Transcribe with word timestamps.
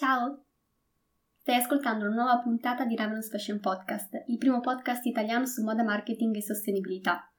Ciao! 0.00 0.46
Stai 1.36 1.56
ascoltando 1.56 2.06
una 2.06 2.14
nuova 2.14 2.38
puntata 2.38 2.86
di 2.86 2.96
Ravenous 2.96 3.28
Fashion 3.28 3.60
Podcast, 3.60 4.24
il 4.28 4.38
primo 4.38 4.60
podcast 4.60 5.04
italiano 5.04 5.44
su 5.44 5.62
moda 5.62 5.82
marketing 5.82 6.34
e 6.36 6.42
sostenibilità. 6.42 7.30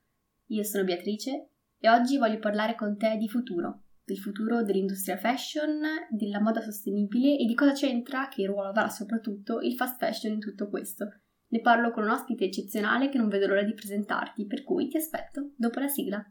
Io 0.50 0.64
sono 0.64 0.84
Beatrice 0.84 1.50
e 1.80 1.90
oggi 1.90 2.20
voglio 2.20 2.38
parlare 2.38 2.76
con 2.76 2.98
te 2.98 3.18
di 3.18 3.28
futuro, 3.28 3.86
del 4.04 4.20
futuro 4.20 4.62
dell'industria 4.62 5.18
fashion, 5.18 5.82
della 6.12 6.40
moda 6.40 6.62
sostenibile 6.62 7.36
e 7.36 7.46
di 7.46 7.56
cosa 7.56 7.72
c'entra, 7.72 8.28
che 8.28 8.46
ruolo 8.46 8.70
avrà 8.70 8.90
soprattutto 8.90 9.60
il 9.62 9.74
fast 9.74 9.98
fashion 9.98 10.34
in 10.34 10.40
tutto 10.40 10.70
questo. 10.70 11.08
Ne 11.48 11.62
parlo 11.62 11.90
con 11.90 12.04
un 12.04 12.12
ospite 12.12 12.46
eccezionale 12.46 13.10
che 13.10 13.18
non 13.18 13.28
vedo 13.28 13.48
l'ora 13.48 13.64
di 13.64 13.74
presentarti, 13.74 14.46
per 14.46 14.64
cui 14.64 14.88
ti 14.88 14.98
aspetto 14.98 15.54
dopo 15.56 15.80
la 15.80 15.88
sigla. 15.88 16.24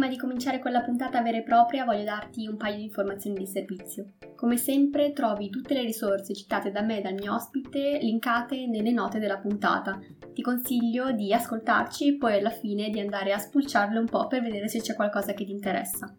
Prima 0.00 0.14
di 0.14 0.18
cominciare 0.18 0.60
con 0.60 0.72
la 0.72 0.80
puntata 0.80 1.20
vera 1.20 1.36
e 1.36 1.42
propria 1.42 1.84
voglio 1.84 2.04
darti 2.04 2.46
un 2.46 2.56
paio 2.56 2.76
di 2.76 2.84
informazioni 2.84 3.36
di 3.36 3.46
servizio. 3.46 4.12
Come 4.34 4.56
sempre 4.56 5.12
trovi 5.12 5.50
tutte 5.50 5.74
le 5.74 5.82
risorse 5.82 6.34
citate 6.34 6.70
da 6.70 6.80
me 6.80 7.00
e 7.00 7.02
dal 7.02 7.12
mio 7.12 7.34
ospite 7.34 7.98
linkate 8.00 8.66
nelle 8.66 8.92
note 8.92 9.18
della 9.18 9.36
puntata. 9.36 10.00
Ti 10.32 10.40
consiglio 10.40 11.12
di 11.12 11.34
ascoltarci 11.34 12.08
e 12.08 12.16
poi 12.16 12.38
alla 12.38 12.48
fine 12.48 12.88
di 12.88 12.98
andare 12.98 13.34
a 13.34 13.38
spulciarle 13.38 13.98
un 13.98 14.06
po' 14.06 14.26
per 14.26 14.40
vedere 14.40 14.68
se 14.68 14.80
c'è 14.80 14.94
qualcosa 14.94 15.34
che 15.34 15.44
ti 15.44 15.52
interessa. 15.52 16.16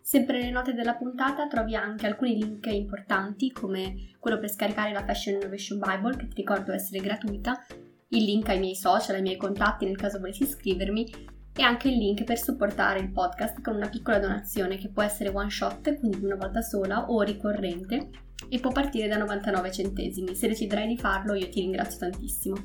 Sempre 0.00 0.38
nelle 0.38 0.52
note 0.52 0.72
della 0.72 0.94
puntata 0.94 1.48
trovi 1.48 1.74
anche 1.74 2.06
alcuni 2.06 2.36
link 2.36 2.66
importanti 2.66 3.50
come 3.50 4.12
quello 4.20 4.38
per 4.38 4.48
scaricare 4.48 4.92
la 4.92 5.04
Fashion 5.04 5.34
Innovation 5.34 5.80
Bible 5.80 6.16
che 6.16 6.28
ti 6.28 6.36
ricordo 6.36 6.70
essere 6.70 7.02
gratuita, 7.02 7.66
il 8.10 8.22
link 8.22 8.48
ai 8.48 8.60
miei 8.60 8.76
social, 8.76 9.16
ai 9.16 9.22
miei 9.22 9.36
contatti 9.36 9.86
nel 9.86 9.96
caso 9.96 10.20
volessi 10.20 10.44
iscrivermi 10.44 11.32
e 11.56 11.62
anche 11.62 11.88
il 11.88 11.96
link 11.96 12.24
per 12.24 12.38
supportare 12.38 12.98
il 12.98 13.12
podcast 13.12 13.60
con 13.60 13.76
una 13.76 13.88
piccola 13.88 14.18
donazione 14.18 14.76
che 14.76 14.90
può 14.90 15.02
essere 15.02 15.30
one 15.30 15.50
shot, 15.50 15.98
quindi 15.98 16.24
una 16.24 16.36
volta 16.36 16.62
sola 16.62 17.08
o 17.08 17.22
ricorrente 17.22 18.10
e 18.48 18.58
può 18.58 18.72
partire 18.72 19.08
da 19.08 19.16
99 19.16 19.70
centesimi. 19.70 20.34
Se 20.34 20.48
deciderai 20.48 20.88
di 20.88 20.98
farlo 20.98 21.34
io 21.34 21.48
ti 21.48 21.60
ringrazio 21.60 21.98
tantissimo. 21.98 22.56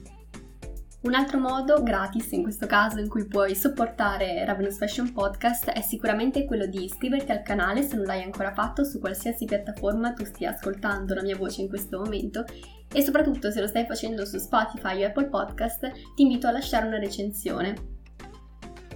Un 1.02 1.14
altro 1.14 1.40
modo, 1.40 1.82
gratis 1.82 2.30
in 2.32 2.42
questo 2.42 2.66
caso, 2.66 3.00
in 3.00 3.08
cui 3.08 3.26
puoi 3.26 3.56
supportare 3.56 4.44
Ravenous 4.44 4.76
Fashion 4.76 5.14
Podcast 5.14 5.70
è 5.70 5.80
sicuramente 5.80 6.44
quello 6.44 6.66
di 6.66 6.84
iscriverti 6.84 7.32
al 7.32 7.42
canale 7.42 7.84
se 7.84 7.96
non 7.96 8.04
l'hai 8.04 8.22
ancora 8.22 8.54
fatto 8.54 8.84
su 8.84 9.00
qualsiasi 9.00 9.46
piattaforma 9.46 10.12
tu 10.12 10.26
stia 10.26 10.50
ascoltando 10.50 11.14
la 11.14 11.22
mia 11.22 11.38
voce 11.38 11.62
in 11.62 11.70
questo 11.70 12.00
momento 12.00 12.44
e 12.92 13.02
soprattutto 13.02 13.50
se 13.50 13.62
lo 13.62 13.68
stai 13.68 13.86
facendo 13.86 14.26
su 14.26 14.40
Spotify 14.40 15.02
o 15.04 15.08
Apple 15.08 15.30
Podcast 15.30 15.90
ti 16.16 16.24
invito 16.24 16.48
a 16.48 16.52
lasciare 16.52 16.88
una 16.88 17.00
recensione 17.00 17.99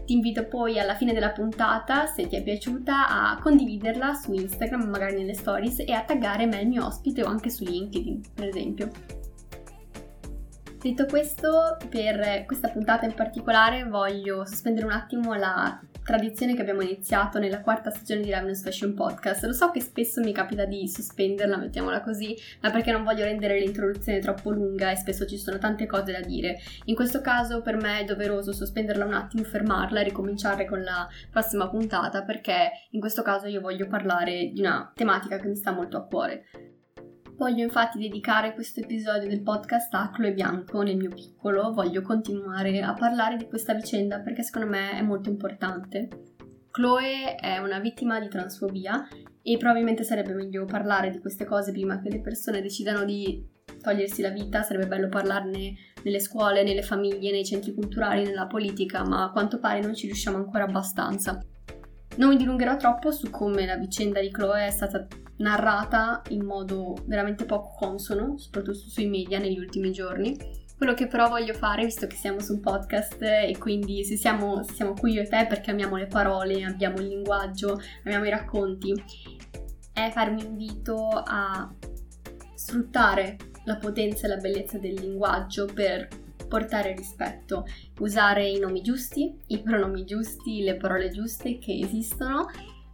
ti 0.06 0.14
invito 0.14 0.46
poi 0.46 0.80
alla 0.80 0.96
fine 0.96 1.14
della 1.14 1.32
puntata, 1.32 2.06
se 2.08 2.28
ti 2.28 2.36
è 2.36 2.44
piaciuta, 2.44 3.08
a 3.08 3.40
condividerla 3.40 4.14
su 4.14 4.34
Instagram, 4.34 4.90
magari 4.90 5.16
nelle 5.16 5.34
stories, 5.34 5.80
e 5.80 5.94
a 5.94 6.04
taggare 6.04 6.46
me 6.46 6.62
il 6.62 6.68
mio 6.68 6.86
ospite 6.86 7.24
o 7.24 7.28
anche 7.28 7.50
su 7.50 7.64
LinkedIn, 7.64 8.22
per 8.34 8.48
esempio. 8.48 8.90
Detto 10.80 11.06
questo, 11.06 11.78
per 11.90 12.46
questa 12.46 12.68
puntata 12.68 13.06
in 13.06 13.14
particolare 13.14 13.86
voglio 13.86 14.46
sospendere 14.46 14.86
un 14.86 14.92
attimo 14.92 15.34
la 15.34 15.80
tradizione 16.04 16.54
che 16.54 16.62
abbiamo 16.62 16.82
iniziato 16.82 17.40
nella 17.40 17.62
quarta 17.62 17.90
stagione 17.90 18.22
di 18.22 18.30
Ravenous 18.30 18.62
Fashion 18.62 18.94
Podcast. 18.94 19.46
Lo 19.46 19.54
so 19.54 19.72
che 19.72 19.82
spesso 19.82 20.22
mi 20.22 20.34
capita 20.34 20.66
di 20.66 20.88
sospenderla, 20.88 21.58
mettiamola 21.58 22.02
così, 22.02 22.38
ma 22.62 22.70
perché 22.72 22.92
non 22.92 23.04
voglio 23.04 23.24
rendere 23.24 23.60
l'introduzione 23.60 24.20
troppo 24.20 24.52
lunga 24.52 24.92
e 24.92 24.96
spesso 24.96 25.26
ci 25.26 25.38
sono 25.38 25.58
tante 25.58 25.86
cose 25.86 26.12
da 26.12 26.20
dire. 26.20 26.60
In 26.86 26.96
questo 26.96 27.22
caso 27.22 27.62
per 27.62 27.78
me 27.78 28.00
è 28.00 28.04
doveroso 28.04 28.52
sospenderla 28.52 29.06
un 29.06 29.14
attimo, 29.14 29.44
fermarla 29.44 30.02
e 30.02 30.04
ricominciare 30.04 30.66
con 30.66 30.84
la 30.84 31.08
prossima 31.32 31.70
puntata 31.70 32.24
perché 32.24 32.72
in 32.92 33.00
questo 33.00 33.22
caso 33.22 33.48
io 33.48 33.62
voglio 33.62 33.88
parlare 33.88 34.52
di 34.54 34.60
una 34.60 34.92
tematica 34.94 35.38
che 35.38 35.48
mi 35.48 35.56
sta 35.56 35.72
molto 35.72 35.98
a 35.98 36.06
cuore. 36.06 36.46
Voglio 37.36 37.64
infatti 37.64 37.98
dedicare 37.98 38.54
questo 38.54 38.80
episodio 38.80 39.28
del 39.28 39.42
podcast 39.42 39.92
a 39.96 40.12
Chloe 40.12 40.34
Bianco 40.34 40.84
nel 40.84 40.96
mio 40.96 41.10
piccolo, 41.10 41.74
voglio 41.74 42.04
continuare 42.04 42.80
a 42.82 42.94
parlare 42.94 43.38
di 43.38 43.48
questa 43.48 43.74
vicenda 43.74 44.20
perché 44.20 44.44
secondo 44.44 44.70
me 44.70 44.92
è 44.92 45.02
molto 45.02 45.30
importante. 45.30 46.08
Chloe 46.70 47.36
è 47.36 47.58
una 47.58 47.80
vittima 47.80 48.20
di 48.20 48.28
transfobia 48.28 49.08
e 49.42 49.58
probabilmente 49.58 50.04
sarebbe 50.04 50.34
meglio 50.34 50.66
parlare 50.66 51.10
di 51.10 51.20
queste 51.20 51.44
cose 51.44 51.72
prima 51.72 52.00
che 52.00 52.10
le 52.10 52.22
persone 52.22 52.62
decidano 52.62 53.04
di 53.04 53.44
togliersi 53.82 54.22
la 54.22 54.30
vita, 54.30 54.62
sarebbe 54.62 54.88
bello 54.88 55.10
parlarne 55.10 55.74
nelle 56.04 56.20
scuole, 56.20 56.64
nelle 56.64 56.84
famiglie, 56.84 57.32
nei 57.32 57.46
centri 57.46 57.74
culturali, 57.74 58.24
nella 58.24 58.46
politica, 58.46 59.04
ma 59.04 59.24
a 59.24 59.32
quanto 59.32 59.58
pare 59.58 59.82
non 59.82 59.96
ci 59.96 60.06
riusciamo 60.06 60.38
ancora 60.38 60.66
abbastanza. 60.66 61.44
Non 62.18 62.30
mi 62.30 62.38
dilungherò 62.38 62.78
troppo 62.78 63.12
su 63.12 63.32
come 63.32 63.66
la 63.66 63.76
vicenda 63.76 64.22
di 64.22 64.30
Chloe 64.30 64.68
è 64.68 64.72
stata 64.72 65.08
narrata 65.38 66.22
in 66.30 66.44
modo 66.44 66.96
veramente 67.06 67.46
poco 67.46 67.76
consono, 67.78 68.38
soprattutto 68.38 68.78
sui 68.78 69.08
media 69.08 69.40
negli 69.40 69.58
ultimi 69.58 69.92
giorni. 69.92 70.38
Quello 70.76 70.94
che 70.94 71.08
però 71.08 71.30
voglio 71.30 71.54
fare, 71.54 71.86
visto 71.86 72.08
che 72.08 72.16
siamo 72.16 72.40
su 72.40 72.54
un 72.54 72.60
podcast 72.60 73.22
e 73.22 73.56
quindi 73.58 74.04
se 74.04 74.18
siamo, 74.18 74.64
se 74.64 74.74
siamo 74.74 74.94
qui 74.94 75.14
io 75.14 75.22
e 75.22 75.28
te 75.28 75.46
perché 75.48 75.72
amiamo 75.72 75.96
le 75.96 76.08
parole, 76.08 76.64
abbiamo 76.64 76.98
il 76.98 77.08
linguaggio, 77.08 77.80
amiamo 78.04 78.26
i 78.26 78.30
racconti, 78.30 78.94
è 79.94 80.10
fare 80.12 80.32
un 80.32 80.40
invito 80.40 81.08
a 81.08 81.72
sfruttare 82.56 83.38
la 83.66 83.78
potenza 83.78 84.26
e 84.26 84.30
la 84.30 84.38
bellezza 84.38 84.78
del 84.78 84.96
linguaggio 84.96 85.66
per 85.66 86.08
portare 86.48 86.94
rispetto, 86.96 87.66
usare 88.00 88.48
i 88.48 88.60
nomi 88.60 88.82
giusti, 88.82 89.40
i 89.48 89.62
pronomi 89.62 90.04
giusti, 90.04 90.62
le 90.62 90.76
parole 90.76 91.10
giuste 91.10 91.58
che 91.58 91.80
esistono 91.82 92.48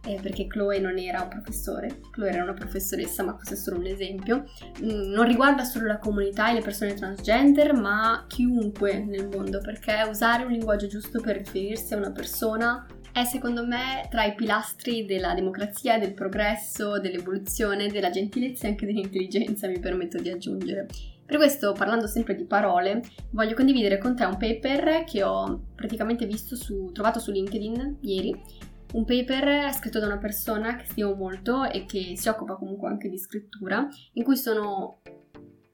eh, 0.04 0.18
perché 0.20 0.46
Chloe 0.46 0.78
non 0.78 0.98
era 0.98 1.22
un 1.22 1.28
professore, 1.28 2.00
Chloe 2.10 2.30
era 2.30 2.42
una 2.42 2.54
professoressa, 2.54 3.22
ma 3.22 3.34
questo 3.34 3.54
è 3.54 3.56
solo 3.56 3.78
un 3.78 3.86
esempio. 3.86 4.44
Mm, 4.82 5.12
non 5.12 5.26
riguarda 5.26 5.64
solo 5.64 5.86
la 5.86 5.98
comunità 5.98 6.50
e 6.50 6.54
le 6.54 6.62
persone 6.62 6.94
transgender, 6.94 7.74
ma 7.74 8.24
chiunque 8.26 8.98
nel 9.04 9.28
mondo, 9.28 9.60
perché 9.60 10.06
usare 10.08 10.44
un 10.44 10.52
linguaggio 10.52 10.86
giusto 10.86 11.20
per 11.20 11.36
riferirsi 11.36 11.94
a 11.94 11.98
una 11.98 12.12
persona 12.12 12.86
è 13.12 13.24
secondo 13.24 13.66
me 13.66 14.06
tra 14.08 14.24
i 14.24 14.34
pilastri 14.34 15.04
della 15.04 15.34
democrazia, 15.34 15.98
del 15.98 16.14
progresso, 16.14 17.00
dell'evoluzione, 17.00 17.88
della 17.88 18.10
gentilezza 18.10 18.66
e 18.66 18.70
anche 18.70 18.86
dell'intelligenza, 18.86 19.66
mi 19.66 19.80
permetto 19.80 20.18
di 20.18 20.30
aggiungere. 20.30 20.86
Per 21.26 21.36
questo, 21.36 21.72
parlando 21.72 22.06
sempre 22.06 22.34
di 22.34 22.44
parole, 22.44 23.02
voglio 23.30 23.54
condividere 23.54 23.98
con 23.98 24.16
te 24.16 24.24
un 24.24 24.36
paper 24.36 25.04
che 25.04 25.22
ho 25.22 25.66
praticamente 25.74 26.26
visto 26.26 26.56
su, 26.56 26.90
trovato 26.92 27.18
su 27.20 27.30
LinkedIn 27.30 27.98
ieri. 28.00 28.40
Un 28.92 29.04
paper 29.04 29.72
scritto 29.72 30.00
da 30.00 30.06
una 30.06 30.18
persona 30.18 30.74
che 30.74 30.84
stimo 30.84 31.14
molto 31.14 31.64
e 31.64 31.84
che 31.84 32.14
si 32.16 32.28
occupa 32.28 32.56
comunque 32.56 32.88
anche 32.88 33.08
di 33.08 33.18
scrittura, 33.18 33.86
in 34.14 34.24
cui 34.24 34.36
sono 34.36 34.98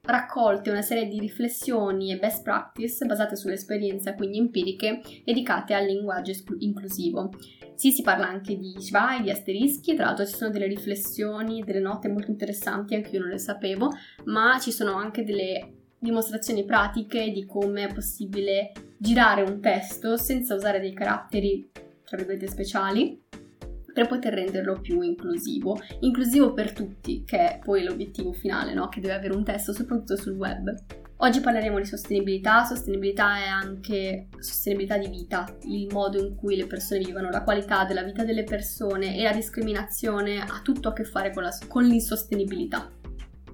raccolte 0.01 0.69
una 0.69 0.83
serie 0.83 1.07
di 1.07 1.19
riflessioni 1.19 2.11
e 2.11 2.19
best 2.19 2.43
practice 2.43 3.05
basate 3.05 3.35
sull'esperienza, 3.35 4.13
quindi 4.13 4.37
empiriche, 4.37 5.01
dedicate 5.25 5.73
al 5.73 5.85
linguaggio 5.85 6.31
inclusivo. 6.59 7.31
Sì, 7.73 7.91
si 7.91 8.03
parla 8.03 8.27
anche 8.27 8.55
di 8.55 8.75
Schwai, 8.77 9.23
di 9.23 9.31
asterischi, 9.31 9.95
tra 9.95 10.05
l'altro 10.05 10.25
ci 10.25 10.35
sono 10.35 10.51
delle 10.51 10.67
riflessioni, 10.67 11.63
delle 11.63 11.79
note 11.79 12.09
molto 12.09 12.29
interessanti, 12.29 12.93
anche 12.93 13.09
io 13.09 13.19
non 13.19 13.29
le 13.29 13.39
sapevo, 13.39 13.91
ma 14.25 14.59
ci 14.59 14.71
sono 14.71 14.93
anche 14.93 15.23
delle 15.23 15.73
dimostrazioni 15.99 16.63
pratiche 16.65 17.31
di 17.31 17.45
come 17.47 17.87
è 17.87 17.93
possibile 17.93 18.71
girare 18.97 19.41
un 19.41 19.59
testo 19.59 20.17
senza 20.17 20.53
usare 20.53 20.79
dei 20.79 20.93
caratteri, 20.93 21.69
tra 22.07 22.15
virgolette, 22.15 22.47
speciali, 22.47 23.21
per 23.93 24.07
poter 24.07 24.33
renderlo 24.33 24.79
più 24.79 25.01
inclusivo. 25.01 25.77
Inclusivo 25.99 26.53
per 26.53 26.71
tutti, 26.71 27.23
che 27.25 27.37
è 27.37 27.59
poi 27.61 27.83
l'obiettivo 27.83 28.31
finale, 28.31 28.73
no? 28.73 28.87
Che 28.87 29.01
deve 29.01 29.15
avere 29.15 29.35
un 29.35 29.43
testo 29.43 29.73
soprattutto 29.73 30.15
sul 30.15 30.33
web. 30.33 30.73
Oggi 31.17 31.41
parleremo 31.41 31.79
di 31.79 31.85
sostenibilità, 31.85 32.63
sostenibilità 32.63 33.37
è 33.37 33.47
anche 33.47 34.27
sostenibilità 34.37 34.97
di 34.97 35.07
vita, 35.09 35.57
il 35.63 35.91
modo 35.91 36.19
in 36.19 36.35
cui 36.35 36.55
le 36.55 36.67
persone 36.67 37.03
vivono, 37.03 37.31
la 37.31 37.43
qualità 37.43 37.85
della 37.85 38.03
vita 38.03 38.23
delle 38.23 38.43
persone 38.43 39.17
e 39.17 39.23
la 39.23 39.33
discriminazione 39.33 40.39
ha 40.39 40.61
tutto 40.63 40.89
a 40.89 40.93
che 40.93 41.03
fare 41.03 41.33
con, 41.33 41.43
la, 41.43 41.51
con 41.67 41.83
l'insostenibilità. 41.83 42.89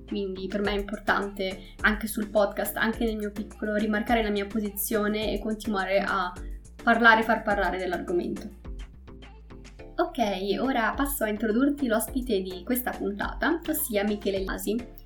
Quindi 0.06 0.48
per 0.48 0.62
me 0.62 0.72
è 0.72 0.78
importante 0.78 1.58
anche 1.82 2.06
sul 2.08 2.30
podcast, 2.30 2.76
anche 2.76 3.06
nel 3.06 3.16
mio 3.16 3.32
piccolo, 3.32 3.76
rimarcare 3.76 4.22
la 4.22 4.30
mia 4.30 4.46
posizione 4.46 5.32
e 5.32 5.40
continuare 5.40 6.04
a 6.06 6.34
parlare 6.84 7.22
e 7.22 7.24
far 7.24 7.42
parlare 7.42 7.78
dell'argomento. 7.78 8.62
Ok, 9.96 10.20
ora 10.60 10.94
passo 10.96 11.24
a 11.24 11.30
introdurti 11.30 11.88
l'ospite 11.88 12.42
di 12.42 12.64
questa 12.64 12.92
puntata, 12.92 13.60
ossia 13.68 14.04
Michele 14.04 14.44
Lasi. 14.44 15.02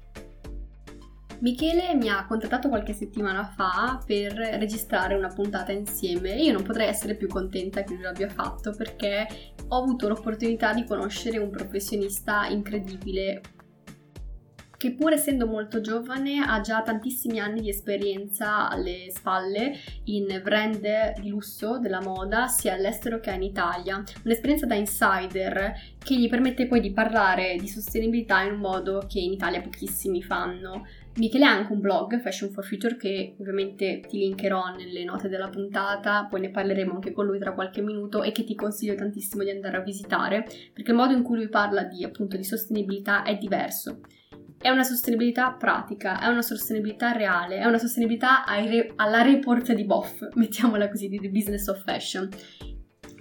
Michele 1.39 1.93
mi 1.93 2.09
ha 2.09 2.25
contattato 2.25 2.67
qualche 2.67 2.93
settimana 2.93 3.45
fa 3.45 4.01
per 4.03 4.33
registrare 4.33 5.13
una 5.13 5.27
puntata 5.27 5.71
insieme 5.71 6.33
e 6.33 6.43
io 6.43 6.53
non 6.53 6.63
potrei 6.63 6.87
essere 6.87 7.15
più 7.15 7.27
contenta 7.27 7.83
che 7.83 7.93
lui 7.93 8.03
l'abbia 8.03 8.29
fatto 8.29 8.73
perché 8.75 9.27
ho 9.67 9.77
avuto 9.77 10.07
l'opportunità 10.07 10.73
di 10.73 10.83
conoscere 10.83 11.37
un 11.37 11.51
professionista 11.51 12.47
incredibile 12.47 13.41
che 14.77 14.91
pur 14.91 15.11
essendo 15.11 15.47
molto 15.47 15.81
giovane 15.81 16.45
ha 16.45 16.61
già 16.61 16.81
tantissimi 16.83 17.39
anni 17.39 17.61
di 17.61 17.69
esperienza 17.69 18.69
alle 18.69 19.07
spalle 19.09 19.73
in 20.05 20.39
brand 20.43 21.19
di 21.19 21.29
lusso 21.29 21.79
della 21.79 22.01
moda 22.01 22.47
sia 22.47 22.73
all'estero 22.73 23.19
che 23.19 23.31
in 23.31 23.41
Italia. 23.41 24.03
Un'esperienza 24.23 24.67
da 24.67 24.75
insider 24.75 25.73
che 25.97 26.15
gli 26.15 26.29
permette 26.29 26.67
poi 26.67 26.79
di 26.79 26.91
parlare 26.91 27.55
di 27.59 27.67
sostenibilità 27.67 28.41
in 28.41 28.53
un 28.53 28.59
modo 28.59 29.05
che 29.07 29.19
in 29.19 29.33
Italia 29.33 29.61
pochissimi 29.61 30.21
fanno. 30.21 30.85
Michele 31.17 31.45
ha 31.45 31.49
anche 31.51 31.73
un 31.73 31.81
blog, 31.81 32.21
Fashion 32.21 32.51
for 32.51 32.63
Future, 32.63 32.95
che 32.95 33.35
ovviamente 33.39 34.01
ti 34.07 34.19
linkerò 34.19 34.75
nelle 34.75 35.03
note 35.03 35.27
della 35.27 35.49
puntata, 35.49 36.27
poi 36.29 36.41
ne 36.41 36.51
parleremo 36.51 36.93
anche 36.93 37.11
con 37.11 37.25
lui 37.25 37.39
tra 37.39 37.53
qualche 37.53 37.81
minuto 37.81 38.21
e 38.21 38.31
che 38.31 38.43
ti 38.43 38.53
consiglio 38.53 38.93
tantissimo 38.93 39.41
di 39.43 39.49
andare 39.49 39.77
a 39.77 39.81
visitare, 39.81 40.47
perché 40.71 40.91
il 40.91 40.97
modo 40.97 41.13
in 41.13 41.23
cui 41.23 41.37
lui 41.37 41.49
parla 41.49 41.83
di, 41.83 42.03
appunto, 42.03 42.37
di 42.37 42.43
sostenibilità 42.43 43.23
è 43.23 43.35
diverso. 43.35 44.01
È 44.59 44.69
una 44.69 44.83
sostenibilità 44.83 45.51
pratica, 45.51 46.19
è 46.19 46.27
una 46.27 46.41
sostenibilità 46.41 47.11
reale, 47.11 47.57
è 47.59 47.65
una 47.65 47.77
sostenibilità 47.77 48.43
re- 48.47 48.91
alla 48.95 49.21
report 49.21 49.73
di 49.73 49.85
Boff, 49.85 50.21
mettiamola 50.33 50.89
così, 50.89 51.07
di 51.07 51.19
The 51.19 51.29
Business 51.29 51.67
of 51.67 51.83
Fashion. 51.83 52.27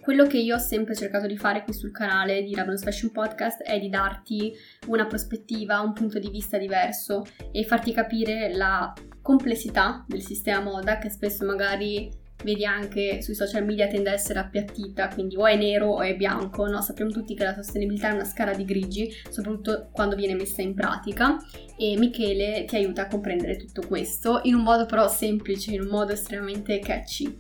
Quello 0.00 0.27
che 0.27 0.38
io 0.38 0.55
ho 0.55 0.59
sempre 0.59 0.94
cercato 0.94 1.27
di 1.27 1.37
fare 1.37 1.62
qui 1.62 1.75
sul 1.75 1.91
canale 1.91 2.43
di 2.43 2.55
Ravenous 2.55 2.83
Fashion 2.83 3.11
Podcast 3.11 3.62
è 3.62 3.79
di 3.79 3.88
darti 3.88 4.53
una 4.87 5.05
prospettiva, 5.06 5.81
un 5.81 5.93
punto 5.93 6.19
di 6.19 6.31
vista 6.31 6.59
diverso 6.59 7.25
e 7.53 7.65
farti 7.65 7.93
capire 7.93 8.55
la 8.55 8.93
complessità 9.21 10.05
del 10.06 10.23
sistema 10.23 10.61
moda 10.61 10.99
che 10.99 11.11
spesso 11.11 11.44
magari 11.44 12.09
vedi 12.46 12.64
anche 12.64 13.20
sui 13.22 13.34
social 13.34 13.64
media 13.64 13.88
tende 13.88 14.10
a 14.10 14.12
essere 14.12 14.38
appiattita, 14.38 15.08
quindi 15.08 15.37
o 15.37 15.44
è 15.44 15.56
nero 15.56 15.88
o 15.88 16.00
è 16.00 16.14
bianco, 16.14 16.66
no? 16.69 16.81
Sappiamo 16.81 17.10
tutti 17.10 17.34
che 17.34 17.43
la 17.43 17.54
sostenibilità 17.54 18.10
è 18.10 18.14
una 18.14 18.25
scala 18.25 18.54
di 18.54 18.64
grigi, 18.64 19.10
soprattutto 19.28 19.88
quando 19.90 20.14
viene 20.14 20.34
messa 20.34 20.62
in 20.62 20.72
pratica 20.72 21.37
e 21.76 21.96
Michele 21.98 22.64
ti 22.64 22.76
aiuta 22.76 23.02
a 23.02 23.08
comprendere 23.08 23.56
tutto 23.56 23.82
questo 23.88 24.40
in 24.44 24.54
un 24.54 24.62
modo 24.62 24.87
però 24.87 25.08
semplice, 25.08 25.75
in 25.75 25.81
un 25.81 25.88
modo 25.88 26.12
estremamente 26.12 26.78
catchy. 26.78 27.37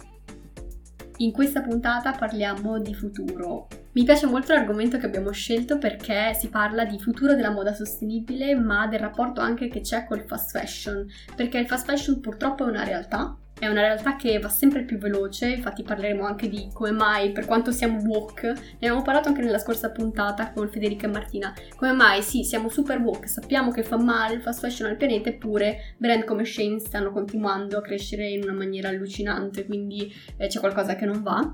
In 1.18 1.30
questa 1.30 1.62
puntata 1.62 2.10
parliamo 2.10 2.80
di 2.80 2.92
futuro. 2.92 3.68
Mi 3.92 4.02
piace 4.02 4.26
molto 4.26 4.52
l'argomento 4.52 4.98
che 4.98 5.06
abbiamo 5.06 5.30
scelto 5.30 5.78
perché 5.78 6.34
si 6.34 6.48
parla 6.48 6.84
di 6.84 6.98
futuro 6.98 7.34
della 7.34 7.50
moda 7.50 7.72
sostenibile, 7.72 8.54
ma 8.56 8.86
del 8.88 8.98
rapporto 8.98 9.40
anche 9.40 9.68
che 9.68 9.80
c'è 9.80 10.04
col 10.04 10.26
fast 10.26 10.50
fashion, 10.50 11.06
perché 11.34 11.58
il 11.58 11.66
fast 11.66 11.86
fashion 11.86 12.20
purtroppo 12.20 12.66
è 12.66 12.68
una 12.68 12.84
realtà, 12.84 13.34
è 13.58 13.66
una 13.66 13.80
realtà 13.80 14.16
che 14.16 14.38
va 14.38 14.48
sempre 14.48 14.82
più 14.82 14.98
veloce, 14.98 15.48
infatti 15.48 15.82
parleremo 15.82 16.24
anche 16.24 16.48
di 16.48 16.68
come 16.72 16.90
mai, 16.90 17.32
per 17.32 17.46
quanto 17.46 17.70
siamo 17.72 18.00
woke, 18.04 18.48
ne 18.48 18.74
abbiamo 18.74 19.02
parlato 19.02 19.28
anche 19.28 19.40
nella 19.40 19.58
scorsa 19.58 19.90
puntata 19.90 20.52
con 20.52 20.68
Federica 20.68 21.06
e 21.06 21.10
Martina, 21.10 21.54
come 21.76 21.92
mai 21.92 22.22
sì, 22.22 22.44
siamo 22.44 22.68
super 22.68 22.98
woke, 22.98 23.28
sappiamo 23.28 23.70
che 23.70 23.82
fa 23.82 23.96
male 23.96 24.34
il 24.34 24.42
fast 24.42 24.60
fashion 24.60 24.90
al 24.90 24.96
pianeta, 24.96 25.30
eppure 25.30 25.94
brand 25.96 26.24
come 26.24 26.44
Shane 26.44 26.78
stanno 26.80 27.10
continuando 27.12 27.78
a 27.78 27.82
crescere 27.82 28.28
in 28.28 28.42
una 28.42 28.52
maniera 28.52 28.88
allucinante, 28.90 29.64
quindi 29.64 30.12
eh, 30.36 30.48
c'è 30.48 30.60
qualcosa 30.60 30.94
che 30.94 31.06
non 31.06 31.22
va. 31.22 31.52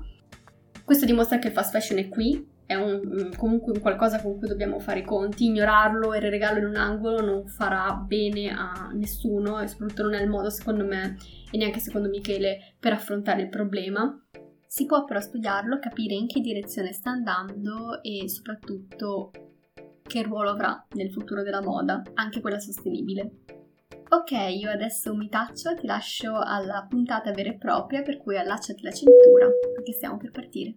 Questo 0.83 1.05
dimostra 1.05 1.39
che 1.39 1.47
il 1.47 1.53
fast 1.53 1.71
fashion 1.71 1.99
è 1.99 2.09
qui, 2.09 2.45
è 2.65 2.75
un, 2.75 3.31
comunque 3.35 3.79
qualcosa 3.79 4.21
con 4.21 4.37
cui 4.37 4.47
dobbiamo 4.47 4.79
fare 4.79 4.99
i 4.99 5.05
conti, 5.05 5.45
ignorarlo 5.45 6.13
e 6.13 6.19
regarlo 6.19 6.59
in 6.59 6.65
un 6.65 6.75
angolo 6.75 7.21
non 7.21 7.47
farà 7.47 7.93
bene 7.93 8.51
a 8.51 8.89
nessuno 8.93 9.59
e 9.59 9.67
soprattutto 9.67 10.03
non 10.03 10.13
è 10.13 10.21
il 10.21 10.29
modo 10.29 10.49
secondo 10.49 10.85
me 10.85 11.17
e 11.51 11.57
neanche 11.57 11.79
secondo 11.79 12.09
Michele 12.09 12.75
per 12.79 12.93
affrontare 12.93 13.41
il 13.41 13.49
problema. 13.49 14.17
Si 14.65 14.85
può 14.85 15.03
però 15.03 15.19
studiarlo, 15.19 15.77
capire 15.77 16.15
in 16.15 16.25
che 16.25 16.39
direzione 16.39 16.93
sta 16.93 17.11
andando 17.11 18.01
e 18.01 18.27
soprattutto 18.27 19.31
che 20.01 20.23
ruolo 20.23 20.49
avrà 20.49 20.85
nel 20.93 21.11
futuro 21.11 21.43
della 21.43 21.61
moda, 21.61 22.01
anche 22.15 22.41
quella 22.41 22.59
sostenibile. 22.59 23.43
Ok, 24.09 24.31
io 24.31 24.69
adesso 24.69 25.15
mi 25.15 25.29
taccio 25.29 25.69
e 25.69 25.75
ti 25.75 25.85
lascio 25.85 26.39
alla 26.39 26.85
puntata 26.87 27.31
vera 27.31 27.49
e 27.49 27.57
propria, 27.57 28.01
per 28.01 28.17
cui 28.17 28.37
allacciati 28.37 28.83
la 28.83 28.91
cintura, 28.91 29.47
perché 29.73 29.91
stiamo 29.91 30.17
per 30.17 30.31
partire. 30.31 30.73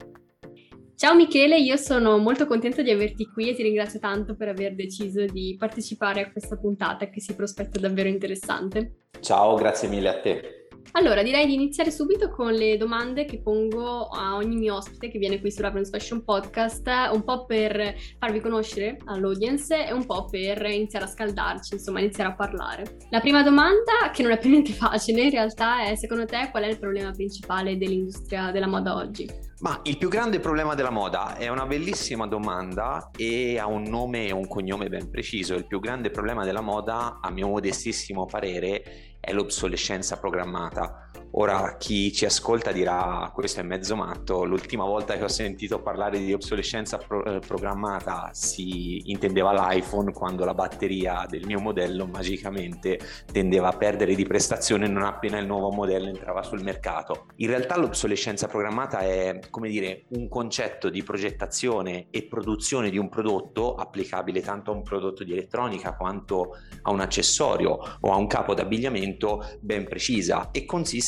Ciao 0.97 1.15
Michele, 1.15 1.59
io 1.59 1.77
sono 1.77 2.17
molto 2.17 2.47
contenta 2.47 2.81
di 2.81 2.91
averti 2.91 3.27
qui 3.27 3.51
e 3.51 3.55
ti 3.55 3.63
ringrazio 3.63 3.99
tanto 3.99 4.35
per 4.35 4.49
aver 4.49 4.75
deciso 4.75 5.27
di 5.27 5.55
partecipare 5.59 6.23
a 6.23 6.31
questa 6.33 6.57
puntata 6.57 7.11
che 7.11 7.21
si 7.21 7.35
prospetta 7.35 7.79
davvero 7.79 8.09
interessante. 8.09 9.09
Ciao, 9.21 9.57
grazie 9.57 9.89
mille 9.89 10.09
a 10.09 10.19
te. 10.19 10.69
Allora, 10.93 11.23
direi 11.23 11.45
di 11.45 11.53
iniziare 11.53 11.91
subito 11.91 12.31
con 12.31 12.51
le 12.51 12.79
domande 12.79 13.27
che 13.27 13.43
pongo 13.43 14.07
a 14.07 14.37
ogni 14.37 14.57
mio 14.57 14.77
ospite 14.77 15.11
che 15.11 15.19
viene 15.19 15.39
qui 15.39 15.51
su 15.51 15.61
Ravenous 15.61 15.91
Fashion 15.91 16.25
Podcast, 16.25 16.89
un 17.13 17.23
po' 17.25 17.45
per 17.45 17.95
farvi 18.19 18.41
conoscere 18.41 18.97
all'audience 19.05 19.89
e 19.89 19.93
un 19.93 20.07
po' 20.07 20.25
per 20.25 20.65
iniziare 20.65 21.05
a 21.05 21.09
scaldarci, 21.09 21.75
insomma, 21.75 22.01
iniziare 22.01 22.31
a 22.31 22.35
parlare. 22.35 22.97
La 23.11 23.21
prima 23.21 23.43
domanda, 23.43 24.11
che 24.15 24.23
non 24.23 24.33
è 24.33 24.39
per 24.39 24.49
niente 24.49 24.73
facile, 24.73 25.25
in 25.25 25.31
realtà 25.31 25.85
è, 25.85 25.95
secondo 25.95 26.25
te, 26.25 26.49
qual 26.51 26.63
è 26.63 26.69
il 26.69 26.79
problema 26.79 27.11
principale 27.11 27.77
dell'industria 27.77 28.51
della 28.51 28.67
moda 28.67 28.95
oggi? 28.95 29.46
Ma 29.61 29.81
il 29.85 29.97
più 29.97 30.11
grande 30.11 30.39
problema 30.39 30.75
della 30.75 30.91
moda 30.91 31.35
è 31.35 31.49
una 31.49 31.65
bellissima 31.65 32.27
domanda 32.27 33.11
e 33.17 33.59
ha 33.59 33.67
un 33.67 33.85
nome 33.85 34.27
e 34.27 34.33
un 34.33 34.47
cognome 34.47 34.91
ben 34.91 35.09
preciso. 35.09 35.55
Il 35.55 35.67
più 35.67 35.81
grande 35.81 36.11
problema 36.11 36.45
della 36.45 36.61
moda, 36.61 37.21
a 37.23 37.31
mio 37.31 37.49
modestissimo 37.49 38.27
parere, 38.27 39.17
è 39.19 39.33
l'obsolescenza 39.33 40.19
programmata. 40.19 41.06
Ora 41.33 41.77
chi 41.79 42.13
ci 42.13 42.25
ascolta 42.25 42.73
dirà 42.73 43.31
questo 43.35 43.61
è 43.61 43.63
mezzo 43.63 43.95
matto, 43.95 44.45
l'ultima 44.45 44.85
volta 44.85 45.17
che 45.17 45.25
ho 45.25 45.29
sentito 45.29 45.83
parlare 45.83 46.19
di 46.19 46.33
obsolescenza 46.33 46.99
pro- 46.99 47.25
eh, 47.25 47.41
programmata 47.41 48.31
si 48.33 49.11
intendeva 49.11 49.53
l'iPhone 49.53 50.13
quando 50.13 50.45
la 50.45 50.55
batteria 50.55 51.27
del 51.29 51.45
mio 51.45 51.61
modello 51.61 52.07
magicamente 52.07 52.99
tendeva 53.31 53.69
a 53.69 53.77
perdere 53.77 54.15
di 54.15 54.25
prestazione 54.25 54.87
non 54.87 55.03
appena 55.03 55.39
il 55.39 55.47
nuovo 55.47 55.71
modello 55.71 56.09
entrava 56.09 56.43
sul 56.43 56.63
mercato. 56.63 57.27
In 57.37 57.49
realtà 57.49 57.77
l'obsolescenza 57.77 58.47
programmata 58.47 59.01
è 59.01 59.41
come 59.51 59.69
dire 59.69 60.05
un 60.11 60.29
concetto 60.29 60.89
di 60.89 61.03
progettazione 61.03 62.07
e 62.11 62.25
produzione 62.25 62.91
di 62.91 62.99
un 62.99 63.09
prodotto 63.09 63.75
applicabile 63.75 64.41
tanto 64.41 64.71
a 64.71 64.75
un 64.75 64.83
prodotto 64.83 65.25
di 65.25 65.33
elettronica 65.33 65.95
quanto 65.95 66.57
a 66.83 66.91
un 66.91 67.01
accessorio 67.01 67.79
o 68.01 68.13
a 68.13 68.17
un 68.17 68.27
capo 68.27 68.55
d'abbigliamento 68.55 69.59
ben 69.61 69.85
precisa 69.85 70.51
e 70.51 70.65
consiste 70.65 71.06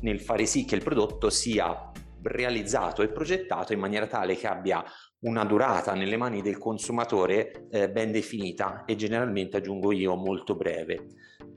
nel 0.00 0.20
fare 0.20 0.46
sì 0.46 0.64
che 0.64 0.74
il 0.76 0.82
prodotto 0.82 1.30
sia 1.30 1.90
realizzato 2.22 3.02
e 3.02 3.08
progettato 3.08 3.72
in 3.72 3.80
maniera 3.80 4.06
tale 4.06 4.36
che 4.36 4.46
abbia 4.46 4.82
una 5.20 5.44
durata 5.44 5.94
nelle 5.94 6.16
mani 6.16 6.42
del 6.42 6.58
consumatore 6.58 7.66
eh, 7.70 7.90
ben 7.90 8.12
definita 8.12 8.84
e 8.84 8.96
generalmente 8.96 9.58
aggiungo 9.58 9.92
io 9.92 10.14
molto 10.14 10.54
breve. 10.54 11.06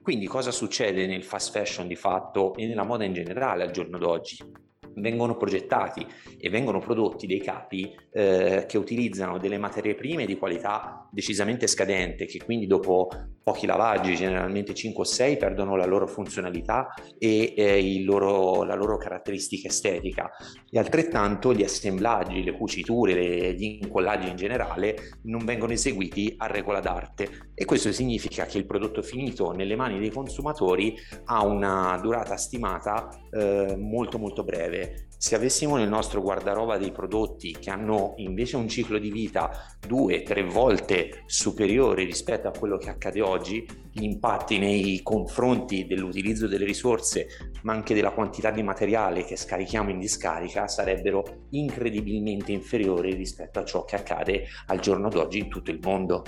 Quindi 0.01 0.25
cosa 0.25 0.51
succede 0.51 1.05
nel 1.05 1.23
fast 1.23 1.51
fashion 1.51 1.87
di 1.87 1.95
fatto 1.95 2.55
e 2.55 2.65
nella 2.65 2.83
moda 2.83 3.03
in 3.03 3.13
generale 3.13 3.63
al 3.63 3.71
giorno 3.71 3.97
d'oggi? 3.97 4.66
Vengono 4.97 5.35
progettati 5.37 6.05
e 6.37 6.49
vengono 6.49 6.79
prodotti 6.79 7.27
dei 7.27 7.41
capi 7.41 7.93
eh, 8.11 8.65
che 8.67 8.77
utilizzano 8.77 9.37
delle 9.37 9.57
materie 9.57 9.95
prime 9.95 10.25
di 10.25 10.37
qualità 10.37 11.07
decisamente 11.11 11.67
scadente, 11.67 12.25
che 12.25 12.39
quindi 12.43 12.67
dopo 12.67 13.09
pochi 13.43 13.65
lavaggi, 13.65 14.15
generalmente 14.15 14.73
5 14.73 15.01
o 15.01 15.05
6, 15.05 15.37
perdono 15.37 15.75
la 15.75 15.85
loro 15.85 16.05
funzionalità 16.05 16.93
e 17.17 17.53
eh, 17.55 18.03
loro, 18.03 18.63
la 18.63 18.75
loro 18.75 18.97
caratteristica 18.97 19.69
estetica. 19.69 20.29
E 20.69 20.77
altrettanto 20.77 21.53
gli 21.53 21.63
assemblaggi, 21.63 22.43
le 22.43 22.51
cuciture, 22.51 23.13
le, 23.13 23.53
gli 23.53 23.79
incollaggi 23.81 24.29
in 24.29 24.35
generale 24.35 24.97
non 25.23 25.45
vengono 25.45 25.71
eseguiti 25.71 26.33
a 26.37 26.47
regola 26.47 26.79
d'arte. 26.79 27.51
E 27.53 27.65
questo 27.65 27.91
significa 27.91 28.45
che 28.45 28.57
il 28.57 28.65
prodotto 28.65 29.01
finito 29.01 29.51
nelle 29.51 29.75
mani 29.75 29.97
dei 29.99 30.11
consumatori 30.11 30.95
ha 31.25 31.45
una 31.45 31.97
durata 32.01 32.35
stimata 32.35 33.09
eh, 33.31 33.75
molto 33.77 34.19
molto 34.19 34.43
breve 34.43 34.86
se 35.17 35.35
avessimo 35.35 35.77
nel 35.77 35.89
nostro 35.89 36.21
guardaroba 36.21 36.77
dei 36.77 36.91
prodotti 36.91 37.57
che 37.59 37.71
hanno 37.71 38.13
invece 38.17 38.55
un 38.55 38.67
ciclo 38.67 38.99
di 38.99 39.09
vita 39.09 39.75
due, 39.85 40.21
tre 40.21 40.43
volte 40.43 41.23
superiore 41.25 42.03
rispetto 42.03 42.47
a 42.47 42.51
quello 42.51 42.77
che 42.77 42.89
accade 42.89 43.21
oggi, 43.21 43.65
gli 43.91 44.03
impatti 44.03 44.59
nei 44.59 45.01
confronti 45.01 45.87
dell'utilizzo 45.87 46.47
delle 46.47 46.65
risorse, 46.65 47.27
ma 47.63 47.73
anche 47.73 47.95
della 47.95 48.11
quantità 48.11 48.51
di 48.51 48.61
materiale 48.61 49.25
che 49.25 49.35
scarichiamo 49.35 49.89
in 49.89 49.97
discarica, 49.97 50.67
sarebbero 50.67 51.47
incredibilmente 51.49 52.51
inferiori 52.51 53.15
rispetto 53.15 53.57
a 53.59 53.65
ciò 53.65 53.85
che 53.85 53.95
accade 53.95 54.43
al 54.67 54.79
giorno 54.79 55.09
d'oggi 55.09 55.39
in 55.39 55.49
tutto 55.49 55.71
il 55.71 55.79
mondo. 55.81 56.23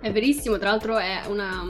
È 0.00 0.10
verissimo, 0.10 0.58
tra 0.58 0.70
l'altro 0.70 0.98
è 0.98 1.22
una 1.28 1.62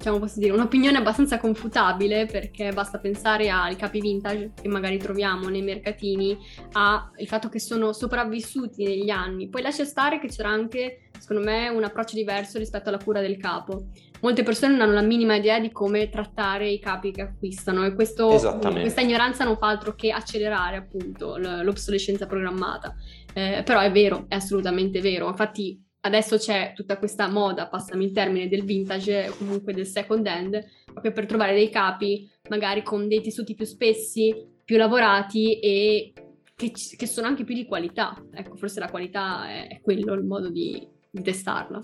diciamo 0.00 0.18
posso 0.18 0.40
dire, 0.40 0.54
un'opinione 0.54 0.96
abbastanza 0.96 1.36
confutabile 1.36 2.24
perché 2.24 2.72
basta 2.72 2.98
pensare 2.98 3.50
ai 3.50 3.76
capi 3.76 4.00
vintage 4.00 4.52
che 4.62 4.66
magari 4.66 4.96
troviamo 4.96 5.50
nei 5.50 5.60
mercatini, 5.60 6.38
al 6.72 7.10
fatto 7.26 7.50
che 7.50 7.60
sono 7.60 7.92
sopravvissuti 7.92 8.82
negli 8.82 9.10
anni. 9.10 9.50
Poi 9.50 9.60
lascia 9.60 9.84
stare 9.84 10.18
che 10.18 10.28
c'era 10.28 10.48
anche, 10.48 11.10
secondo 11.18 11.42
me, 11.42 11.68
un 11.68 11.84
approccio 11.84 12.14
diverso 12.14 12.56
rispetto 12.56 12.88
alla 12.88 12.96
cura 12.96 13.20
del 13.20 13.36
capo. 13.36 13.88
molte 14.20 14.42
persone 14.42 14.72
non 14.72 14.80
hanno 14.80 14.94
la 14.94 15.02
minima 15.02 15.34
idea 15.36 15.60
di 15.60 15.70
come 15.70 16.08
trattare 16.08 16.70
i 16.70 16.78
capi 16.78 17.10
che 17.10 17.20
acquistano 17.20 17.84
e 17.84 17.92
questo, 17.92 18.28
questa 18.58 19.02
ignoranza 19.02 19.44
non 19.44 19.58
fa 19.58 19.68
altro 19.68 19.94
che 19.94 20.12
accelerare 20.12 20.76
appunto 20.76 21.36
l'obsolescenza 21.36 22.24
programmata. 22.26 22.94
Eh, 23.34 23.62
però 23.66 23.80
è 23.80 23.92
vero, 23.92 24.24
è 24.28 24.36
assolutamente 24.36 25.02
vero. 25.02 25.28
Infatti 25.28 25.78
adesso 26.00 26.36
c'è 26.36 26.72
tutta 26.74 26.98
questa 26.98 27.28
moda, 27.28 27.68
passami 27.68 28.04
il 28.04 28.12
termine, 28.12 28.48
del 28.48 28.64
vintage 28.64 29.28
o 29.28 29.36
comunque 29.36 29.72
del 29.72 29.86
second 29.86 30.26
hand, 30.26 30.64
proprio 30.84 31.12
per 31.12 31.26
trovare 31.26 31.54
dei 31.54 31.70
capi 31.70 32.28
magari 32.48 32.82
con 32.82 33.08
dei 33.08 33.20
tessuti 33.20 33.54
più 33.54 33.64
spessi, 33.64 34.34
più 34.64 34.76
lavorati 34.76 35.58
e 35.60 36.12
che, 36.54 36.72
che 36.96 37.06
sono 37.06 37.26
anche 37.26 37.44
più 37.44 37.54
di 37.54 37.66
qualità. 37.66 38.22
Ecco, 38.32 38.56
forse 38.56 38.80
la 38.80 38.90
qualità 38.90 39.48
è, 39.48 39.68
è 39.68 39.80
quello 39.80 40.14
il 40.14 40.24
modo 40.24 40.50
di, 40.50 40.86
di 41.10 41.22
testarla. 41.22 41.82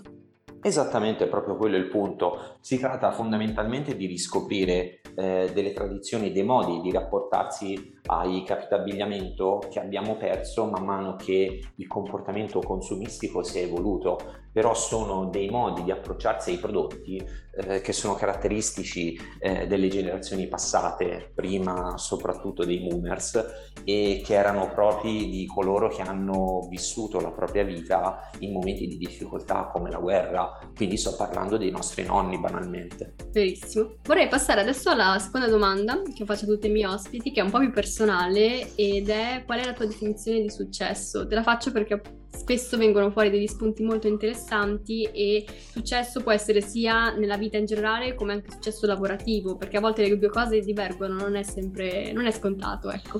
Esattamente, 0.61 1.27
proprio 1.27 1.55
quello 1.55 1.75
è 1.75 1.79
il 1.79 1.87
punto. 1.87 2.57
Si 2.61 2.79
tratta 2.79 3.11
fondamentalmente 3.11 3.95
di 3.95 4.05
riscoprire 4.05 5.01
eh, 5.15 5.49
delle 5.53 5.71
tradizioni, 5.71 6.31
dei 6.31 6.43
modi 6.43 6.81
di 6.81 6.91
rapportarsi 6.91 7.95
ai 8.07 8.43
capi 8.43 8.65
d'abbigliamento 8.69 9.61
che 9.69 9.79
abbiamo 9.79 10.15
perso 10.15 10.65
man 10.65 10.83
mano 10.83 11.15
che 11.15 11.61
il 11.75 11.87
comportamento 11.87 12.59
consumistico 12.59 13.43
si 13.43 13.59
è 13.59 13.63
evoluto, 13.63 14.17
però 14.57 14.73
sono 14.73 15.25
dei 15.25 15.49
modi 15.51 15.83
di 15.83 15.91
approcciarsi 15.91 16.49
ai 16.49 16.57
prodotti 16.57 17.23
eh, 17.59 17.79
che 17.79 17.93
sono 17.93 18.15
caratteristici 18.15 19.15
eh, 19.39 19.67
delle 19.67 19.87
generazioni 19.87 20.47
passate, 20.47 21.31
prima 21.35 21.95
soprattutto 21.99 22.65
dei 22.65 22.79
boomers, 22.79 23.73
e 23.83 24.19
che 24.25 24.33
erano 24.33 24.71
propri 24.73 25.29
di 25.29 25.45
coloro 25.45 25.89
che 25.89 26.01
hanno 26.01 26.65
vissuto 26.71 27.19
la 27.19 27.29
propria 27.29 27.63
vita 27.63 28.31
in 28.39 28.51
momenti 28.51 28.87
di 28.87 28.97
difficoltà 28.97 29.69
come 29.71 29.91
la 29.91 29.99
guerra, 29.99 30.57
quindi 30.75 30.97
sto 30.97 31.15
parlando 31.15 31.57
dei 31.57 31.69
nostri 31.69 32.03
nonni 32.03 32.39
banalmente. 32.39 33.13
Verissimo. 33.31 33.97
Vorrei 34.05 34.27
passare 34.27 34.61
adesso 34.61 34.89
alla 34.89 35.19
seconda 35.19 35.47
domanda 35.47 36.01
che 36.01 36.25
faccio 36.25 36.45
a 36.45 36.47
tutti 36.47 36.65
i 36.65 36.71
miei 36.71 36.85
ospiti, 36.85 37.31
che 37.31 37.41
è 37.41 37.43
un 37.43 37.51
po' 37.51 37.59
più 37.59 37.71
personale 37.71 38.73
ed 38.73 39.09
è 39.09 39.43
qual 39.45 39.59
è 39.59 39.65
la 39.65 39.73
tua 39.73 39.85
definizione 39.85 40.41
di 40.41 40.49
successo? 40.49 41.27
Te 41.27 41.35
la 41.35 41.43
faccio 41.43 41.71
perché 41.71 42.01
spesso 42.37 42.77
vengono 42.77 43.11
fuori 43.11 43.29
degli 43.29 43.47
spunti 43.47 43.83
molto 43.83 44.07
interessanti 44.07 45.03
e 45.03 45.45
successo 45.71 46.21
può 46.21 46.31
essere 46.31 46.61
sia 46.61 47.11
nella 47.11 47.35
vita 47.35 47.57
in 47.57 47.65
generale 47.65 48.13
come 48.15 48.33
anche 48.33 48.51
successo 48.51 48.85
lavorativo, 48.85 49.57
perché 49.57 49.77
a 49.77 49.81
volte 49.81 50.07
le 50.07 50.17
due 50.17 50.29
cose 50.29 50.59
divergono, 50.59 51.15
non 51.15 51.35
è 51.35 51.43
sempre, 51.43 52.11
non 52.13 52.25
è 52.25 52.31
scontato, 52.31 52.91
ecco. 52.91 53.19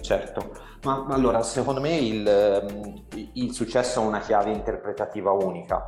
Certo, 0.00 0.56
ma, 0.82 1.04
ma 1.06 1.14
allora 1.14 1.42
secondo 1.42 1.80
me 1.80 1.96
il, 1.96 2.98
il 3.34 3.52
successo 3.52 4.00
ha 4.00 4.04
una 4.04 4.20
chiave 4.20 4.50
interpretativa 4.50 5.30
unica 5.30 5.86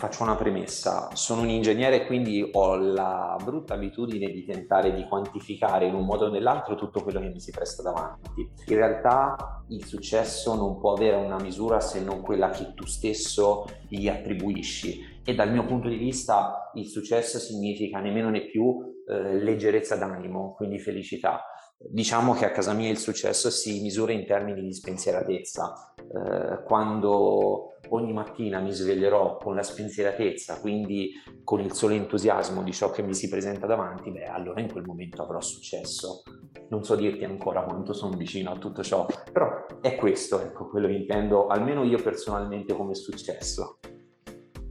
faccio 0.00 0.22
una 0.22 0.34
premessa, 0.34 1.10
sono 1.12 1.42
un 1.42 1.50
ingegnere 1.50 2.06
quindi 2.06 2.48
ho 2.52 2.74
la 2.76 3.36
brutta 3.44 3.74
abitudine 3.74 4.30
di 4.30 4.46
tentare 4.46 4.94
di 4.94 5.04
quantificare 5.04 5.84
in 5.84 5.94
un 5.94 6.06
modo 6.06 6.24
o 6.24 6.30
nell'altro 6.30 6.74
tutto 6.74 7.02
quello 7.02 7.20
che 7.20 7.28
mi 7.28 7.38
si 7.38 7.50
presta 7.50 7.82
davanti. 7.82 8.50
In 8.68 8.76
realtà 8.76 9.62
il 9.68 9.84
successo 9.84 10.54
non 10.54 10.80
può 10.80 10.94
avere 10.94 11.16
una 11.16 11.38
misura 11.38 11.80
se 11.80 12.02
non 12.02 12.22
quella 12.22 12.48
che 12.48 12.72
tu 12.72 12.86
stesso 12.86 13.66
gli 13.88 14.08
attribuisci 14.08 15.20
e 15.22 15.34
dal 15.34 15.52
mio 15.52 15.66
punto 15.66 15.88
di 15.88 15.96
vista 15.96 16.70
il 16.76 16.86
successo 16.86 17.38
significa 17.38 18.00
nemmeno 18.00 18.30
né 18.30 18.46
più 18.46 18.78
eh, 19.06 19.34
leggerezza 19.34 19.96
d'animo, 19.96 20.54
quindi 20.56 20.78
felicità. 20.78 21.44
Diciamo 21.82 22.34
che 22.34 22.44
a 22.44 22.50
casa 22.50 22.74
mia 22.74 22.90
il 22.90 22.98
successo 22.98 23.48
si 23.48 23.80
misura 23.80 24.12
in 24.12 24.26
termini 24.26 24.60
di 24.60 24.74
spensieratezza. 24.74 25.94
Eh, 25.96 26.62
quando 26.64 27.76
ogni 27.88 28.12
mattina 28.12 28.60
mi 28.60 28.70
sveglierò 28.70 29.38
con 29.38 29.54
la 29.54 29.62
spensieratezza, 29.62 30.60
quindi 30.60 31.12
con 31.42 31.60
il 31.60 31.72
solo 31.72 31.94
entusiasmo 31.94 32.62
di 32.62 32.72
ciò 32.72 32.90
che 32.90 33.02
mi 33.02 33.14
si 33.14 33.30
presenta 33.30 33.66
davanti, 33.66 34.10
beh, 34.10 34.24
allora 34.24 34.60
in 34.60 34.70
quel 34.70 34.84
momento 34.84 35.22
avrò 35.22 35.40
successo. 35.40 36.22
Non 36.68 36.84
so 36.84 36.96
dirti 36.96 37.24
ancora 37.24 37.62
quanto 37.62 37.94
sono 37.94 38.14
vicino 38.14 38.50
a 38.50 38.58
tutto 38.58 38.82
ciò, 38.82 39.06
però 39.32 39.64
è 39.80 39.96
questo, 39.96 40.38
ecco, 40.38 40.68
quello 40.68 40.86
che 40.86 40.92
intendo, 40.92 41.46
almeno 41.46 41.82
io 41.82 42.00
personalmente 42.02 42.74
come 42.74 42.94
successo. 42.94 43.78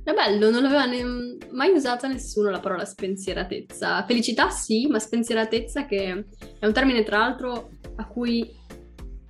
È 0.03 0.13
bello, 0.13 0.49
non 0.49 0.63
l'aveva 0.63 0.85
ne- 0.85 1.37
mai 1.51 1.71
usata 1.71 2.07
nessuno 2.07 2.49
la 2.49 2.59
parola 2.59 2.85
spensieratezza. 2.85 4.03
Felicità 4.05 4.49
sì, 4.49 4.87
ma 4.87 4.99
spensieratezza 4.99 5.85
che 5.85 6.25
è 6.59 6.65
un 6.65 6.73
termine 6.73 7.03
tra 7.03 7.19
l'altro 7.19 7.69
a 7.95 8.07
cui 8.07 8.57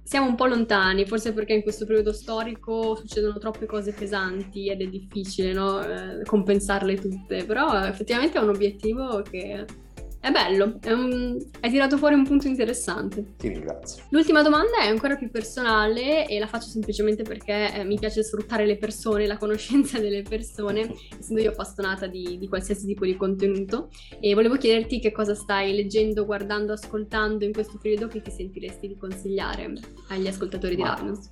siamo 0.09 0.27
un 0.27 0.35
po' 0.35 0.47
lontani, 0.47 1.05
forse 1.05 1.33
perché 1.33 1.53
in 1.53 1.61
questo 1.61 1.85
periodo 1.85 2.13
storico 2.13 2.95
succedono 2.95 3.37
troppe 3.37 3.67
cose 3.67 3.93
pesanti 3.93 4.67
ed 4.67 4.81
è 4.81 4.87
difficile 4.87 5.53
no? 5.53 5.83
eh, 5.83 6.23
compensarle 6.23 6.95
tutte, 6.95 7.45
però 7.45 7.85
effettivamente 7.85 8.39
è 8.39 8.41
un 8.41 8.49
obiettivo 8.49 9.21
che 9.21 9.65
è 10.21 10.31
bello, 10.31 10.79
è 10.81 10.91
un... 10.91 11.37
hai 11.61 11.69
tirato 11.69 11.97
fuori 11.97 12.13
un 12.13 12.25
punto 12.25 12.47
interessante. 12.47 13.35
Ti 13.37 13.47
ringrazio. 13.47 14.03
L'ultima 14.09 14.41
domanda 14.41 14.79
è 14.81 14.87
ancora 14.87 15.15
più 15.15 15.31
personale 15.31 16.27
e 16.27 16.39
la 16.39 16.47
faccio 16.47 16.67
semplicemente 16.67 17.23
perché 17.23 17.73
eh, 17.73 17.83
mi 17.85 17.97
piace 17.97 18.21
sfruttare 18.21 18.65
le 18.65 18.77
persone, 18.77 19.27
la 19.27 19.37
conoscenza 19.37 19.97
delle 19.97 20.23
persone, 20.23 20.93
essendo 21.17 21.41
io 21.41 21.51
appassionata 21.51 22.07
di, 22.07 22.37
di, 22.37 22.49
qualsiasi 22.49 22.85
tipo 22.85 23.05
di 23.05 23.15
contenuto. 23.15 23.89
E 24.19 24.33
volevo 24.33 24.57
chiederti 24.57 24.99
che 24.99 25.13
cosa 25.13 25.33
stai 25.35 25.73
leggendo, 25.73 26.25
guardando, 26.25 26.73
ascoltando 26.73 27.45
in 27.45 27.53
questo 27.53 27.77
periodo 27.81 28.07
che 28.07 28.21
ti 28.21 28.29
sentiresti 28.29 28.89
di 28.89 28.97
consigliare 28.97 29.71
agli 30.09 30.27
ascoltatori 30.27 30.75
di 30.75 30.81
Ravnus. 30.81 31.29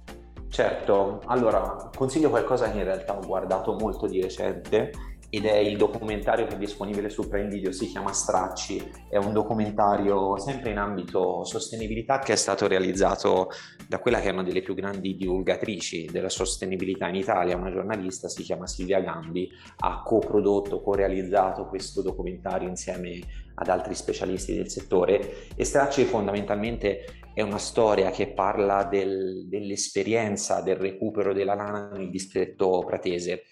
Certo, 0.49 1.21
allora 1.25 1.89
consiglio 1.93 2.29
qualcosa 2.29 2.71
che 2.71 2.77
in 2.77 2.85
realtà 2.85 3.17
ho 3.17 3.25
guardato 3.25 3.73
molto 3.73 4.07
di 4.07 4.21
recente 4.21 4.91
ed 5.29 5.45
è 5.45 5.57
il 5.57 5.75
documentario 5.75 6.45
che 6.45 6.55
è 6.55 6.57
disponibile 6.57 7.09
su 7.09 7.27
Prime 7.27 7.49
Video, 7.49 7.71
si 7.73 7.87
chiama 7.87 8.13
Stracci, 8.13 8.91
è 9.09 9.17
un 9.17 9.33
documentario 9.33 10.37
sempre 10.37 10.71
in 10.71 10.77
ambito 10.77 11.43
sostenibilità 11.43 12.19
che 12.19 12.33
è 12.33 12.37
stato 12.37 12.65
realizzato 12.65 13.49
da 13.87 13.99
quella 13.99 14.21
che 14.21 14.29
è 14.29 14.31
una 14.31 14.43
delle 14.43 14.61
più 14.61 14.73
grandi 14.73 15.15
divulgatrici 15.15 16.05
della 16.05 16.29
sostenibilità 16.29 17.09
in 17.09 17.15
Italia, 17.15 17.57
una 17.57 17.71
giornalista, 17.71 18.29
si 18.29 18.43
chiama 18.43 18.67
Silvia 18.67 19.01
Gambi, 19.01 19.49
ha 19.79 20.01
coprodotto, 20.01 20.81
co-realizzato 20.81 21.67
questo 21.67 22.01
documentario 22.01 22.69
insieme 22.69 23.19
ad 23.55 23.67
altri 23.67 23.95
specialisti 23.95 24.55
del 24.55 24.69
settore. 24.69 25.49
E 25.55 25.63
Stracci 25.65 26.05
fondamentalmente 26.05 27.05
è 27.33 27.41
una 27.41 27.57
storia 27.57 28.11
che 28.11 28.27
parla 28.27 28.83
del, 28.85 29.45
dell'esperienza 29.47 30.61
del 30.61 30.77
recupero 30.77 31.33
della 31.33 31.53
lana 31.53 31.89
nel 31.89 32.09
distretto 32.09 32.83
pratese 32.85 33.43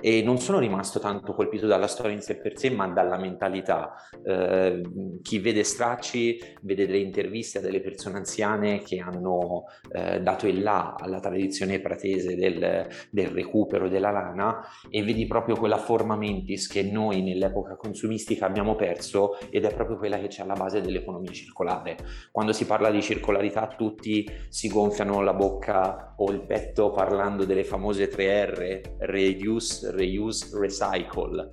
e 0.00 0.22
non 0.22 0.38
sono 0.38 0.58
rimasto 0.58 0.98
tanto 0.98 1.34
colpito 1.34 1.66
dalla 1.66 1.86
storia 1.86 2.12
in 2.12 2.22
sé 2.22 2.36
per 2.36 2.58
sé, 2.58 2.70
ma 2.70 2.86
dalla 2.88 3.18
mentalità. 3.18 3.94
Eh, 4.24 4.82
chi 5.22 5.38
vede 5.38 5.62
stracci 5.62 6.38
vede 6.62 6.86
delle 6.86 6.98
interviste 6.98 7.58
a 7.58 7.60
delle 7.60 7.80
persone 7.80 8.18
anziane 8.18 8.80
che 8.80 8.98
hanno 8.98 9.64
eh, 9.92 10.20
dato 10.20 10.46
il 10.46 10.62
là 10.62 10.94
alla 10.98 11.20
tradizione 11.20 11.80
pratese 11.80 12.36
del, 12.36 12.86
del, 13.10 13.28
recupero 13.28 13.88
della 13.88 14.10
lana 14.10 14.60
e 14.88 15.02
vedi 15.02 15.26
proprio 15.26 15.56
quella 15.56 15.76
forma 15.76 16.16
mentis 16.16 16.66
che 16.66 16.82
noi 16.82 17.22
nell'epoca 17.22 17.76
consumistica 17.76 18.46
abbiamo 18.46 18.74
perso 18.74 19.38
ed 19.50 19.64
è 19.64 19.74
proprio 19.74 19.98
quella 19.98 20.18
che 20.18 20.28
c'è 20.28 20.42
alla 20.42 20.54
base 20.54 20.80
dell'economia 20.80 21.30
circolare. 21.32 21.96
Quando 22.30 22.52
si 22.52 22.66
parla 22.66 22.90
di 22.90 23.02
circolarità 23.02 23.66
tutti 23.68 24.28
si 24.48 24.68
gonfiano 24.68 25.20
la 25.20 25.34
bocca 25.34 26.09
o 26.22 26.30
il 26.30 26.42
petto 26.42 26.90
parlando 26.90 27.44
delle 27.44 27.64
famose 27.64 28.10
3R, 28.10 28.96
reduce, 28.98 29.90
reuse, 29.90 30.58
recycle 30.58 31.50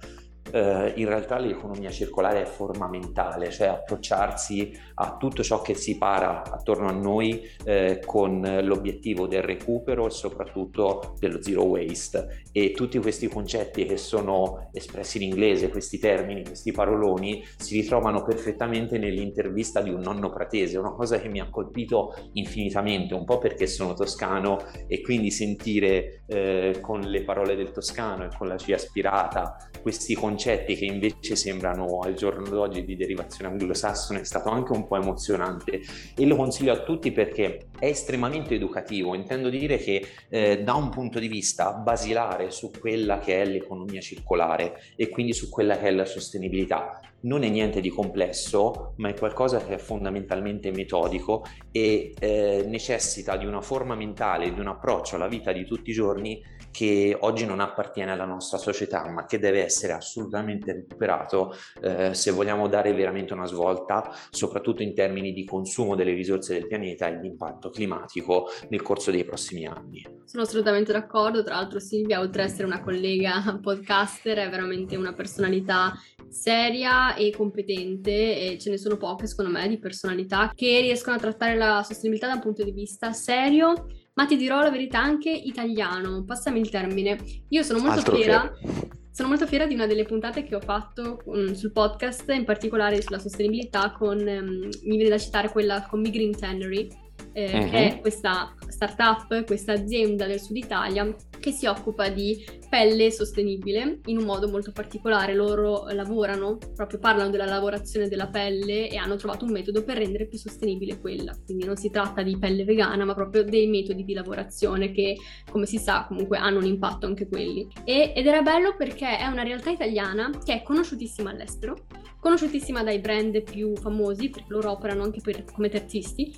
eh, 0.51 0.93
in 0.95 1.07
realtà 1.07 1.37
l'economia 1.37 1.89
circolare 1.89 2.41
è 2.41 2.45
formamentale, 2.45 3.51
cioè 3.51 3.67
approcciarsi 3.67 4.77
a 4.95 5.17
tutto 5.17 5.43
ciò 5.43 5.61
che 5.61 5.73
si 5.73 5.97
para 5.97 6.43
attorno 6.43 6.87
a 6.87 6.91
noi 6.91 7.41
eh, 7.63 8.01
con 8.05 8.41
l'obiettivo 8.63 9.27
del 9.27 9.43
recupero 9.43 10.07
e 10.07 10.09
soprattutto 10.09 11.15
dello 11.19 11.41
zero 11.41 11.63
waste. 11.63 12.43
E 12.51 12.71
tutti 12.71 12.97
questi 12.99 13.27
concetti 13.27 13.85
che 13.85 13.97
sono 13.97 14.69
espressi 14.73 15.17
in 15.17 15.29
inglese, 15.29 15.69
questi 15.69 15.99
termini, 15.99 16.43
questi 16.43 16.71
paroloni, 16.71 17.43
si 17.57 17.79
ritrovano 17.79 18.23
perfettamente 18.23 18.97
nell'intervista 18.97 19.81
di 19.81 19.89
un 19.89 20.01
nonno 20.01 20.29
pratese, 20.29 20.77
una 20.77 20.93
cosa 20.93 21.19
che 21.19 21.29
mi 21.29 21.39
ha 21.39 21.49
colpito 21.49 22.13
infinitamente, 22.33 23.13
un 23.13 23.25
po' 23.25 23.37
perché 23.37 23.67
sono 23.67 23.93
toscano 23.93 24.59
e 24.87 25.01
quindi 25.01 25.31
sentire 25.31 26.23
eh, 26.27 26.79
con 26.81 27.01
le 27.01 27.23
parole 27.23 27.55
del 27.55 27.71
toscano 27.71 28.25
e 28.25 28.29
con 28.35 28.47
la 28.47 28.55
C 28.55 28.71
aspirata 28.71 29.66
questi 29.81 30.15
concetti 30.15 30.75
che 30.75 30.85
invece 30.85 31.35
sembrano 31.35 31.99
al 31.99 32.13
giorno 32.13 32.47
d'oggi 32.47 32.83
di 32.83 32.95
derivazione 32.95 33.51
anglosassone 33.51 34.21
è 34.21 34.23
stato 34.23 34.49
anche 34.49 34.71
un 34.71 34.87
po' 34.87 34.97
emozionante 34.97 35.81
e 36.15 36.25
lo 36.25 36.35
consiglio 36.35 36.73
a 36.73 36.83
tutti 36.83 37.11
perché 37.11 37.67
è 37.79 37.85
estremamente 37.85 38.55
educativo, 38.55 39.13
intendo 39.13 39.49
dire 39.49 39.77
che 39.77 40.05
eh, 40.29 40.63
da 40.63 40.73
un 40.73 40.89
punto 40.89 41.19
di 41.19 41.27
vista 41.27 41.73
basilare 41.73 42.51
su 42.51 42.71
quella 42.71 43.19
che 43.19 43.41
è 43.41 43.45
l'economia 43.45 44.01
circolare 44.01 44.81
e 44.95 45.09
quindi 45.09 45.33
su 45.33 45.49
quella 45.49 45.77
che 45.77 45.87
è 45.87 45.91
la 45.91 46.05
sostenibilità. 46.05 46.99
Non 47.19 47.43
è 47.43 47.49
niente 47.49 47.81
di 47.81 47.89
complesso, 47.89 48.93
ma 48.97 49.09
è 49.09 49.15
qualcosa 49.15 49.63
che 49.63 49.75
è 49.75 49.77
fondamentalmente 49.77 50.71
metodico 50.71 51.45
e 51.71 52.13
eh, 52.19 52.63
necessita 52.67 53.35
di 53.37 53.45
una 53.45 53.61
forma 53.61 53.95
mentale, 53.95 54.53
di 54.53 54.59
un 54.59 54.67
approccio 54.67 55.15
alla 55.15 55.27
vita 55.27 55.51
di 55.51 55.65
tutti 55.65 55.89
i 55.89 55.93
giorni 55.93 56.41
che 56.77 57.17
oggi 57.21 57.43
non 57.43 57.59
appartiene 57.59 58.11
alla 58.11 58.25
nostra 58.25 58.59
società, 58.59 59.09
ma 59.09 59.25
che 59.25 59.39
deve 59.39 59.63
essere 59.63 59.93
assolutamente 59.93 60.73
recuperato 60.73 61.55
eh, 61.81 62.13
se 62.13 62.29
vogliamo 62.29 62.67
dare 62.67 62.93
veramente 62.93 63.33
una 63.33 63.47
svolta, 63.47 64.13
soprattutto 64.29 64.83
in 64.83 64.93
termini 64.93 65.33
di 65.33 65.43
consumo 65.43 65.95
delle 65.95 66.13
risorse 66.13 66.53
del 66.53 66.67
pianeta 66.67 67.07
e 67.07 67.17
di 67.17 67.25
impatto 67.25 67.71
climatico 67.71 68.49
nel 68.69 68.83
corso 68.83 69.09
dei 69.09 69.25
prossimi 69.25 69.65
anni. 69.65 70.05
Sono 70.25 70.43
assolutamente 70.43 70.91
d'accordo, 70.91 71.41
tra 71.41 71.55
l'altro 71.55 71.79
Silvia, 71.79 72.19
oltre 72.19 72.43
ad 72.43 72.49
essere 72.49 72.67
una 72.67 72.83
collega 72.83 73.57
podcaster, 73.59 74.37
è 74.37 74.47
veramente 74.47 74.95
una 74.95 75.13
personalità 75.13 75.93
seria 76.29 77.15
e 77.15 77.33
competente 77.35 78.11
e 78.11 78.57
ce 78.59 78.69
ne 78.69 78.77
sono 78.77 78.97
poche 78.97 79.25
secondo 79.25 79.49
me 79.49 79.67
di 79.67 79.79
personalità 79.79 80.51
che 80.53 80.81
riescono 80.81 81.15
a 81.15 81.19
trattare 81.19 81.55
la 81.55 81.81
sostenibilità 81.83 82.27
da 82.27 82.35
un 82.35 82.41
punto 82.41 82.63
di 82.63 82.71
vista 82.71 83.13
serio 83.13 83.85
ma 84.17 84.25
ti 84.25 84.35
dirò 84.35 84.61
la 84.61 84.71
verità 84.71 84.99
anche 84.99 85.29
italiano, 85.29 86.23
passami 86.25 86.59
il 86.59 86.69
termine. 86.69 87.19
Io 87.49 87.61
sono 87.61 87.79
molto 87.79 87.99
Altro 87.99 88.15
fiera. 88.15 88.51
Che... 88.51 88.95
Sono 89.11 89.29
molto 89.29 89.47
fiera 89.47 89.65
di 89.65 89.73
una 89.73 89.85
delle 89.85 90.05
puntate 90.05 90.43
che 90.43 90.55
ho 90.55 90.59
fatto 90.59 91.21
um, 91.25 91.53
sul 91.53 91.71
podcast, 91.71 92.29
in 92.29 92.43
particolare 92.43 93.01
sulla 93.01 93.19
sostenibilità, 93.19 93.91
con, 93.91 94.17
um, 94.17 94.69
mi 94.83 94.95
viene 94.95 95.09
da 95.09 95.17
citare 95.17 95.49
quella 95.49 95.85
con 95.87 96.01
Mi 96.01 96.09
Green 96.09 96.37
Tannery, 96.37 96.87
eh, 97.33 97.45
uh-huh. 97.45 97.69
che 97.69 97.87
è 97.87 97.99
questa 97.99 98.55
startup, 98.67 99.45
questa 99.45 99.73
azienda 99.73 100.25
del 100.25 100.39
sud 100.39 100.57
Italia 100.57 101.15
che 101.47 101.53
si 101.53 101.65
occupa 101.65 102.09
di 102.09 102.45
pelle 102.69 103.09
sostenibile 103.09 103.99
in 104.07 104.17
un 104.17 104.25
modo 104.25 104.49
molto 104.49 104.73
particolare. 104.73 105.33
Loro 105.33 105.85
lavorano, 105.91 106.57
proprio 106.75 106.99
parlano 106.99 107.29
della 107.29 107.45
lavorazione 107.45 108.09
della 108.09 108.27
pelle 108.27 108.89
e 108.89 108.97
hanno 108.97 109.15
trovato 109.15 109.45
un 109.45 109.51
metodo 109.51 109.83
per 109.83 109.97
rendere 109.97 110.27
più 110.27 110.37
sostenibile 110.37 110.99
quella. 110.99 111.33
Quindi 111.45 111.65
non 111.65 111.77
si 111.77 111.89
tratta 111.89 112.21
di 112.21 112.37
pelle 112.37 112.65
vegana, 112.65 113.05
ma 113.05 113.13
proprio 113.13 113.43
dei 113.45 113.67
metodi 113.67 114.03
di 114.03 114.13
lavorazione 114.13 114.91
che, 114.91 115.15
come 115.49 115.65
si 115.65 115.77
sa, 115.77 116.05
comunque 116.05 116.37
hanno 116.37 116.57
un 116.57 116.65
impatto 116.65 117.05
anche 117.05 117.29
quelli. 117.29 117.65
E, 117.85 118.11
ed 118.13 118.27
era 118.27 118.41
bello 118.41 118.75
perché 118.75 119.17
è 119.17 119.27
una 119.27 119.43
realtà 119.43 119.69
italiana 119.69 120.29
che 120.43 120.53
è 120.53 120.63
conosciutissima 120.63 121.29
all'estero, 121.29 121.85
conosciutissima 122.19 122.83
dai 122.83 122.99
brand 122.99 123.41
più 123.43 123.73
famosi, 123.77 124.29
perché 124.29 124.47
loro 124.49 124.71
operano 124.71 125.03
anche 125.03 125.21
per, 125.21 125.45
come 125.45 125.69
terzisti, 125.69 126.35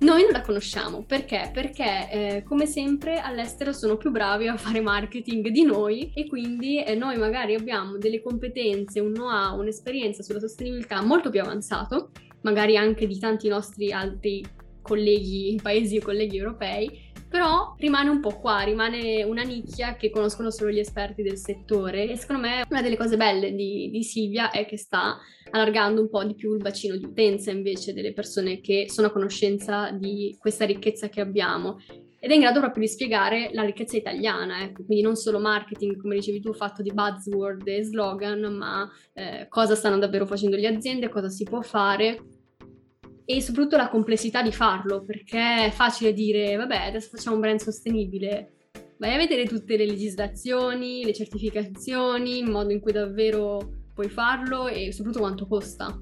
noi 0.00 0.22
non 0.22 0.30
la 0.30 0.42
conosciamo 0.42 1.02
perché? 1.02 1.50
Perché 1.52 2.08
eh, 2.10 2.42
come 2.44 2.66
sempre 2.66 3.18
all'estero 3.18 3.72
sono 3.72 3.96
più 3.96 4.10
bravi 4.10 4.46
a 4.46 4.56
fare 4.56 4.80
marketing 4.80 5.48
di 5.48 5.64
noi 5.64 6.12
e 6.14 6.28
quindi 6.28 6.82
eh, 6.82 6.94
noi 6.94 7.16
magari 7.16 7.54
abbiamo 7.54 7.96
delle 7.98 8.22
competenze, 8.22 9.00
un 9.00 9.12
know-how, 9.12 9.58
un'esperienza 9.58 10.22
sulla 10.22 10.38
sostenibilità 10.38 11.02
molto 11.02 11.30
più 11.30 11.40
avanzato, 11.40 12.10
magari 12.42 12.76
anche 12.76 13.08
di 13.08 13.18
tanti 13.18 13.48
nostri 13.48 13.90
altri 13.90 14.44
colleghi, 14.82 15.58
paesi 15.60 15.96
e 15.96 16.00
colleghi 16.00 16.38
europei, 16.38 17.07
però 17.28 17.74
rimane 17.78 18.08
un 18.08 18.20
po' 18.20 18.38
qua, 18.38 18.62
rimane 18.62 19.22
una 19.22 19.42
nicchia 19.42 19.96
che 19.96 20.10
conoscono 20.10 20.50
solo 20.50 20.70
gli 20.70 20.78
esperti 20.78 21.22
del 21.22 21.36
settore. 21.36 22.08
E 22.08 22.16
secondo 22.16 22.42
me 22.42 22.64
una 22.68 22.82
delle 22.82 22.96
cose 22.96 23.16
belle 23.16 23.54
di, 23.54 23.90
di 23.90 24.02
Silvia 24.02 24.50
è 24.50 24.64
che 24.66 24.78
sta 24.78 25.18
allargando 25.50 26.00
un 26.00 26.08
po' 26.08 26.24
di 26.24 26.34
più 26.34 26.54
il 26.54 26.62
bacino 26.62 26.96
di 26.96 27.04
utenza 27.04 27.50
invece 27.50 27.92
delle 27.92 28.12
persone 28.12 28.60
che 28.60 28.86
sono 28.88 29.08
a 29.08 29.12
conoscenza 29.12 29.90
di 29.90 30.36
questa 30.38 30.64
ricchezza 30.64 31.08
che 31.08 31.20
abbiamo. 31.20 31.78
Ed 32.20 32.30
è 32.30 32.34
in 32.34 32.40
grado 32.40 32.58
proprio 32.58 32.82
di 32.82 32.88
spiegare 32.88 33.50
la 33.52 33.62
ricchezza 33.62 33.96
italiana, 33.96 34.64
ecco, 34.64 34.84
quindi 34.84 35.04
non 35.04 35.14
solo 35.14 35.38
marketing, 35.38 36.00
come 36.00 36.16
dicevi 36.16 36.40
tu, 36.40 36.52
fatto 36.52 36.82
di 36.82 36.92
buzzword 36.92 37.68
e 37.68 37.84
slogan, 37.84 38.40
ma 38.56 38.90
eh, 39.12 39.46
cosa 39.48 39.76
stanno 39.76 39.98
davvero 39.98 40.26
facendo 40.26 40.56
le 40.56 40.66
aziende, 40.66 41.08
cosa 41.10 41.28
si 41.28 41.44
può 41.44 41.60
fare 41.60 42.37
e 43.30 43.42
soprattutto 43.42 43.76
la 43.76 43.90
complessità 43.90 44.40
di 44.40 44.52
farlo, 44.52 45.04
perché 45.04 45.66
è 45.66 45.70
facile 45.70 46.14
dire, 46.14 46.56
vabbè, 46.56 46.86
adesso 46.86 47.10
facciamo 47.10 47.34
un 47.34 47.42
brand 47.42 47.60
sostenibile, 47.60 48.70
vai 48.96 49.12
a 49.12 49.18
vedere 49.18 49.44
tutte 49.44 49.76
le 49.76 49.84
legislazioni, 49.84 51.04
le 51.04 51.12
certificazioni, 51.12 52.38
il 52.38 52.48
modo 52.48 52.72
in 52.72 52.80
cui 52.80 52.92
davvero 52.92 53.90
puoi 53.92 54.08
farlo 54.08 54.66
e 54.66 54.92
soprattutto 54.92 55.20
quanto 55.20 55.46
costa 55.46 56.00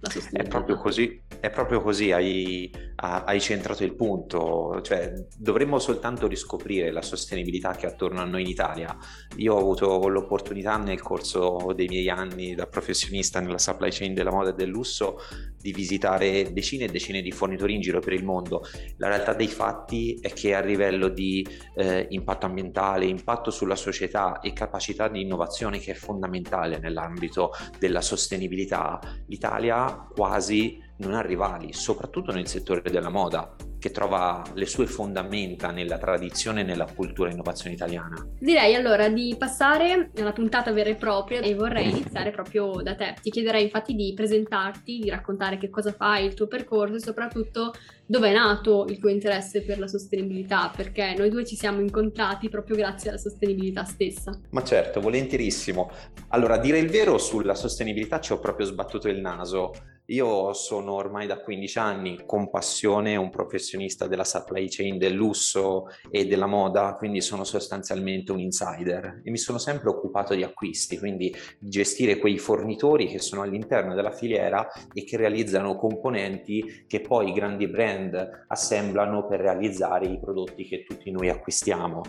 la. 0.00 0.10
È 0.32 0.48
proprio 0.48 0.76
così, 0.76 1.20
è 1.40 1.50
proprio 1.50 1.82
così, 1.82 2.10
hai, 2.10 2.70
hai 2.96 3.40
centrato 3.40 3.84
il 3.84 3.94
punto, 3.94 4.80
cioè 4.82 5.12
dovremmo 5.36 5.78
soltanto 5.78 6.26
riscoprire 6.26 6.90
la 6.90 7.02
sostenibilità 7.02 7.72
che 7.72 7.86
è 7.86 7.90
attorno 7.90 8.20
a 8.20 8.24
noi 8.24 8.42
in 8.42 8.48
Italia. 8.48 8.96
Io 9.36 9.54
ho 9.54 9.58
avuto 9.58 10.08
l'opportunità 10.08 10.76
nel 10.78 11.02
corso 11.02 11.72
dei 11.74 11.86
miei 11.88 12.08
anni 12.08 12.54
da 12.54 12.66
professionista 12.66 13.40
nella 13.40 13.58
supply 13.58 13.90
chain 13.90 14.14
della 14.14 14.30
moda 14.30 14.50
e 14.50 14.54
del 14.54 14.68
lusso 14.68 15.18
di 15.60 15.72
visitare 15.72 16.52
decine 16.52 16.84
e 16.84 16.88
decine 16.88 17.20
di 17.20 17.30
fornitori 17.30 17.74
in 17.74 17.82
giro 17.82 18.00
per 18.00 18.14
il 18.14 18.24
mondo. 18.24 18.62
La 18.96 19.08
realtà 19.08 19.34
dei 19.34 19.48
fatti 19.48 20.18
è 20.20 20.32
che 20.32 20.54
a 20.54 20.60
livello 20.60 21.08
di 21.08 21.46
eh, 21.76 22.06
impatto 22.10 22.46
ambientale, 22.46 23.04
impatto 23.04 23.50
sulla 23.50 23.76
società 23.76 24.40
e 24.40 24.54
capacità 24.54 25.08
di 25.08 25.20
innovazione 25.20 25.78
che 25.78 25.92
è 25.92 25.94
fondamentale 25.94 26.78
nell'ambito 26.78 27.52
della 27.78 28.00
sostenibilità, 28.00 28.98
l'Italia 29.26 29.89
quasi 29.90 30.82
non 30.98 31.14
ha 31.14 31.20
rivali, 31.20 31.72
soprattutto 31.72 32.32
nel 32.32 32.46
settore 32.48 32.82
della 32.82 33.08
moda 33.08 33.54
che 33.80 33.90
trova 33.90 34.44
le 34.54 34.66
sue 34.66 34.86
fondamenta 34.86 35.72
nella 35.72 35.98
tradizione 35.98 36.60
e 36.60 36.64
nella 36.64 36.86
cultura 36.94 37.30
e 37.30 37.32
innovazione 37.32 37.74
italiana. 37.74 38.24
Direi 38.38 38.74
allora 38.74 39.08
di 39.08 39.34
passare 39.36 40.10
alla 40.18 40.32
puntata 40.32 40.70
vera 40.70 40.90
e 40.90 40.94
propria 40.94 41.40
e 41.40 41.54
vorrei 41.54 41.88
iniziare 41.90 42.30
proprio 42.30 42.82
da 42.82 42.94
te. 42.94 43.14
Ti 43.20 43.30
chiederei 43.30 43.64
infatti 43.64 43.94
di 43.94 44.12
presentarti, 44.14 44.98
di 44.98 45.08
raccontare 45.08 45.56
che 45.56 45.70
cosa 45.70 45.92
fai, 45.92 46.26
il 46.26 46.34
tuo 46.34 46.46
percorso 46.46 46.96
e 46.96 47.00
soprattutto 47.00 47.72
dove 48.04 48.28
è 48.28 48.34
nato 48.34 48.86
il 48.88 48.98
tuo 48.98 49.08
interesse 49.08 49.62
per 49.62 49.78
la 49.78 49.86
sostenibilità, 49.86 50.70
perché 50.74 51.14
noi 51.16 51.30
due 51.30 51.46
ci 51.46 51.56
siamo 51.56 51.80
incontrati 51.80 52.48
proprio 52.48 52.76
grazie 52.76 53.08
alla 53.08 53.18
sostenibilità 53.18 53.84
stessa. 53.84 54.38
Ma 54.50 54.62
certo, 54.62 55.00
volentierissimo. 55.00 55.90
Allora, 56.28 56.54
a 56.54 56.58
dire 56.58 56.78
il 56.78 56.90
vero, 56.90 57.18
sulla 57.18 57.54
sostenibilità 57.54 58.20
ci 58.20 58.32
ho 58.32 58.40
proprio 58.40 58.66
sbattuto 58.66 59.08
il 59.08 59.20
naso. 59.20 59.72
Io 60.10 60.52
sono 60.54 60.94
ormai 60.94 61.28
da 61.28 61.38
15 61.38 61.78
anni 61.78 62.22
con 62.26 62.50
passione 62.50 63.14
un 63.14 63.30
professionista 63.30 64.08
della 64.08 64.24
supply 64.24 64.68
chain 64.68 64.98
del 64.98 65.12
lusso 65.12 65.86
e 66.10 66.26
della 66.26 66.46
moda, 66.46 66.96
quindi 66.98 67.20
sono 67.20 67.44
sostanzialmente 67.44 68.32
un 68.32 68.40
insider 68.40 69.20
e 69.22 69.30
mi 69.30 69.38
sono 69.38 69.58
sempre 69.58 69.88
occupato 69.88 70.34
di 70.34 70.42
acquisti, 70.42 70.98
quindi 70.98 71.32
di 71.60 71.68
gestire 71.68 72.18
quei 72.18 72.38
fornitori 72.38 73.06
che 73.06 73.20
sono 73.20 73.42
all'interno 73.42 73.94
della 73.94 74.10
filiera 74.10 74.68
e 74.92 75.04
che 75.04 75.16
realizzano 75.16 75.76
componenti 75.76 76.84
che 76.88 77.00
poi 77.00 77.28
i 77.28 77.32
grandi 77.32 77.68
brand 77.68 78.46
assemblano 78.48 79.28
per 79.28 79.38
realizzare 79.38 80.06
i 80.06 80.18
prodotti 80.18 80.64
che 80.64 80.82
tutti 80.82 81.12
noi 81.12 81.28
acquistiamo. 81.28 82.02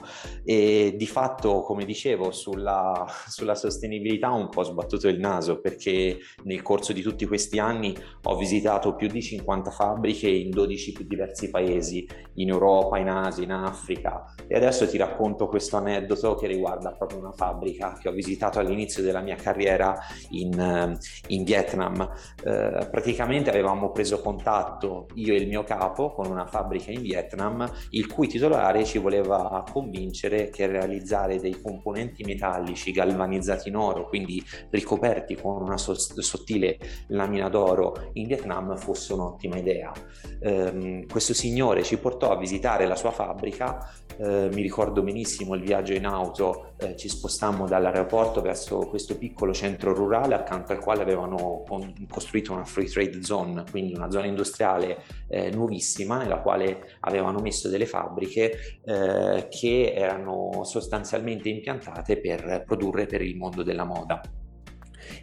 E 0.44 0.96
di 0.98 1.08
fatto, 1.08 1.62
come 1.62 1.86
dicevo, 1.86 2.32
sulla, 2.32 3.06
sulla 3.28 3.54
sostenibilità 3.54 4.34
ho 4.34 4.38
un 4.38 4.50
po' 4.50 4.64
sbattuto 4.64 5.08
il 5.08 5.20
naso 5.20 5.60
perché 5.60 6.18
nel 6.46 6.64
corso 6.64 6.94
di 6.94 7.04
tutti 7.04 7.28
questi 7.28 7.60
anni 7.60 7.90
ho 8.24 8.36
visitato 8.38 8.96
più 8.96 9.08
di 9.08 9.22
50 9.22 9.72
fabbriche 9.72 10.30
in 10.30 10.50
12 10.50 10.92
più 10.94 11.06
diversi 11.06 11.50
paesi, 11.50 12.08
in 12.36 12.50
Europa, 12.50 12.98
in 12.98 13.10
Asia, 13.10 13.44
in 13.44 13.52
Africa 13.52 14.34
e 14.48 14.56
adesso 14.56 14.88
ti 14.88 14.98
racconto 14.98 15.48
questo 15.48 15.78
aneddoto 15.78 16.36
che 16.36 16.48
riguarda 16.48 16.92
proprio 16.92 17.20
una 17.20 17.32
fabbrica 17.32 17.98
che 18.00 18.10
ho 18.10 18.12
visitato 18.12 18.60
all'inizio 18.60 19.02
della 19.02 19.22
mia 19.22 19.36
carriera 19.36 19.98
in, 20.32 20.60
eh, 20.60 20.98
in 21.28 21.44
Vietnam. 21.44 22.02
Eh, 22.44 22.88
praticamente 22.92 23.50
avevamo 23.50 23.92
preso 23.92 24.20
contatto 24.20 25.08
io 25.16 25.34
e 25.34 25.38
il 25.38 25.48
mio 25.48 25.64
capo 25.64 26.12
con 26.12 26.28
una 26.28 26.46
fabbrica 26.46 26.92
in 26.92 27.02
Vietnam 27.02 27.70
il 27.92 28.08
cui 28.08 28.28
titolare 28.28 28.84
ci 28.84 28.98
voleva 28.98 29.64
convincere 29.72 30.50
che 30.50 30.68
realizzare 30.68 31.40
dei 31.40 31.62
componenti 31.62 32.24
metallici 32.24 32.92
galvanizzati 32.92 33.70
in 33.70 33.76
oro, 33.76 34.08
quindi 34.08 34.44
ricoperti 34.70 35.36
con 35.36 35.62
una 35.62 35.78
sottile 35.78 36.78
lamina 37.08 37.50
d'oro 37.50 37.81
lavoro 37.82 38.10
in 38.14 38.28
Vietnam 38.28 38.78
fosse 38.78 39.14
un'ottima 39.14 39.58
idea. 39.58 39.92
Eh, 40.40 41.06
questo 41.10 41.34
signore 41.34 41.84
ci 41.84 41.98
portò 41.98 42.32
a 42.32 42.38
visitare 42.38 42.86
la 42.86 42.96
sua 42.96 43.12
fabbrica, 43.12 43.90
eh, 44.18 44.50
mi 44.52 44.62
ricordo 44.62 45.02
benissimo 45.02 45.56
il 45.56 45.62
viaggio 45.62 45.94
in 45.94 46.06
auto, 46.06 46.74
eh, 46.78 46.96
ci 46.96 47.10
spostammo 47.10 47.68
dall'aeroporto 47.68 48.42
verso 48.42 48.80
questo 48.88 49.18
piccolo 49.18 49.54
centro 49.54 49.94
rurale 49.94 50.36
accanto 50.36 50.72
al 50.72 50.80
quale 50.80 51.02
avevano 51.02 51.64
con- 51.68 51.94
costruito 52.10 52.54
una 52.54 52.66
free 52.66 52.88
trade 52.88 53.24
zone, 53.24 53.64
quindi 53.70 53.94
una 53.94 54.12
zona 54.12 54.26
industriale 54.26 55.04
eh, 55.28 55.50
nuovissima 55.52 56.18
nella 56.18 56.40
quale 56.40 56.98
avevano 57.02 57.40
messo 57.40 57.70
delle 57.70 57.86
fabbriche 57.86 58.80
eh, 58.84 59.48
che 59.50 59.94
erano 59.96 60.64
sostanzialmente 60.64 61.50
impiantate 61.50 62.18
per 62.18 62.64
produrre 62.66 63.06
per 63.06 63.22
il 63.22 63.36
mondo 63.36 63.64
della 63.64 63.86
moda. 63.86 64.22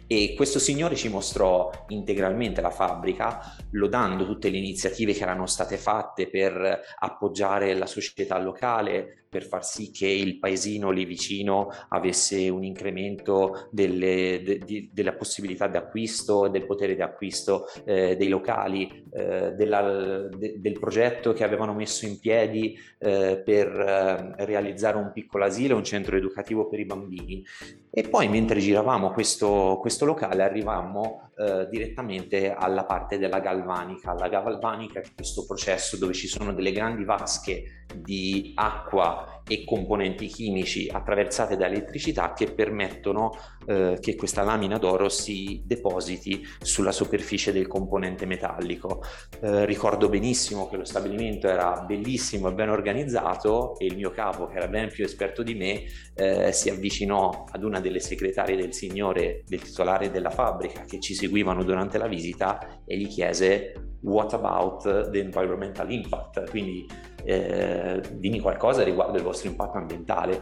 E 0.07 0.33
questo 0.35 0.59
signore 0.59 0.95
ci 0.95 1.09
mostrò 1.09 1.69
integralmente 1.89 2.61
la 2.61 2.71
fabbrica, 2.71 3.55
lodando 3.71 4.25
tutte 4.25 4.49
le 4.49 4.57
iniziative 4.57 5.13
che 5.13 5.23
erano 5.23 5.45
state 5.45 5.77
fatte 5.77 6.29
per 6.29 6.79
appoggiare 6.99 7.73
la 7.75 7.85
società 7.85 8.37
locale, 8.39 9.27
per 9.29 9.45
far 9.45 9.63
sì 9.63 9.91
che 9.91 10.07
il 10.07 10.39
paesino 10.39 10.89
lì 10.89 11.05
vicino 11.05 11.69
avesse 11.89 12.49
un 12.49 12.63
incremento 12.63 13.67
delle, 13.71 14.41
de, 14.43 14.57
de, 14.57 14.89
della 14.91 15.13
possibilità 15.13 15.67
di 15.67 15.77
acquisto 15.77 16.45
e 16.45 16.49
del 16.49 16.65
potere 16.65 16.95
di 16.95 17.01
acquisto 17.01 17.67
eh, 17.85 18.15
dei 18.17 18.27
locali, 18.27 19.05
eh, 19.11 19.53
della, 19.53 20.27
de, 20.27 20.59
del 20.59 20.79
progetto 20.79 21.33
che 21.33 21.43
avevano 21.43 21.73
messo 21.73 22.05
in 22.05 22.19
piedi 22.19 22.77
eh, 22.97 23.41
per 23.45 23.67
eh, 23.67 24.45
realizzare 24.45 24.97
un 24.97 25.11
piccolo 25.13 25.45
asilo, 25.45 25.75
un 25.75 25.83
centro 25.83 26.17
educativo 26.17 26.67
per 26.67 26.79
i 26.79 26.85
bambini. 26.85 27.45
E 27.91 28.07
poi 28.07 28.27
mentre 28.27 28.59
giravamo 28.59 29.11
questo, 29.11 29.77
questo 29.79 30.05
locale 30.05 30.43
arrivavamo 30.43 31.31
eh, 31.37 31.67
direttamente 31.69 32.51
alla 32.51 32.85
parte 32.85 33.17
della 33.17 33.39
galvanica. 33.39 34.13
La 34.13 34.27
galvanica 34.27 34.99
è 34.99 35.03
questo 35.15 35.45
processo 35.45 35.97
dove 35.97 36.13
ci 36.13 36.27
sono 36.27 36.53
delle 36.53 36.71
grandi 36.71 37.03
vasche 37.03 37.78
di 37.95 38.51
acqua 38.55 39.41
e 39.49 39.63
componenti 39.65 40.27
chimici 40.27 40.87
attraversate 40.91 41.57
da 41.57 41.65
elettricità 41.65 42.33
che 42.33 42.51
permettono 42.51 43.31
eh, 43.65 43.97
che 43.99 44.15
questa 44.15 44.43
lamina 44.43 44.77
d'oro 44.77 45.09
si 45.09 45.63
depositi 45.65 46.45
sulla 46.61 46.91
superficie 46.91 47.51
del 47.51 47.67
componente 47.67 48.27
metallico. 48.27 49.01
Eh, 49.41 49.65
ricordo 49.65 50.07
benissimo 50.07 50.69
che 50.69 50.77
lo 50.77 50.85
stabilimento 50.85 51.47
era 51.47 51.83
bellissimo 51.85 52.49
e 52.49 52.53
ben 52.53 52.69
organizzato 52.69 53.77
e 53.79 53.87
il 53.87 53.95
mio 53.95 54.11
capo, 54.11 54.47
che 54.47 54.57
era 54.57 54.67
ben 54.67 54.89
più 54.89 55.03
esperto 55.03 55.41
di 55.41 55.55
me, 55.55 55.83
eh, 56.13 56.51
si 56.51 56.69
avvicinò 56.69 57.45
ad 57.49 57.63
una 57.63 57.79
delle 57.79 57.99
segretarie 57.99 58.55
del 58.55 58.73
signore, 58.73 59.43
del 59.47 59.61
titolare 59.61 60.11
della 60.11 60.29
fabbrica, 60.29 60.83
che 60.83 60.99
ci 60.99 61.15
seguivano 61.15 61.63
durante 61.63 61.97
la 61.97 62.07
visita 62.07 62.81
e 62.85 62.97
gli 62.97 63.07
chiese 63.07 63.73
what 64.01 64.33
about 64.33 65.09
the 65.09 65.19
environmental 65.19 65.91
impact? 65.91 66.49
Quindi 66.49 66.87
eh, 67.23 68.01
dimmi 68.13 68.39
qualcosa 68.39 68.83
riguardo 68.83 69.17
il 69.17 69.23
vostro 69.23 69.49
impatto 69.49 69.77
ambientale. 69.77 70.41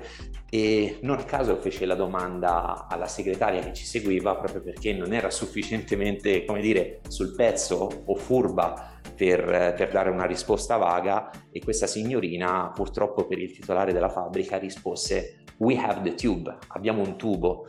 E 0.49 0.99
non 1.01 1.17
a 1.17 1.23
caso 1.23 1.57
fece 1.57 1.85
la 1.85 1.95
domanda 1.95 2.87
alla 2.89 3.07
segretaria 3.07 3.59
che 3.61 3.73
ci 3.73 3.85
seguiva 3.85 4.35
proprio 4.37 4.61
perché 4.61 4.93
non 4.93 5.13
era 5.13 5.29
sufficientemente, 5.29 6.45
come 6.45 6.61
dire, 6.61 7.01
sul 7.07 7.35
pezzo 7.35 8.03
o 8.05 8.15
furba 8.15 8.99
per, 9.15 9.73
per, 9.75 9.89
dare 9.91 10.09
una 10.09 10.25
risposta 10.25 10.77
vaga 10.77 11.29
e 11.51 11.59
questa 11.59 11.87
signorina 11.87 12.71
purtroppo 12.73 13.25
per 13.25 13.39
il 13.39 13.51
titolare 13.51 13.91
della 13.91 14.09
fabbrica 14.09 14.57
rispose 14.57 15.43
We 15.57 15.75
have 15.75 16.01
the 16.03 16.13
tube, 16.13 16.55
abbiamo 16.69 17.01
un 17.01 17.17
tubo. 17.17 17.67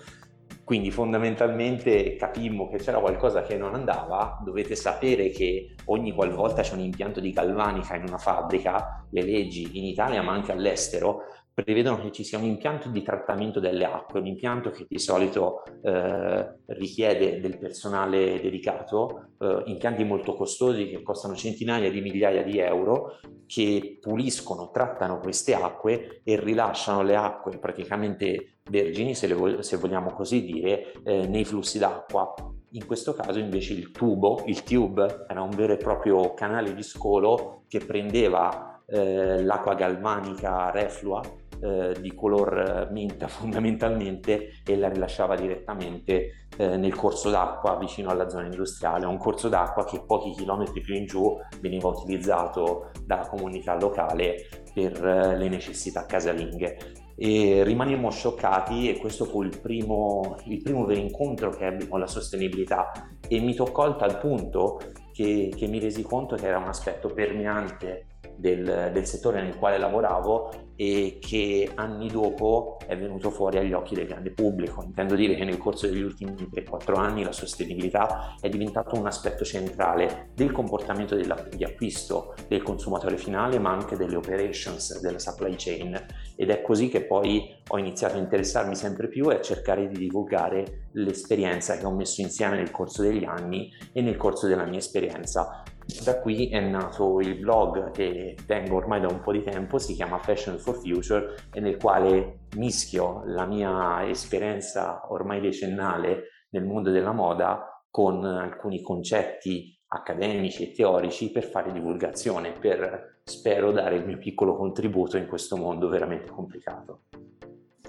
Quindi 0.69 0.91
fondamentalmente 0.91 2.15
capimmo 2.17 2.69
che 2.69 2.77
c'era 2.77 3.01
qualcosa 3.01 3.41
che 3.41 3.57
non 3.57 3.75
andava, 3.75 4.39
dovete 4.45 4.77
sapere 4.77 5.31
che 5.31 5.75
ogni 5.87 6.13
qualvolta 6.13 6.61
c'è 6.61 6.75
un 6.75 6.81
impianto 6.81 7.21
di 7.21 7.33
galvanica 7.33 7.97
in 7.97 8.03
una 8.03 8.19
fabbrica, 8.19 9.03
le 9.09 9.23
leggi 9.23 9.79
in 9.79 9.85
Italia 9.85 10.21
ma 10.21 10.33
anche 10.33 10.53
all'estero 10.53 11.23
prevedono 11.55 12.03
che 12.03 12.13
ci 12.13 12.23
sia 12.23 12.37
un 12.37 12.45
impianto 12.45 12.91
di 12.91 13.03
trattamento 13.03 13.61
delle 13.61 13.87
acque, 13.87 14.21
un 14.21 14.27
impianto 14.27 14.71
che 14.71 14.85
di 14.87 14.99
solito 14.99 15.63
eh, 15.83 16.59
richiede 16.67 17.41
del 17.41 17.59
personale 17.59 18.39
dedicato, 18.41 19.31
eh, 19.41 19.63
impianti 19.65 20.05
molto 20.05 20.35
costosi 20.35 20.89
che 20.89 21.03
costano 21.03 21.35
centinaia 21.35 21.91
di 21.91 22.03
migliaia 22.03 22.45
di 22.45 22.59
euro, 22.59 23.19
che 23.47 23.97
puliscono, 24.01 24.71
trattano 24.71 25.19
queste 25.19 25.55
acque 25.55 26.21
e 26.23 26.39
rilasciano 26.39 27.03
le 27.03 27.17
acque 27.17 27.59
praticamente 27.59 28.58
vergini, 28.69 29.15
se, 29.15 29.27
le, 29.27 29.63
se 29.63 29.77
vogliamo 29.77 30.11
così 30.13 30.45
dire, 30.45 30.93
eh, 31.05 31.27
nei 31.27 31.45
flussi 31.45 31.79
d'acqua. 31.79 32.35
In 32.73 32.87
questo 32.87 33.15
caso 33.15 33.39
invece 33.39 33.73
il 33.73 33.91
tubo, 33.91 34.43
il 34.47 34.63
tube, 34.63 35.25
era 35.29 35.41
un 35.41 35.51
vero 35.51 35.73
e 35.73 35.79
proprio 35.79 36.35
canale 36.35 36.75
di 36.75 36.83
scolo 36.83 37.63
che 37.67 37.79
prendeva 37.79 38.83
eh, 38.87 39.43
l'acqua 39.43 39.75
galvanica 39.75 40.71
reflua 40.71 41.21
eh, 41.61 41.97
di 42.01 42.15
color 42.15 42.89
menta 42.91 43.27
fondamentalmente 43.29 44.61
e 44.65 44.77
la 44.77 44.89
rilasciava 44.89 45.35
direttamente 45.35 46.47
eh, 46.57 46.77
nel 46.77 46.95
corso 46.95 47.31
d'acqua 47.31 47.77
vicino 47.77 48.11
alla 48.11 48.29
zona 48.29 48.45
industriale, 48.45 49.07
un 49.07 49.19
corso 49.19 49.49
d'acqua 49.49 49.85
che 49.85 50.03
pochi 50.07 50.31
chilometri 50.33 50.81
più 50.81 50.95
in 50.95 51.07
giù 51.07 51.37
veniva 51.61 51.89
utilizzato 51.89 52.91
dalla 53.05 53.27
comunità 53.27 53.77
locale 53.77 54.49
per 54.73 55.05
eh, 55.05 55.37
le 55.37 55.49
necessità 55.49 56.07
casalinghe. 56.07 57.07
E 57.21 57.65
rimanemmo 57.65 58.11
scioccati 58.11 58.89
e 58.89 58.97
questo 58.97 59.25
fu 59.25 59.43
il 59.43 59.59
primo, 59.61 60.37
il 60.45 60.63
primo 60.63 60.85
vero 60.85 61.01
incontro 61.01 61.51
che 61.51 61.67
ebbi 61.67 61.89
con 61.89 61.99
la 61.99 62.07
sostenibilità. 62.07 62.93
E 63.27 63.41
mi 63.41 63.55
toccò 63.55 63.83
al 63.83 63.97
tal 63.97 64.19
punto 64.19 64.79
che, 65.13 65.53
che 65.55 65.67
mi 65.67 65.81
resi 65.81 66.03
conto 66.03 66.37
che 66.37 66.47
era 66.47 66.59
un 66.59 66.69
aspetto 66.69 67.09
permeante 67.09 68.07
del, 68.37 68.91
del, 68.93 69.05
settore 69.05 69.43
nel 69.43 69.57
quale 69.57 69.79
lavoravo 69.79 70.68
e 70.81 71.19
che 71.21 71.73
anni 71.75 72.07
dopo 72.07 72.77
è 72.87 72.97
venuto 72.97 73.31
fuori 73.31 73.59
agli 73.59 73.73
occhi 73.73 73.97
del 73.97 74.07
grande 74.07 74.31
pubblico. 74.31 74.81
Intendo 74.85 75.17
dire 75.17 75.35
che 75.35 75.45
nel 75.45 75.59
corso 75.59 75.89
degli 75.89 76.03
ultimi 76.03 76.31
3-4 76.31 76.95
anni 76.95 77.25
la 77.25 77.33
sostenibilità 77.33 78.37
è 78.41 78.49
diventato 78.49 78.95
un 78.95 79.09
aspetto 79.09 79.45
centrale 79.45 80.31
del 80.35 80.53
comportamento 80.53 81.17
di 81.17 81.65
acquisto 81.65 82.35
del 82.47 82.63
consumatore 82.63 83.17
finale, 83.17 83.59
ma 83.59 83.73
anche 83.73 83.97
delle 83.97 84.15
operations, 84.15 85.01
della 85.01 85.19
supply 85.19 85.57
chain. 85.57 86.01
Ed 86.37 86.51
è 86.51 86.63
così 86.63 86.89
che 86.89 87.03
poi 87.03 87.57
ho 87.67 87.77
iniziato 87.77 88.15
a 88.15 88.21
interessarmi 88.21 88.77
sempre 88.77 89.09
più 89.09 89.33
e 89.33 89.35
a 89.35 89.41
cercare 89.41 89.89
di 89.89 89.99
divulgare 89.99 90.91
l'esperienza 90.93 91.77
che 91.77 91.87
ho 91.87 91.93
messo 91.93 92.21
insieme 92.21 92.55
nel 92.55 92.71
corso 92.71 93.03
degli 93.03 93.25
anni 93.25 93.69
e 93.93 94.01
nel 94.01 94.17
corso 94.17 94.47
della 94.47 94.65
mia 94.65 94.79
esperienza 94.79 95.65
da 96.05 96.21
qui 96.21 96.49
è 96.49 96.61
nato 96.61 97.19
il 97.21 97.39
blog 97.39 97.91
che 97.93 98.37
tengo 98.47 98.77
ormai 98.77 99.01
da 99.01 99.09
un 99.09 99.21
po' 99.21 99.33
di 99.33 99.43
tempo, 99.43 99.79
si 99.79 99.95
chiama 99.95 100.19
Fashion 100.19 100.59
for 100.59 100.75
Future 100.77 101.35
e 101.53 101.61
nel 101.61 101.79
quale 101.79 102.41
mischio 102.57 103.23
la 103.27 103.47
mia 103.47 104.07
esperienza 104.07 105.01
ormai 105.09 105.41
decennale 105.41 106.47
nel 106.51 106.65
mondo 106.65 106.91
della 106.91 107.13
moda 107.13 107.83
con 107.91 108.25
alcuni 108.25 108.83
concetti 108.83 109.77
accademici 109.89 110.65
e 110.65 110.73
teorici 110.73 111.31
per 111.31 111.45
fare 111.45 111.73
divulgazione, 111.73 112.53
per 112.53 113.21
spero 113.25 113.73
dare 113.73 113.97
il 113.97 114.05
mio 114.05 114.19
piccolo 114.19 114.57
contributo 114.57 115.17
in 115.17 115.27
questo 115.27 115.57
mondo 115.57 115.89
veramente 115.89 116.31
complicato. 116.31 117.05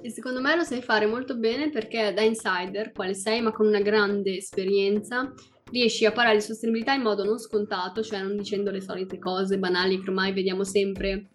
E 0.02 0.10
secondo 0.10 0.40
me 0.40 0.56
lo 0.56 0.64
sai 0.64 0.82
fare 0.82 1.06
molto 1.06 1.38
bene 1.38 1.70
perché 1.70 2.14
da 2.14 2.22
insider, 2.22 2.94
quale 2.94 3.14
sei, 3.14 3.42
ma 3.42 3.52
con 3.52 3.68
una 3.68 3.82
grande 3.82 4.38
esperienza, 4.38 5.34
riesci 5.72 6.06
a 6.06 6.12
parlare 6.12 6.38
di 6.38 6.44
sostenibilità 6.44 6.94
in 6.94 7.02
modo 7.02 7.24
non 7.24 7.40
scontato, 7.40 8.02
cioè 8.02 8.22
non 8.22 8.36
dicendo 8.38 8.72
le 8.72 8.82
solite 8.82 9.20
cose 9.20 9.58
banali 9.58 10.00
che 10.00 10.10
ormai 10.10 10.34
vediamo 10.34 10.64
sempre 10.64 11.30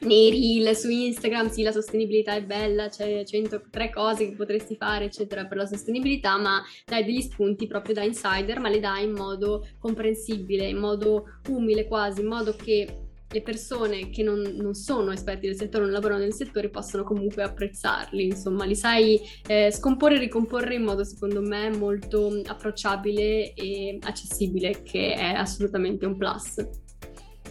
nei 0.00 0.30
reel 0.30 0.74
su 0.74 0.88
Instagram, 0.88 1.50
sì 1.50 1.62
la 1.62 1.72
sostenibilità 1.72 2.34
è 2.34 2.42
bella, 2.42 2.88
c'è 2.88 3.22
103 3.24 3.90
cose 3.90 4.30
che 4.30 4.34
potresti 4.34 4.76
fare 4.76 5.06
eccetera 5.06 5.44
per 5.44 5.58
la 5.58 5.66
sostenibilità, 5.66 6.38
ma 6.38 6.62
dai 6.86 7.04
degli 7.04 7.20
spunti 7.20 7.66
proprio 7.66 7.94
da 7.94 8.02
insider, 8.02 8.60
ma 8.60 8.70
le 8.70 8.80
dai 8.80 9.04
in 9.04 9.12
modo 9.12 9.66
comprensibile, 9.78 10.66
in 10.66 10.78
modo 10.78 11.24
umile 11.48 11.86
quasi, 11.86 12.20
in 12.20 12.28
modo 12.28 12.54
che 12.54 13.09
le 13.32 13.42
persone 13.42 14.10
che 14.10 14.22
non, 14.22 14.40
non, 14.56 14.74
sono 14.74 15.12
esperti 15.12 15.46
del 15.46 15.56
settore, 15.56 15.84
non 15.84 15.92
lavorano 15.92 16.20
nel 16.20 16.34
settore, 16.34 16.68
possono 16.68 17.04
comunque 17.04 17.42
apprezzarli, 17.42 18.24
insomma, 18.26 18.64
li 18.64 18.74
sai 18.74 19.20
eh, 19.46 19.70
scomporre 19.70 20.16
e 20.16 20.18
ricomporre 20.18 20.74
in 20.74 20.82
modo 20.82 21.04
secondo 21.04 21.40
me 21.40 21.70
molto 21.70 22.40
approcciabile 22.44 23.54
e 23.54 23.98
accessibile, 24.00 24.82
che 24.82 25.14
è 25.14 25.32
assolutamente 25.34 26.06
un 26.06 26.16
plus. 26.16 26.56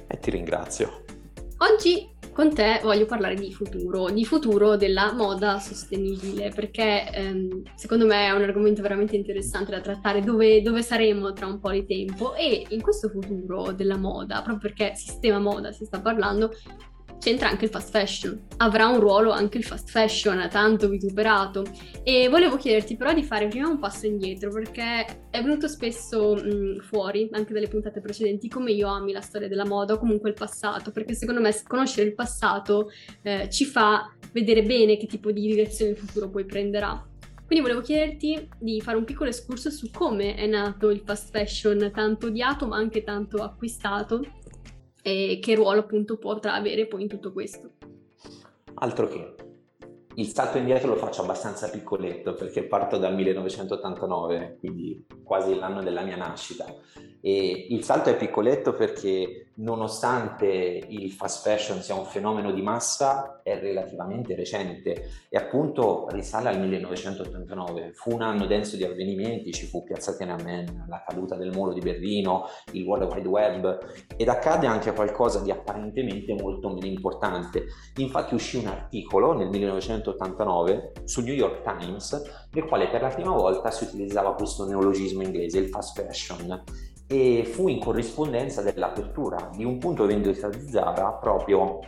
E 0.08 0.20
ti 0.20 0.32
ringrazio. 0.32 1.04
Oggi 1.60 2.18
con 2.40 2.54
te 2.54 2.80
voglio 2.82 3.06
parlare 3.06 3.36
di 3.36 3.52
futuro, 3.52 4.10
di 4.10 4.24
futuro 4.24 4.78
della 4.78 5.12
moda 5.12 5.60
sostenibile, 5.60 6.54
perché 6.56 7.12
ehm, 7.12 7.64
secondo 7.76 8.06
me 8.06 8.28
è 8.28 8.32
un 8.32 8.42
argomento 8.44 8.82
veramente 8.82 9.18
interessante 9.18 9.72
da 9.72 9.82
trattare, 9.82 10.22
dove, 10.22 10.62
dove, 10.62 10.82
saremo 10.82 11.34
tra 11.34 11.48
un 11.48 11.60
po' 11.60 11.72
di 11.72 11.86
tempo. 11.86 12.36
E 12.36 12.66
in 12.70 12.82
questo 12.82 13.10
futuro 13.10 13.74
della 13.74 13.98
moda, 13.98 14.42
proprio 14.42 14.58
perché 14.58 14.96
sistema 14.96 15.38
moda 15.38 15.74
si 15.74 15.84
sta 15.84 16.00
parlando, 16.00 16.52
c'entra 17.20 17.50
anche 17.50 17.66
il 17.66 17.72
fast 17.72 17.92
fashion. 17.92 18.48
Avrà 18.58 18.88
un 18.88 19.00
ruolo 19.00 19.32
anche 19.32 19.58
il 19.58 19.64
fast 19.64 19.90
fashion, 19.90 20.48
tanto 20.50 20.90
vituperato. 20.90 21.64
E 22.04 22.28
volevo 22.30 22.58
chiederti 22.58 22.96
però 22.96 23.14
di 23.14 23.24
fare 23.24 23.48
prima 23.48 23.68
un 23.68 23.80
passo 23.80 24.08
indietro, 24.08 24.52
perché 24.52 25.28
è 25.30 25.42
venuto 25.44 25.68
spesso 25.68 26.36
mh, 26.36 26.80
fuori, 26.80 27.30
anche 27.32 27.54
dalle 27.54 27.68
puntate 27.68 28.02
precedenti, 28.02 28.48
come 28.48 28.72
io 28.72 28.88
ami 28.88 29.12
la 29.12 29.22
storia 29.22 29.48
della 29.48 29.66
moda 29.66 29.94
o 29.94 30.00
comunque 30.00 30.30
il 30.30 30.36
passato, 30.36 30.92
perché 30.92 31.14
secondo 31.14 31.42
me 31.42 31.54
conoscere 31.68 32.08
il 32.08 32.16
passato 32.16 32.90
eh, 33.22 33.50
ci 33.50 33.66
fa 33.66 34.12
vedere 34.32 34.64
bene 34.64 34.98
che 34.98 35.08
tipo 35.08 35.32
di 35.32 35.42
direzione 35.42 35.92
il 35.92 35.98
futuro 35.98 36.30
poi 36.30 36.46
prenderà. 36.46 37.04
Quindi 37.50 37.66
volevo 37.66 37.84
chiederti 37.84 38.48
di 38.60 38.80
fare 38.80 38.96
un 38.96 39.06
piccolo 39.06 39.32
escurso 39.32 39.72
su 39.72 39.90
come 39.92 40.36
è 40.36 40.46
nato 40.46 40.92
il 40.92 41.02
fast 41.04 41.32
fashion, 41.32 41.90
tanto 41.92 42.28
odiato 42.28 42.68
ma 42.68 42.78
anche 42.78 43.02
tanto 43.02 43.42
acquistato, 43.42 44.24
e 45.02 45.40
che 45.42 45.56
ruolo 45.56 45.82
appunto 45.82 46.18
potrà 46.18 46.54
avere 46.54 46.88
poi 46.88 47.04
in 47.04 47.08
tutto 47.08 47.32
questo. 47.32 47.72
Altro 48.76 49.08
che. 49.08 49.36
Il 50.16 50.28
salto 50.28 50.58
indietro 50.58 50.90
lo 50.90 50.96
faccio 50.96 51.22
abbastanza 51.22 51.70
piccoletto 51.70 52.34
perché 52.34 52.64
parto 52.64 52.98
dal 52.98 53.16
1989, 53.16 54.58
quindi 54.60 55.06
quasi 55.24 55.56
l'anno 55.56 55.82
della 55.82 56.02
mia 56.02 56.18
nascita. 56.18 56.66
E 57.22 57.68
il 57.70 57.84
salto 57.84 58.10
è 58.10 58.18
piccoletto 58.18 58.74
perché 58.74 59.49
nonostante 59.60 60.46
il 60.88 61.12
fast 61.12 61.48
fashion 61.48 61.82
sia 61.82 61.96
un 61.96 62.06
fenomeno 62.06 62.52
di 62.52 62.62
massa, 62.62 63.42
è 63.44 63.60
relativamente 63.60 64.36
recente 64.36 65.10
e 65.30 65.38
appunto 65.38 66.08
risale 66.10 66.50
al 66.50 66.60
1989. 66.60 67.92
Fu 67.94 68.14
un 68.14 68.22
anno 68.22 68.46
denso 68.46 68.76
di 68.76 68.84
avvenimenti, 68.84 69.52
ci 69.52 69.66
fu 69.66 69.84
Piazza 69.84 70.16
Tiananmen, 70.16 70.86
la 70.88 71.04
caduta 71.06 71.36
del 71.36 71.52
muro 71.52 71.74
di 71.74 71.82
Berlino, 71.82 72.46
il 72.72 72.84
World 72.84 73.12
Wide 73.12 73.28
Web 73.28 73.78
ed 74.16 74.28
accade 74.30 74.68
anche 74.68 74.94
qualcosa 74.94 75.42
di 75.42 75.52
apparentemente 75.52 76.34
molto 76.34 76.70
meno 76.70 76.86
importante. 76.86 77.66
Infatti 77.98 78.34
uscì 78.34 78.58
un 78.58 78.68
articolo 78.68 79.34
nel 79.34 79.50
1989 79.50 80.92
su 81.04 81.22
New 81.22 81.34
York 81.34 81.64
Times 81.64 82.48
nel 82.52 82.66
quale 82.66 82.90
per 82.90 83.02
la 83.02 83.10
prima 83.10 83.32
volta 83.32 83.72
si 83.72 83.84
utilizzava 83.84 84.34
questo 84.34 84.66
neologismo 84.66 85.22
inglese, 85.22 85.60
il 85.60 85.70
fast 85.70 86.02
fashion 86.02 86.64
e 87.12 87.44
fu 87.44 87.68
in 87.68 87.80
corrispondenza 87.80 88.62
dell'apertura 88.62 89.50
di 89.56 89.66
un 89.66 89.80
punto 89.80 90.06
vendita 90.06 90.48
di 90.48 90.70
Zara 90.70 91.14
proprio, 91.14 91.80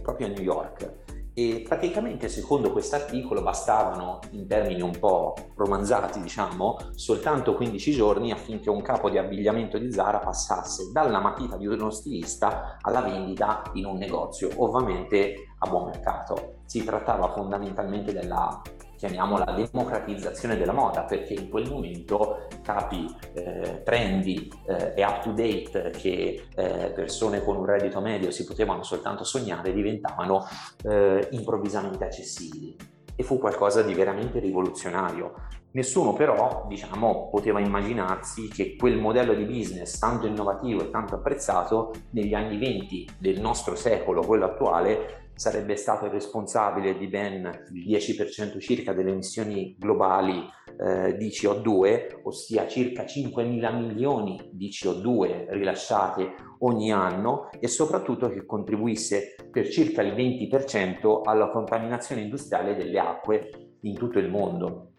proprio 0.00 0.26
a 0.26 0.30
New 0.30 0.40
York. 0.42 1.02
E 1.36 1.64
praticamente, 1.66 2.28
secondo 2.28 2.70
questo 2.70 2.94
articolo, 2.94 3.42
bastavano, 3.42 4.20
in 4.30 4.46
termini 4.46 4.80
un 4.80 4.96
po' 4.98 5.34
romanzati, 5.56 6.20
diciamo, 6.20 6.78
soltanto 6.94 7.56
15 7.56 7.90
giorni 7.90 8.30
affinché 8.30 8.70
un 8.70 8.80
capo 8.80 9.10
di 9.10 9.18
abbigliamento 9.18 9.76
di 9.76 9.90
Zara 9.92 10.20
passasse 10.20 10.92
dalla 10.92 11.18
matita 11.18 11.56
di 11.56 11.66
uno 11.66 11.90
stilista 11.90 12.78
alla 12.80 13.00
vendita 13.00 13.62
in 13.72 13.84
un 13.84 13.96
negozio, 13.96 14.48
ovviamente 14.58 15.34
a 15.58 15.68
buon 15.68 15.86
mercato. 15.86 16.58
Si 16.66 16.84
trattava 16.84 17.32
fondamentalmente 17.32 18.12
della 18.12 18.62
chiamiamola 18.96 19.52
democratizzazione 19.52 20.56
della 20.56 20.72
moda, 20.72 21.02
perché 21.02 21.34
in 21.34 21.48
quel 21.48 21.68
momento 21.68 22.46
capi 22.62 23.14
eh, 23.34 23.82
trendy 23.84 24.48
eh, 24.66 24.92
e 24.96 25.04
up 25.04 25.22
to 25.22 25.32
date 25.32 25.90
che 25.90 26.46
eh, 26.54 26.92
persone 26.94 27.42
con 27.42 27.56
un 27.56 27.64
reddito 27.64 28.00
medio 28.00 28.30
si 28.30 28.44
potevano 28.44 28.82
soltanto 28.82 29.24
sognare 29.24 29.72
diventavano 29.72 30.46
eh, 30.82 31.28
improvvisamente 31.32 32.04
accessibili 32.04 32.76
e 33.16 33.22
fu 33.22 33.38
qualcosa 33.38 33.82
di 33.82 33.94
veramente 33.94 34.38
rivoluzionario. 34.38 35.34
Nessuno 35.72 36.12
però, 36.12 36.66
diciamo, 36.68 37.28
poteva 37.30 37.58
immaginarsi 37.58 38.48
che 38.48 38.76
quel 38.76 38.96
modello 38.96 39.34
di 39.34 39.44
business 39.44 39.98
tanto 39.98 40.26
innovativo 40.26 40.82
e 40.82 40.90
tanto 40.90 41.16
apprezzato 41.16 41.92
negli 42.10 42.32
anni 42.32 42.58
20 42.58 43.16
del 43.18 43.40
nostro 43.40 43.74
secolo, 43.74 44.22
quello 44.24 44.44
attuale, 44.44 45.23
sarebbe 45.34 45.76
stato 45.76 46.06
il 46.06 46.12
responsabile 46.12 46.96
di 46.96 47.08
ben 47.08 47.66
il 47.72 47.86
10% 47.86 48.60
circa 48.60 48.92
delle 48.92 49.10
emissioni 49.10 49.74
globali 49.78 50.42
eh, 50.78 51.16
di 51.16 51.28
CO2, 51.28 52.20
ossia 52.22 52.66
circa 52.68 53.04
5 53.04 53.44
mila 53.44 53.70
milioni 53.70 54.50
di 54.52 54.68
CO2 54.68 55.46
rilasciate 55.50 56.34
ogni 56.60 56.92
anno 56.92 57.50
e 57.58 57.68
soprattutto 57.68 58.28
che 58.28 58.46
contribuisse 58.46 59.34
per 59.50 59.68
circa 59.68 60.02
il 60.02 60.14
20% 60.14 61.20
alla 61.24 61.50
contaminazione 61.50 62.22
industriale 62.22 62.76
delle 62.76 62.98
acque 62.98 63.50
in 63.80 63.94
tutto 63.94 64.18
il 64.18 64.30
mondo. 64.30 64.93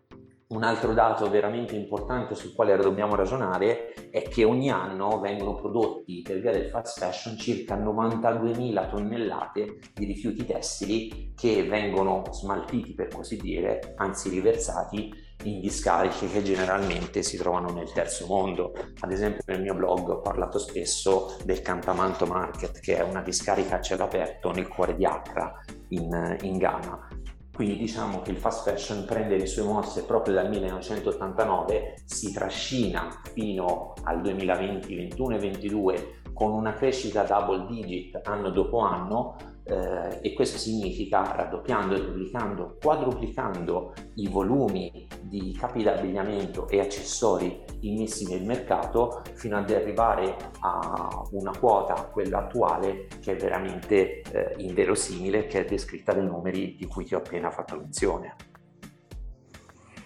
Un 0.47 0.62
altro 0.62 0.93
dato 0.93 1.27
veramente 1.27 1.75
importante 1.75 2.36
sul 2.36 2.53
quale 2.53 2.77
dobbiamo 2.77 3.15
ragionare 3.15 3.93
è 4.12 4.21
che 4.21 4.43
ogni 4.43 4.69
anno 4.69 5.19
vengono 5.19 5.55
prodotti 5.55 6.21
per 6.21 6.39
via 6.39 6.51
del 6.51 6.69
fast 6.69 6.99
fashion 6.99 7.36
circa 7.36 7.75
92.000 7.75 8.89
tonnellate 8.89 9.79
di 9.91 10.05
rifiuti 10.05 10.45
tessili 10.45 11.34
che 11.36 11.63
vengono 11.63 12.21
smaltiti 12.29 12.93
per 12.93 13.08
così 13.08 13.38
dire, 13.38 13.95
anzi 13.95 14.29
riversati 14.29 15.12
in 15.45 15.60
discariche 15.62 16.27
che 16.27 16.43
generalmente 16.43 17.23
si 17.23 17.38
trovano 17.38 17.71
nel 17.71 17.91
terzo 17.91 18.27
mondo. 18.27 18.73
Ad 18.99 19.12
esempio 19.12 19.41
nel 19.47 19.63
mio 19.63 19.73
blog 19.73 20.10
ho 20.10 20.19
parlato 20.21 20.60
spesso 20.60 21.38
del 21.43 21.63
Cantamanto 21.63 22.27
Market 22.27 22.79
che 22.81 22.97
è 22.97 23.01
una 23.01 23.23
discarica 23.23 23.77
a 23.77 23.81
cielo 23.81 24.03
aperto 24.03 24.51
nel 24.51 24.67
cuore 24.67 24.95
di 24.95 25.05
Accra 25.05 25.60
in, 25.88 26.38
in 26.41 26.58
Ghana 26.60 27.14
quindi 27.56 27.78
diciamo 27.78 28.22
che 28.22 28.32
il 28.32 28.38
fast 28.38 28.70
fashion 28.70 29.06
prende 29.06 29.38
le 29.38 29.46
sue 29.46 29.63
mosse 29.63 30.04
proprio 30.04 30.34
dal 30.34 30.50
1989, 30.50 32.02
si 32.04 32.34
trascina 32.34 33.22
fino 33.32 33.94
al 34.04 34.22
2020, 34.22 34.88
2021 34.88 35.36
e 35.36 35.39
2022 35.39 36.20
con 36.34 36.52
una 36.52 36.74
crescita 36.74 37.24
double 37.24 37.65
digit 37.68 38.20
anno 38.26 38.50
dopo 38.50 38.80
anno 38.80 39.38
eh, 39.67 40.19
e 40.21 40.34
questo 40.34 40.58
significa 40.58 41.36
raddoppiando, 41.36 41.97
duplicando, 41.97 42.78
quadruplicando 42.80 43.93
i 44.15 44.28
volumi 44.28 45.08
di 45.21 45.56
capi 45.58 45.82
d'abbigliamento 45.82 46.67
e 46.69 46.80
accessori 46.80 47.63
immessi 47.82 48.28
nel 48.30 48.43
mercato 48.43 49.23
fino 49.34 49.58
ad 49.58 49.69
arrivare 49.71 50.36
a 50.60 51.23
una 51.32 51.58
quota, 51.58 51.93
quella 52.12 52.45
attuale, 52.45 53.08
che 53.19 53.34
è 53.34 53.36
veramente 53.36 54.21
eh, 54.21 54.54
inverosimile, 54.58 55.47
che 55.47 55.65
è 55.65 55.65
descritta 55.65 56.13
dai 56.13 56.25
numeri 56.25 56.75
di 56.75 56.86
cui 56.86 57.06
ti 57.06 57.15
ho 57.15 57.19
appena 57.19 57.49
fatto 57.49 57.75
menzione. 57.78 58.36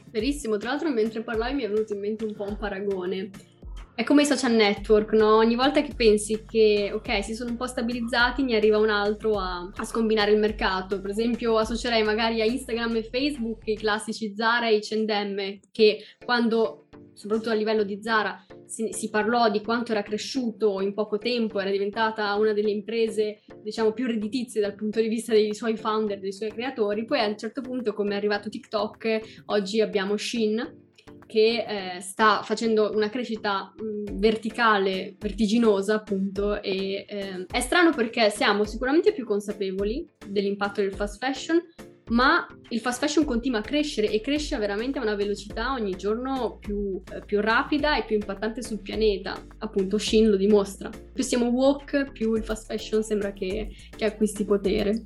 Verissimo, 0.09 0.57
tra 0.57 0.69
l'altro 0.69 0.89
mentre 0.89 1.21
parlavi 1.21 1.53
mi 1.53 1.63
è 1.63 1.69
venuto 1.69 1.93
in 1.93 1.99
mente 1.99 2.25
un 2.25 2.33
po' 2.33 2.45
un 2.45 2.57
paragone 2.57 3.29
è 3.99 4.05
come 4.05 4.21
i 4.21 4.25
social 4.25 4.53
network, 4.53 5.11
no? 5.11 5.35
Ogni 5.35 5.55
volta 5.55 5.81
che 5.81 5.93
pensi 5.93 6.45
che, 6.49 6.89
ok, 6.93 7.21
si 7.21 7.35
sono 7.35 7.49
un 7.49 7.57
po' 7.57 7.67
stabilizzati, 7.67 8.43
ne 8.43 8.55
arriva 8.55 8.77
un 8.77 8.89
altro 8.89 9.37
a, 9.37 9.69
a 9.75 9.83
scombinare 9.83 10.31
il 10.31 10.39
mercato. 10.39 11.01
Per 11.01 11.09
esempio, 11.09 11.57
associerei 11.57 12.01
magari 12.01 12.39
a 12.39 12.45
Instagram 12.45 12.95
e 12.95 13.03
Facebook 13.03 13.67
i 13.67 13.75
classici 13.75 14.33
Zara 14.33 14.69
e 14.69 14.75
i 14.75 14.79
H&M, 14.79 15.59
che 15.69 15.97
quando, 16.23 16.87
soprattutto 17.13 17.49
a 17.49 17.55
livello 17.55 17.83
di 17.83 18.01
Zara, 18.01 18.41
si, 18.65 18.93
si, 18.93 19.09
parlò 19.09 19.49
di 19.49 19.61
quanto 19.61 19.91
era 19.91 20.01
cresciuto 20.01 20.79
in 20.79 20.93
poco 20.93 21.17
tempo, 21.17 21.59
era 21.59 21.69
diventata 21.69 22.33
una 22.35 22.53
delle 22.53 22.71
imprese, 22.71 23.41
diciamo, 23.61 23.91
più 23.91 24.07
redditizie 24.07 24.61
dal 24.61 24.75
punto 24.75 25.01
di 25.01 25.09
vista 25.09 25.33
dei 25.33 25.53
suoi 25.53 25.75
founder, 25.75 26.21
dei 26.21 26.31
suoi 26.31 26.51
creatori. 26.51 27.03
Poi 27.03 27.19
a 27.19 27.27
un 27.27 27.37
certo 27.37 27.59
punto, 27.59 27.91
come 27.93 28.13
è 28.13 28.15
arrivato 28.15 28.47
TikTok, 28.47 29.43
oggi 29.47 29.81
abbiamo 29.81 30.15
Shin, 30.15 30.87
che 31.29 31.63
eh, 31.95 32.01
sta 32.01 32.41
facendo 32.41 32.91
una 32.91 33.09
crescita 33.09 33.71
mh, 33.77 34.17
verticale, 34.17 35.15
vertiginosa 35.19 35.93
appunto 35.93 36.59
e 36.59 37.05
eh, 37.07 37.45
è 37.47 37.59
strano 37.59 37.91
perché 37.91 38.31
siamo 38.31 38.63
sicuramente 38.63 39.13
più 39.13 39.25
consapevoli 39.25 40.09
dell'impatto 40.27 40.81
del 40.81 40.91
fast 40.91 41.23
fashion, 41.23 41.61
ma 42.09 42.47
il 42.69 42.79
fast 42.79 42.99
fashion 42.99 43.25
continua 43.25 43.59
a 43.59 43.61
crescere 43.61 44.09
e 44.09 44.21
cresce 44.21 44.57
veramente 44.57 44.97
a 44.97 45.03
una 45.03 45.13
velocità 45.13 45.73
ogni 45.73 45.95
giorno 45.95 46.57
più, 46.59 46.99
eh, 47.13 47.23
più 47.23 47.41
rapida 47.41 47.95
e 47.95 48.05
più 48.05 48.15
impattante 48.15 48.63
sul 48.63 48.81
pianeta. 48.81 49.39
Appunto, 49.59 49.99
Shin 49.99 50.31
lo 50.31 50.35
dimostra. 50.35 50.89
Più 51.13 51.23
siamo 51.23 51.49
woke, 51.49 52.09
più 52.11 52.33
il 52.33 52.43
fast 52.43 52.65
fashion 52.65 53.03
sembra 53.03 53.33
che, 53.33 53.69
che 53.95 54.05
acquisti 54.05 54.45
potere. 54.45 55.03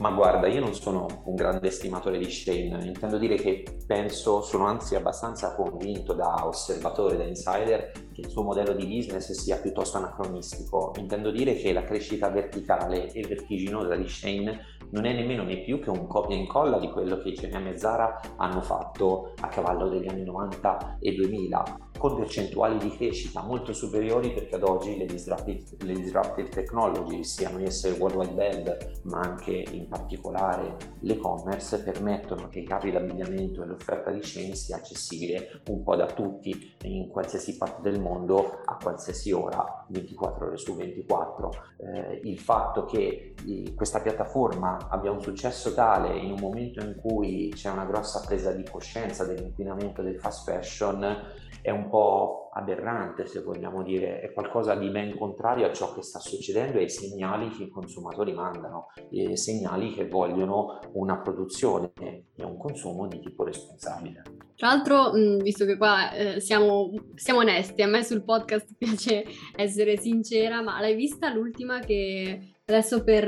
Ma 0.00 0.10
guarda, 0.10 0.48
io 0.48 0.58
non 0.58 0.74
sono 0.74 1.22
un 1.26 1.36
grande 1.36 1.68
estimatore 1.68 2.18
di 2.18 2.28
Shane, 2.28 2.84
intendo 2.84 3.16
dire 3.16 3.36
che 3.36 3.64
penso, 3.86 4.42
sono 4.42 4.66
anzi 4.66 4.96
abbastanza 4.96 5.54
convinto 5.54 6.14
da 6.14 6.46
osservatore, 6.46 7.16
da 7.16 7.22
insider, 7.22 7.92
che 8.12 8.22
il 8.22 8.28
suo 8.28 8.42
modello 8.42 8.72
di 8.72 8.86
business 8.86 9.30
sia 9.30 9.58
piuttosto 9.58 9.98
anacronistico. 9.98 10.92
Intendo 10.96 11.30
dire 11.30 11.54
che 11.54 11.72
la 11.72 11.84
crescita 11.84 12.28
verticale 12.28 13.12
e 13.12 13.24
vertiginosa 13.24 13.94
di 13.94 14.08
Shane 14.08 14.60
non 14.94 15.06
è 15.06 15.12
nemmeno 15.12 15.42
né 15.42 15.58
più 15.58 15.80
che 15.80 15.90
un 15.90 16.06
copia 16.06 16.36
e 16.36 16.38
incolla 16.38 16.78
di 16.78 16.88
quello 16.88 17.18
che 17.18 17.30
H&M 17.30 17.66
e 17.66 17.76
Zara 17.76 18.20
hanno 18.36 18.62
fatto 18.62 19.32
a 19.40 19.48
cavallo 19.48 19.88
degli 19.88 20.08
anni 20.08 20.22
90 20.22 20.98
e 21.00 21.14
2000 21.14 21.84
con 21.98 22.16
percentuali 22.16 22.78
di 22.78 22.90
crescita 22.90 23.42
molto 23.42 23.72
superiori 23.72 24.32
perché 24.32 24.56
ad 24.56 24.62
oggi 24.62 24.96
le 24.96 25.06
disruptive, 25.06 25.62
le 25.80 25.94
disruptive 25.94 26.48
technology, 26.48 27.24
siano 27.24 27.58
esse 27.60 27.88
il 27.88 27.98
World 27.98 28.16
Wide 28.16 28.34
Web 28.34 29.00
ma 29.04 29.20
anche 29.20 29.64
in 29.70 29.88
particolare 29.88 30.76
l'e-commerce, 31.00 31.82
permettono 31.82 32.48
che 32.48 32.60
i 32.60 32.64
capi 32.64 32.90
d'abbigliamento 32.90 33.62
e 33.62 33.66
l'offerta 33.66 34.10
di 34.10 34.20
chain 34.22 34.54
sia 34.54 34.76
accessibile 34.76 35.62
un 35.68 35.82
po' 35.82 35.96
da 35.96 36.06
tutti 36.06 36.76
in 36.82 37.08
qualsiasi 37.08 37.56
parte 37.56 37.80
del 37.80 38.00
mondo 38.00 38.60
a 38.64 38.76
qualsiasi 38.80 39.32
ora, 39.32 39.86
24 39.88 40.46
ore 40.46 40.56
su 40.56 40.74
24. 40.74 41.50
Eh, 41.78 42.20
il 42.24 42.38
fatto 42.38 42.84
che 42.84 43.34
eh, 43.46 43.74
questa 43.74 44.00
piattaforma 44.00 44.83
abbia 44.90 45.10
un 45.10 45.20
successo 45.20 45.74
tale 45.74 46.16
in 46.16 46.32
un 46.32 46.40
momento 46.40 46.80
in 46.80 46.94
cui 46.96 47.50
c'è 47.54 47.70
una 47.70 47.84
grossa 47.84 48.22
presa 48.26 48.52
di 48.52 48.64
coscienza 48.64 49.24
dell'inquinamento 49.24 50.02
del 50.02 50.18
fast 50.18 50.50
fashion 50.50 51.42
è 51.64 51.70
un 51.70 51.88
po' 51.88 52.50
aberrante, 52.52 53.24
se 53.24 53.40
vogliamo 53.40 53.82
dire, 53.82 54.20
è 54.20 54.34
qualcosa 54.34 54.74
di 54.74 54.90
ben 54.90 55.16
contrario 55.16 55.66
a 55.66 55.72
ciò 55.72 55.94
che 55.94 56.02
sta 56.02 56.18
succedendo 56.18 56.76
e 56.76 56.82
ai 56.82 56.90
segnali 56.90 57.48
che 57.48 57.62
i 57.62 57.70
consumatori 57.70 58.34
mandano, 58.34 58.88
segnali 59.32 59.94
che 59.94 60.06
vogliono 60.06 60.78
una 60.92 61.16
produzione 61.16 61.92
e 61.96 62.44
un 62.44 62.58
consumo 62.58 63.06
di 63.06 63.18
tipo 63.18 63.44
responsabile. 63.44 64.22
Tra 64.54 64.68
l'altro, 64.68 65.12
visto 65.42 65.64
che 65.64 65.78
qua 65.78 66.12
eh, 66.12 66.40
siamo, 66.40 66.92
siamo 67.14 67.40
onesti, 67.40 67.80
a 67.80 67.86
me 67.86 68.04
sul 68.04 68.24
podcast 68.24 68.74
piace 68.76 69.24
essere 69.56 69.96
sincera, 69.96 70.60
ma 70.60 70.80
l'hai 70.80 70.94
vista 70.94 71.32
l'ultima 71.32 71.78
che 71.78 72.53
Adesso 72.66 73.04
per, 73.04 73.24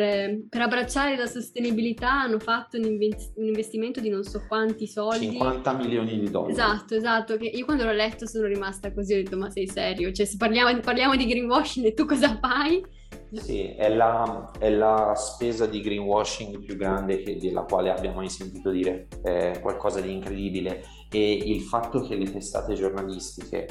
per, 0.49 0.63
abbracciare 0.63 1.15
la 1.15 1.27
sostenibilità 1.27 2.11
hanno 2.11 2.39
fatto 2.39 2.79
un, 2.79 2.99
investimento 3.37 4.01
di 4.01 4.09
non 4.09 4.23
so 4.23 4.43
quanti 4.49 4.87
soldi. 4.87 5.29
50 5.29 5.75
milioni 5.75 6.19
di 6.19 6.31
dollari. 6.31 6.53
Esatto, 6.53 6.95
esatto. 6.95 7.37
Che 7.37 7.45
io 7.45 7.67
quando 7.67 7.85
l'ho 7.85 7.93
letto 7.93 8.27
sono 8.27 8.47
rimasta 8.47 8.95
così, 8.95 9.13
ho 9.13 9.17
detto 9.17 9.37
ma 9.37 9.51
sei 9.51 9.69
serio? 9.69 10.11
Cioè 10.11 10.25
se 10.25 10.39
parliamo, 10.39 10.81
parliamo 10.81 11.17
di 11.17 11.27
greenwashing 11.27 11.85
e 11.85 11.93
tu 11.93 12.07
cosa 12.07 12.39
fai? 12.39 12.83
Sì, 13.33 13.75
è 13.75 13.95
la, 13.95 14.53
è 14.59 14.71
la, 14.71 15.13
spesa 15.15 15.67
di 15.67 15.83
greenwashing 15.83 16.65
più 16.65 16.77
grande 16.77 17.23
che, 17.23 17.37
della 17.37 17.65
quale 17.65 17.91
abbiamo 17.91 18.17
mai 18.17 18.31
sentito 18.31 18.71
dire, 18.71 19.07
è 19.23 19.59
qualcosa 19.61 20.01
di 20.01 20.13
incredibile 20.13 20.83
e 21.11 21.33
il 21.33 21.61
fatto 21.61 22.01
che 22.01 22.17
le 22.17 22.31
testate 22.31 22.73
giornalistiche 22.73 23.67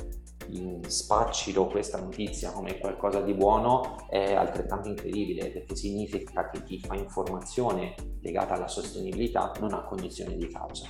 spaccino 0.88 1.68
questa 1.68 2.00
notizia 2.00 2.52
come 2.52 2.78
qualcosa 2.78 3.22
di 3.22 3.34
buono 3.34 4.08
è 4.10 4.34
altrettanto 4.34 4.90
incredibile 4.90 5.50
perché 5.50 5.76
significa 5.76 6.50
che 6.50 6.64
chi 6.64 6.80
fa 6.80 6.96
informazione 6.96 7.96
legata 8.22 8.54
alla 8.54 8.68
sostenibilità 8.68 9.52
non 9.60 9.74
ha 9.74 9.84
cognizione 9.84 10.36
di 10.36 10.48
causa. 10.48 10.88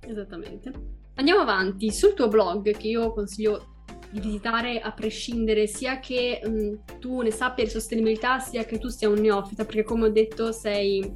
Esattamente. 0.00 0.72
Andiamo 1.14 1.40
avanti. 1.40 1.90
Sul 1.90 2.14
tuo 2.14 2.28
blog, 2.28 2.76
che 2.76 2.88
io 2.88 3.12
consiglio 3.12 3.72
di 4.10 4.20
visitare 4.20 4.80
a 4.80 4.92
prescindere 4.92 5.66
sia 5.66 5.98
che 5.98 6.40
mh, 6.44 6.98
tu 7.00 7.20
ne 7.20 7.30
sappia 7.30 7.64
di 7.64 7.70
sostenibilità 7.70 8.38
sia 8.38 8.64
che 8.64 8.78
tu 8.78 8.88
sia 8.88 9.08
un 9.08 9.18
neofita, 9.18 9.64
perché 9.64 9.82
come 9.82 10.06
ho 10.06 10.10
detto 10.10 10.52
sei 10.52 11.12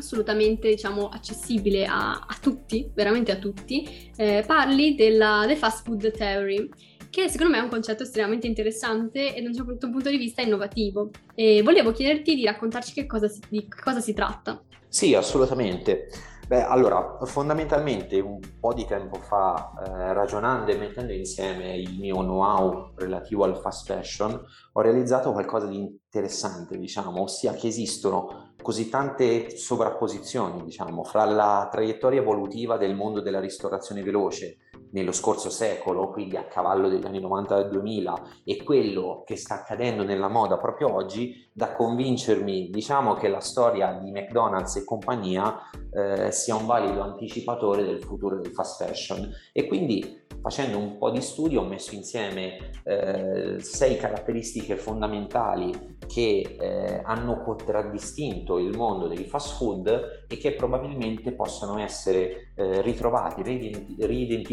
assolutamente 0.00 0.68
diciamo 0.68 1.08
accessibile 1.08 1.86
a, 1.86 2.12
a 2.12 2.36
tutti, 2.40 2.90
veramente 2.92 3.32
a 3.32 3.36
tutti, 3.36 4.10
eh, 4.16 4.44
parli 4.46 4.94
della 4.94 5.44
the 5.46 5.56
fast 5.56 5.84
food 5.84 6.10
theory 6.10 6.68
che 7.10 7.28
secondo 7.28 7.52
me 7.52 7.58
è 7.58 7.62
un 7.62 7.68
concetto 7.68 8.04
estremamente 8.04 8.46
interessante 8.46 9.34
e 9.34 9.42
da 9.42 9.48
un 9.48 9.54
certo 9.54 9.90
punto 9.90 10.10
di 10.10 10.16
vista 10.16 10.42
innovativo. 10.42 11.10
E 11.34 11.60
volevo 11.62 11.90
chiederti 11.90 12.36
di 12.36 12.44
raccontarci 12.44 12.92
che 12.92 13.06
cosa 13.06 13.26
si, 13.26 13.40
di 13.48 13.66
cosa 13.68 14.00
si 14.00 14.14
tratta. 14.14 14.62
Sì, 14.86 15.14
assolutamente. 15.14 16.08
Beh, 16.50 16.64
allora, 16.64 17.18
fondamentalmente 17.26 18.18
un 18.18 18.40
po' 18.58 18.74
di 18.74 18.84
tempo 18.84 19.20
fa, 19.20 19.70
eh, 19.86 20.12
ragionando 20.12 20.72
e 20.72 20.76
mettendo 20.76 21.12
insieme 21.12 21.76
il 21.76 21.96
mio 21.96 22.16
know-how 22.16 22.90
relativo 22.96 23.44
al 23.44 23.56
fast 23.56 23.86
fashion, 23.86 24.40
ho 24.72 24.80
realizzato 24.80 25.30
qualcosa 25.30 25.66
di 25.66 25.76
interessante, 25.76 26.76
diciamo, 26.76 27.22
ossia 27.22 27.52
che 27.52 27.68
esistono 27.68 28.49
così 28.62 28.88
tante 28.88 29.56
sovrapposizioni, 29.56 30.62
diciamo, 30.62 31.04
fra 31.04 31.24
la 31.24 31.68
traiettoria 31.70 32.20
evolutiva 32.20 32.76
del 32.76 32.94
mondo 32.94 33.20
della 33.20 33.40
ristorazione 33.40 34.02
veloce 34.02 34.56
nello 34.92 35.12
scorso 35.12 35.50
secolo, 35.50 36.10
quindi 36.10 36.36
a 36.36 36.44
cavallo 36.44 36.88
degli 36.88 37.04
anni 37.04 37.20
90 37.20 37.58
e 37.58 37.68
2000, 37.68 38.22
e 38.44 38.62
quello 38.62 39.22
che 39.24 39.36
sta 39.36 39.54
accadendo 39.54 40.02
nella 40.02 40.28
moda 40.28 40.58
proprio 40.58 40.92
oggi, 40.92 41.48
da 41.52 41.72
convincermi, 41.72 42.70
diciamo, 42.70 43.14
che 43.14 43.28
la 43.28 43.40
storia 43.40 43.92
di 43.92 44.10
McDonald's 44.10 44.76
e 44.76 44.84
compagnia 44.84 45.58
eh, 45.92 46.30
sia 46.32 46.54
un 46.54 46.66
valido 46.66 47.02
anticipatore 47.02 47.84
del 47.84 48.02
futuro 48.02 48.40
del 48.40 48.52
fast 48.52 48.84
fashion. 48.84 49.30
E 49.52 49.66
quindi 49.66 50.28
facendo 50.40 50.78
un 50.78 50.96
po' 50.96 51.10
di 51.10 51.20
studio 51.20 51.60
ho 51.60 51.66
messo 51.66 51.94
insieme 51.94 52.70
eh, 52.84 53.56
sei 53.58 53.96
caratteristiche 53.96 54.76
fondamentali 54.76 55.98
che 56.06 56.56
eh, 56.58 57.00
hanno 57.04 57.42
contraddistinto 57.42 58.58
il 58.58 58.76
mondo 58.76 59.06
dei 59.06 59.24
fast 59.24 59.56
food 59.56 60.24
e 60.28 60.36
che 60.38 60.54
probabilmente 60.54 61.32
possono 61.32 61.78
essere 61.78 62.52
eh, 62.56 62.80
ritrovati, 62.82 63.42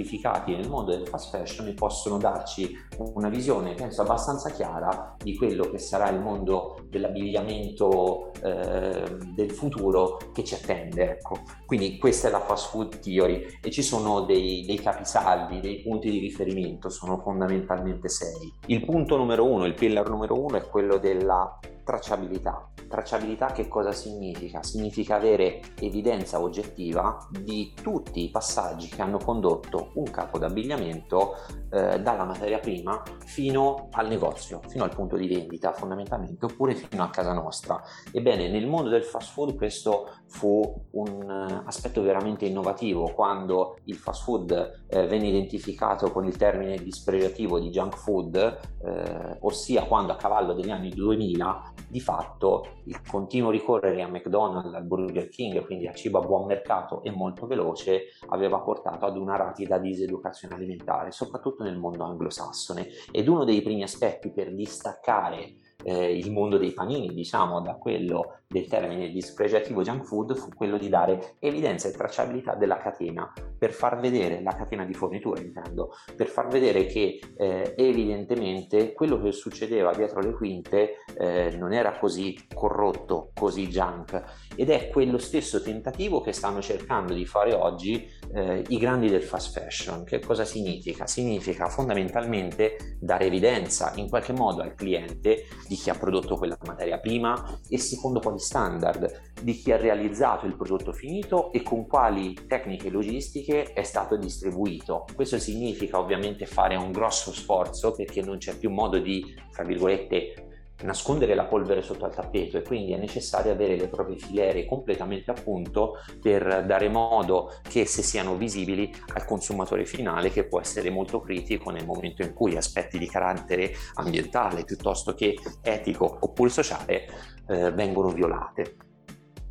ridentificati 0.08 0.56
nel 0.56 0.70
mondo 0.70 0.96
del 0.96 1.08
fast 1.08 1.30
fashion 1.30 1.68
e 1.68 1.74
possono 1.74 2.18
darci 2.18 2.76
una 3.14 3.30
visione, 3.30 3.74
penso, 3.74 4.02
abbastanza 4.02 4.50
chiara 4.50 5.16
di 5.22 5.36
quello 5.36 5.70
che 5.70 5.78
sarà 5.78 6.10
il 6.10 6.22
mondo 6.22 6.80
dell'abbigliamento 6.90 8.32
eh, 8.42 9.18
del 9.36 9.52
futuro 9.52 10.18
che 10.34 10.44
ci 10.44 10.56
attende. 10.56 11.12
Ecco. 11.12 11.42
Quindi 11.66 11.98
questa 11.98 12.30
è 12.30 12.32
la 12.32 12.40
fast 12.40 12.70
food 12.70 13.00
theory 13.00 13.46
e 13.62 13.70
ci 13.70 13.84
sono 13.84 14.22
dei, 14.22 14.66
dei 14.66 14.80
capisaldi, 14.80 15.60
dei 15.60 15.82
punti 15.82 16.10
di 16.10 16.20
riferimento, 16.20 16.90
sono 16.90 17.20
fondamentalmente 17.20 18.08
sei. 18.08 18.54
Il 18.68 18.84
punto 18.86 19.18
numero 19.18 19.46
uno, 19.46 19.66
il 19.66 19.74
pillar 19.74 20.10
numero 20.10 20.40
uno 20.40 20.58
è 20.58 20.68
quello 20.68 20.98
della 20.98 21.60
tracciabilità. 21.88 22.70
Tracciabilità 22.90 23.48
che 23.48 23.70
cosa 23.70 23.94
significa? 23.94 24.62
Significa 24.62 25.16
avere 25.16 25.62
evidenza 25.80 26.42
oggettiva 26.42 27.18
di 27.30 27.74
tutti 27.82 28.26
i 28.26 28.30
passaggi 28.30 28.90
che 28.90 29.02
hanno 29.02 29.18
condotto 29.18 29.92
un 29.96 30.04
capo 30.12 30.38
d'abbigliamento 30.38 31.36
eh, 31.72 32.02
dalla 32.02 32.26
materia 32.26 32.60
prima 32.60 33.02
fino 33.26 33.88
al 33.92 34.08
negozio, 34.08 34.62
fino 34.68 34.84
al 34.84 34.94
punto 34.94 35.16
di 35.16 35.28
vendita 35.28 35.72
fondamentalmente, 35.72 36.46
oppure 36.46 36.76
fino 36.76 37.04
a 37.04 37.10
casa 37.10 37.32
nostra. 37.32 37.82
Ebbene, 38.12 38.50
nel 38.50 38.68
mondo 38.68 38.90
del 38.90 39.04
fast 39.04 39.32
food 39.32 39.56
questo 39.56 40.10
fu 40.28 40.86
un 40.92 41.22
uh, 41.24 41.68
aspetto 41.68 42.02
veramente 42.02 42.46
innovativo 42.46 43.12
quando 43.14 43.78
il 43.86 43.96
fast 43.96 44.24
food 44.24 44.86
eh, 44.90 45.08
venne 45.08 45.28
identificato 45.28 46.12
con 46.12 46.26
il 46.26 46.36
termine 46.36 46.76
dispregiativo 46.78 47.60
di 47.60 47.70
junk 47.70 47.96
food, 47.96 48.36
eh, 48.36 49.38
ossia 49.40 49.86
quando 49.86 50.12
a 50.12 50.16
cavallo 50.18 50.54
degli 50.54 50.70
anni 50.70 50.90
2000 50.90 51.77
di 51.88 52.00
fatto 52.00 52.82
il 52.86 53.02
continuo 53.08 53.50
ricorrere 53.50 54.02
a 54.02 54.08
McDonald's, 54.08 54.74
al 54.74 54.86
Burger 54.86 55.30
King, 55.30 55.66
quindi 55.66 55.88
a 55.88 55.94
cibo 55.94 56.20
a 56.20 56.26
buon 56.26 56.46
mercato 56.46 57.04
e 57.04 57.12
molto 57.12 57.48
veloce, 57.48 58.06
aveva 58.30 58.60
portato 58.60 59.06
ad 59.06 59.18
una 59.18 59.36
rapida 59.36 59.78
diseducazione 59.78 60.56
alimentare, 60.56 61.12
soprattutto 61.12 61.64
nel 61.64 61.78
mondo 61.78 62.04
anglosassone. 62.04 62.88
Ed 63.12 63.28
uno 63.28 63.44
dei 63.44 63.62
primi 63.62 63.84
aspetti 63.84 64.32
per 64.32 64.54
distaccare 64.54 65.56
eh, 65.88 66.18
il 66.18 66.34
mondo 66.34 66.58
dei 66.58 66.74
panini, 66.74 67.14
diciamo, 67.14 67.62
da 67.62 67.76
quello 67.76 68.42
del 68.48 68.68
termine 68.68 69.10
dispregiativo 69.10 69.84
junk 69.84 70.04
food 70.06 70.36
fu 70.36 70.50
quello 70.56 70.78
di 70.78 70.90
dare 70.90 71.36
evidenza 71.40 71.88
e 71.88 71.92
tracciabilità 71.92 72.56
della 72.56 72.78
catena 72.78 73.32
per 73.58 73.72
far 73.72 74.00
vedere 74.00 74.42
la 74.42 74.56
catena 74.56 74.86
di 74.86 74.94
fornitura 74.94 75.42
intendo 75.42 75.90
per 76.16 76.28
far 76.28 76.48
vedere 76.48 76.86
che 76.86 77.20
eh, 77.36 77.74
evidentemente 77.76 78.94
quello 78.94 79.22
che 79.22 79.34
succedeva 79.34 79.94
dietro 79.94 80.22
le 80.22 80.32
quinte 80.32 81.04
eh, 81.18 81.56
non 81.58 81.74
era 81.74 81.98
così 81.98 82.38
corrotto 82.54 83.32
così 83.34 83.68
junk 83.68 84.24
ed 84.56 84.70
è 84.70 84.88
quello 84.88 85.18
stesso 85.18 85.62
tentativo 85.62 86.22
che 86.22 86.32
stanno 86.32 86.62
cercando 86.62 87.14
di 87.14 87.26
fare 87.26 87.54
oggi 87.54 88.08
eh, 88.34 88.64
i 88.70 88.78
grandi 88.78 89.10
del 89.10 89.24
fast 89.24 89.60
fashion 89.60 90.06
che 90.06 90.20
cosa 90.20 90.46
significa? 90.46 91.06
significa 91.06 91.68
fondamentalmente 91.68 92.98
dare 93.00 93.26
evidenza 93.26 93.92
in 93.96 94.08
qualche 94.08 94.32
modo 94.32 94.62
al 94.62 94.74
cliente 94.74 95.48
di 95.68 95.77
chi 95.78 95.90
ha 95.90 95.96
prodotto 95.96 96.38
quella 96.38 96.58
materia 96.66 96.98
prima 97.00 97.60
e 97.70 97.78
secondo 97.78 98.20
quali 98.20 98.40
standard 98.40 99.34
di 99.42 99.54
chi 99.54 99.72
ha 99.72 99.78
realizzato 99.78 100.46
il 100.46 100.56
prodotto 100.56 100.92
finito 100.92 101.52
e 101.52 101.62
con 101.62 101.86
quali 101.86 102.36
tecniche 102.48 102.90
logistiche 102.90 103.74
è 103.74 103.84
stato 103.84 104.18
distribuito. 104.18 105.06
Questo 105.14 105.38
significa 105.38 106.00
ovviamente 106.00 106.46
fare 106.46 106.76
un 106.76 106.92
grosso 106.92 107.32
sforzo 107.32 107.92
perché 107.92 108.22
non 108.22 108.38
c'è 108.38 108.58
più 108.58 108.72
modo 108.72 108.98
di, 108.98 109.24
tra 109.52 109.64
virgolette, 109.64 110.47
nascondere 110.84 111.34
la 111.34 111.46
polvere 111.46 111.82
sotto 111.82 112.06
al 112.06 112.14
tappeto 112.14 112.58
e 112.58 112.62
quindi 112.62 112.94
è 112.94 112.98
necessario 112.98 113.52
avere 113.52 113.76
le 113.76 113.88
proprie 113.88 114.18
filiere 114.18 114.66
completamente 114.66 115.32
a 115.32 115.34
punto 115.34 115.96
per 116.22 116.66
dare 116.66 116.90
modo 116.90 117.54
che 117.68 117.82
esse 117.82 118.02
siano 118.02 118.36
visibili 118.36 118.94
al 119.14 119.26
consumatore 119.26 119.86
finale 119.86 120.30
che 120.30 120.46
può 120.46 120.60
essere 120.60 120.90
molto 120.90 121.20
critico 121.20 121.72
nel 121.72 121.86
momento 121.86 122.22
in 122.22 122.34
cui 122.34 122.56
aspetti 122.56 122.98
di 122.98 123.08
carattere 123.08 123.72
ambientale 123.96 124.64
piuttosto 124.64 125.14
che 125.14 125.38
etico 125.62 126.18
oppure 126.20 126.50
sociale 126.50 127.08
eh, 127.48 127.72
vengono 127.72 128.10
violate. 128.10 128.87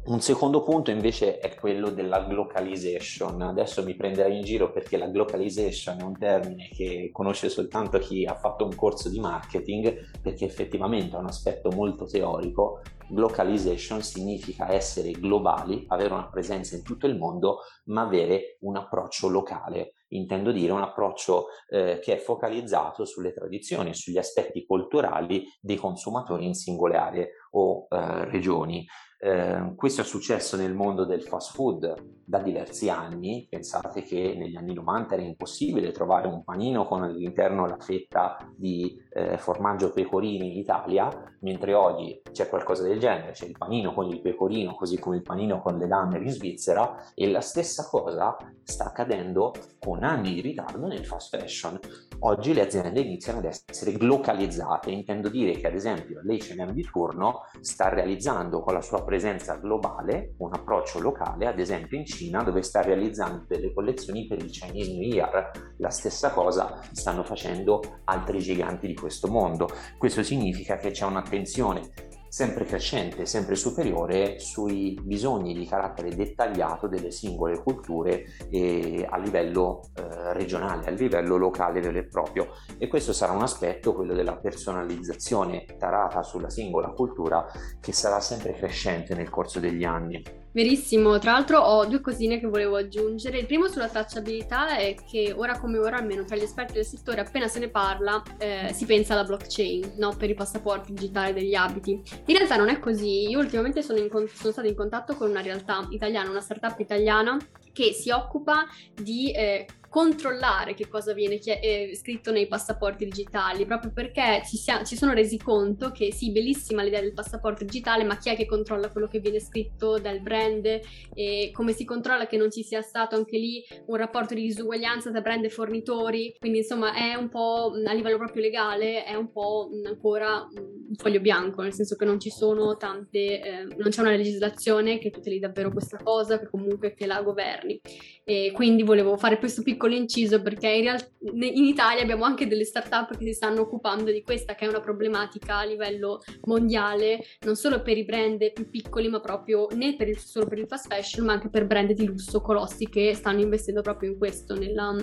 Un 0.07 0.21
secondo 0.21 0.63
punto 0.63 0.93
invece 0.93 1.41
è 1.41 1.57
quello 1.57 1.91
della 1.91 2.21
globalization. 2.21 3.43
Adesso 3.43 3.83
mi 3.83 3.97
prenderai 3.97 4.37
in 4.37 4.45
giro 4.45 4.71
perché 4.71 4.97
la 4.97 5.09
globalization 5.09 5.99
è 5.99 6.05
un 6.05 6.17
termine 6.17 6.69
che 6.69 7.11
conosce 7.13 7.49
soltanto 7.49 7.99
chi 7.99 8.25
ha 8.25 8.37
fatto 8.37 8.65
un 8.65 8.77
corso 8.77 9.09
di 9.09 9.19
marketing, 9.19 10.21
perché 10.23 10.45
effettivamente 10.45 11.17
è 11.17 11.19
un 11.19 11.27
aspetto 11.27 11.73
molto 11.73 12.05
teorico. 12.05 12.83
Globalization 13.09 14.01
significa 14.01 14.71
essere 14.71 15.11
globali, 15.11 15.85
avere 15.89 16.13
una 16.13 16.29
presenza 16.29 16.77
in 16.77 16.85
tutto 16.85 17.09
il 17.09 17.17
mondo, 17.17 17.63
ma 17.87 18.03
avere 18.03 18.59
un 18.61 18.77
approccio 18.77 19.29
locale. 19.29 19.95
Intendo 20.11 20.53
dire 20.53 20.71
un 20.71 20.83
approccio 20.83 21.47
eh, 21.69 21.99
che 22.01 22.15
è 22.15 22.19
focalizzato 22.19 23.05
sulle 23.05 23.33
tradizioni 23.33 23.93
sugli 23.93 24.19
aspetti 24.19 24.65
culturali 24.65 25.45
dei 25.61 25.75
consumatori 25.75 26.47
in 26.47 26.55
singole 26.55 26.97
aree 26.97 27.31
o 27.51 27.89
eh, 27.91 28.25
regioni. 28.27 28.87
Eh, 29.27 29.73
questo 29.75 30.03
è 30.03 30.05
successo 30.05 30.57
nel 30.57 30.73
mondo 30.73 31.05
del 31.05 31.21
fast 31.21 31.53
food 31.53 32.15
da 32.25 32.39
diversi 32.39 32.89
anni. 32.89 33.45
Pensate 33.51 34.03
che 34.03 34.37
negli 34.39 34.55
anni 34.55 34.73
90 34.73 35.15
era 35.15 35.23
impossibile 35.23 35.91
trovare 35.91 36.29
un 36.29 36.45
panino 36.45 36.87
con 36.87 37.03
all'interno 37.03 37.67
la 37.67 37.77
fetta 37.77 38.37
di 38.55 38.97
eh, 39.13 39.37
formaggio 39.37 39.91
pecorino 39.91 40.45
in 40.45 40.53
Italia, 40.53 41.09
mentre 41.41 41.75
oggi 41.75 42.23
c'è 42.31 42.49
qualcosa 42.49 42.85
del 42.85 43.01
genere, 43.01 43.33
c'è 43.33 43.47
il 43.47 43.57
panino 43.59 43.93
con 43.93 44.07
il 44.07 44.21
pecorino, 44.21 44.77
così 44.77 44.97
come 44.97 45.17
il 45.17 45.23
panino 45.23 45.61
con 45.61 45.77
le 45.77 45.89
damme 45.89 46.19
in 46.19 46.31
Svizzera, 46.31 47.13
e 47.13 47.29
la 47.29 47.41
stessa 47.41 47.89
cosa 47.89 48.37
sta 48.63 48.85
accadendo 48.85 49.53
con 49.81 50.05
anni 50.05 50.35
di 50.35 50.41
ritardo 50.41 50.87
nel 50.87 51.05
fast 51.05 51.37
fashion. 51.37 51.79
Oggi 52.21 52.55
le 52.55 52.63
aziende 52.63 53.01
iniziano 53.01 53.39
ad 53.39 53.45
essere 53.45 53.97
localizzate, 53.99 54.91
intendo 54.91 55.29
dire 55.29 55.53
che 55.53 55.67
ad 55.67 55.75
esempio 55.75 56.21
l'H&M 56.23 56.71
di 56.71 56.83
turno 56.83 57.43
sta 57.61 57.89
realizzando 57.89 58.61
con 58.61 58.75
la 58.75 58.81
sua 58.81 58.99
presenza 58.99 59.15
presenza 59.17 59.55
globale, 59.55 60.35
un 60.39 60.53
approccio 60.53 61.01
locale, 61.01 61.47
ad 61.47 61.59
esempio 61.59 61.97
in 61.97 62.05
Cina 62.05 62.43
dove 62.43 62.61
sta 62.61 62.83
realizzando 62.83 63.47
delle 63.49 63.73
collezioni 63.73 64.27
per 64.27 64.37
il 64.37 64.51
Chinese 64.51 64.93
New 64.93 65.01
Year. 65.01 65.53
La 65.79 65.89
stessa 65.89 66.33
cosa 66.33 66.81
stanno 66.93 67.25
facendo 67.25 68.01
altri 68.05 68.41
giganti 68.41 68.87
di 68.87 68.95
questo 68.95 69.29
mondo. 69.29 69.71
Questo 69.97 70.23
significa 70.23 70.77
che 70.77 70.91
c'è 70.91 71.07
un'attenzione 71.07 71.93
sempre 72.37 72.67
crescente, 72.67 73.25
sempre 73.25 73.55
superiore 73.55 74.39
sui 74.41 74.95
bisogni 75.03 75.55
di 75.55 75.65
carattere 75.65 76.15
dettagliato 76.15 76.87
delle 76.87 77.11
singole 77.11 77.63
culture 77.63 78.27
eh, 78.51 79.07
a 79.09 79.17
livello 79.17 79.81
eh, 79.95 80.35
regionale, 80.35 80.85
a 80.85 80.91
livello 80.91 81.39
locale 81.39 81.81
vero 81.81 81.97
e 81.97 82.05
proprio. 82.05 82.49
E 82.77 82.89
questo 82.89 83.15
sarà 83.15 83.33
un 83.33 83.41
aspetto, 83.41 83.95
quello 83.95 84.13
della 84.13 84.37
personalizzazione 84.37 85.65
tarata 85.79 86.23
sulla 86.23 86.51
singola 86.51 86.89
cultura, 86.89 87.47
che 87.81 87.93
sarà 87.93 88.21
sempre 88.21 88.53
crescente 88.53 89.15
nel 89.15 89.31
corso 89.31 89.59
degli 89.59 89.85
anni. 89.85 90.23
Verissimo, 90.57 91.19
tra 91.19 91.33
l'altro 91.33 91.59
ho 91.59 91.85
due 91.85 92.01
cosine 92.01 92.41
che 92.41 92.47
volevo 92.47 92.77
aggiungere. 92.77 93.37
Il 93.37 93.45
primo 93.45 93.69
sulla 93.69 93.91
tracciabilità 93.91 94.79
è 94.79 94.95
che 95.07 95.35
ora 95.37 95.59
come 95.59 95.77
ora, 95.77 95.99
almeno 95.99 96.25
tra 96.25 96.35
gli 96.35 96.45
esperti 96.45 96.73
del 96.73 96.87
settore, 96.87 97.21
appena 97.21 97.47
se 97.47 97.59
ne 97.59 97.69
parla, 97.69 98.23
eh, 98.39 98.71
si 98.73 98.87
pensa 98.87 99.13
alla 99.13 99.25
blockchain, 99.25 99.97
no? 99.99 100.17
Per 100.17 100.31
i 100.31 100.35
passaporti 100.35 100.95
digitali 100.95 101.35
degli 101.35 101.55
abiti. 101.55 101.91
In 102.25 102.37
realtà 102.37 102.57
non 102.57 102.71
è 102.71 102.79
così. 102.79 103.29
Io 103.29 103.39
ultimamente 103.39 103.83
sono, 103.83 103.99
con- 104.09 104.27
sono 104.29 104.51
stata 104.51 104.67
in 104.67 104.75
contatto 104.75 105.15
con 105.15 105.29
una 105.29 105.43
realtà 105.43 105.87
italiana, 105.91 106.31
una 106.31 106.41
startup 106.41 106.81
italiana 106.81 107.37
che 107.75 107.93
si 107.93 108.09
occupa 108.09 108.65
di 108.95 109.33
eh, 109.33 109.67
controllare 109.97 110.75
che 110.75 110.89
cosa 110.89 111.15
viene 111.15 111.39
chi- 111.39 111.59
eh, 111.59 111.93
scritto 111.95 112.31
nei 112.31 112.47
passaporti 112.47 113.07
digitali, 113.07 113.65
proprio 113.65 113.93
perché 113.95 114.43
ci, 114.45 114.59
sia- 114.59 114.85
ci, 114.85 114.95
sono 114.95 115.15
resi 115.15 115.39
conto 115.39 115.91
che 115.91 116.13
sì, 116.13 116.33
bellissima 116.33 116.83
l'idea 116.83 117.01
del 117.01 117.15
passaporto 117.15 117.65
digitale, 117.65 118.05
ma 118.05 118.19
chi 118.19 118.29
è 118.29 118.37
che 118.37 118.45
controlla 118.45 118.91
quello 118.91 119.09
che 119.09 119.21
viene 119.21 119.41
scritto 119.41 119.99
dal 119.99 120.21
brand 120.21 120.67
e 121.15 121.51
come 121.51 121.73
si 121.73 121.87
controlla 121.87 122.27
che 122.27 122.37
non 122.37 122.51
ci 122.51 122.63
sia 122.63 122.83
stato 122.83 123.17
anche 123.17 123.39
lì 123.39 123.65
un 123.87 123.97
rapporto 123.97 124.35
di 124.35 124.43
disuguaglianza 124.43 125.11
tra 125.11 125.23
brand 125.23 125.47
e 125.47 125.49
fornitori, 125.49 126.37
quindi 126.39 126.59
insomma 126.59 126.93
è 126.93 127.15
un 127.15 127.31
po' 127.31 127.73
a 127.83 127.93
livello 127.95 128.19
proprio 128.19 128.43
legale, 128.43 129.03
è 129.03 129.15
un 129.15 129.33
po' 129.33 129.71
ancora 129.83 130.47
un 130.53 130.95
foglio 130.95 131.21
bianco, 131.21 131.63
nel 131.63 131.73
senso 131.73 131.97
che 131.97 132.05
non 132.05 132.21
ci 132.21 132.29
sono 132.29 132.77
tante, 132.77 133.41
eh, 133.41 133.65
non 133.79 133.89
c'è 133.89 134.03
una 134.03 134.15
legislazione 134.15 134.99
che 134.99 135.09
tuteli 135.09 135.39
davvero 135.39 135.71
questa 135.73 135.97
cosa, 135.97 136.39
che 136.39 136.51
comunque 136.51 136.93
che 136.93 137.07
la 137.07 137.23
governi. 137.23 137.81
E 138.25 138.51
quindi 138.53 138.83
volevo 138.83 139.17
fare 139.17 139.39
questo 139.39 139.63
piccolo 139.63 139.86
piccolo 139.87 139.95
inciso 139.95 140.43
perché 140.43 140.69
in, 140.69 140.83
real- 140.83 141.09
in 141.21 141.65
Italia 141.65 142.03
abbiamo 142.03 142.25
anche 142.25 142.47
delle 142.47 142.65
start-up 142.65 143.17
che 143.17 143.25
si 143.25 143.33
stanno 143.33 143.63
occupando 143.63 144.11
di 144.11 144.23
questa 144.23 144.55
che 144.55 144.67
è 144.67 144.69
una 144.69 144.81
problematica 144.81 145.59
a 145.59 145.65
livello 145.65 146.23
mondiale, 146.45 147.23
non 147.41 147.55
solo 147.55 147.81
per 147.83 147.97
i 147.97 148.05
brand 148.05 148.53
più 148.53 148.69
piccoli, 148.69 149.09
ma 149.09 149.21
proprio 149.21 149.69
né 149.73 149.97
per 149.97 150.09
il, 150.09 150.19
solo 150.19 150.47
per 150.47 150.59
il 150.59 150.67
fast 150.67 150.89
fashion, 150.89 151.27
ma 151.27 151.35
anche 151.35 151.49
per 151.49 151.67
brand 151.67 151.93
di 151.93 152.05
lusso 152.05 152.41
colossi 152.41 152.89
che 152.89 153.15
stanno 153.15 153.41
investendo 153.41 153.81
proprio 153.81 154.11
in 154.11 154.19
questo, 154.19 154.55
nella, 154.55 154.95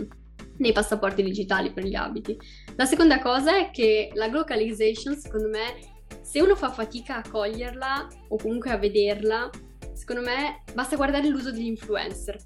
nei 0.58 0.72
passaporti 0.72 1.24
digitali 1.24 1.72
per 1.72 1.86
gli 1.86 1.96
abiti. 1.96 2.38
La 2.76 2.86
seconda 2.86 3.20
cosa 3.20 3.58
è 3.58 3.72
che 3.72 4.12
la 4.14 4.28
localization, 4.28 5.16
secondo 5.16 5.48
me, 5.48 5.92
se 6.22 6.42
uno 6.42 6.56
fa 6.56 6.70
fatica 6.70 7.18
a 7.18 7.30
coglierla 7.30 8.08
o 8.30 8.38
comunque 8.38 8.72
a 8.72 8.78
vederla, 8.78 9.50
secondo 9.94 10.22
me 10.22 10.64
basta 10.74 10.96
guardare 10.96 11.28
l'uso 11.28 11.52
degli 11.52 11.66
influencer 11.66 12.38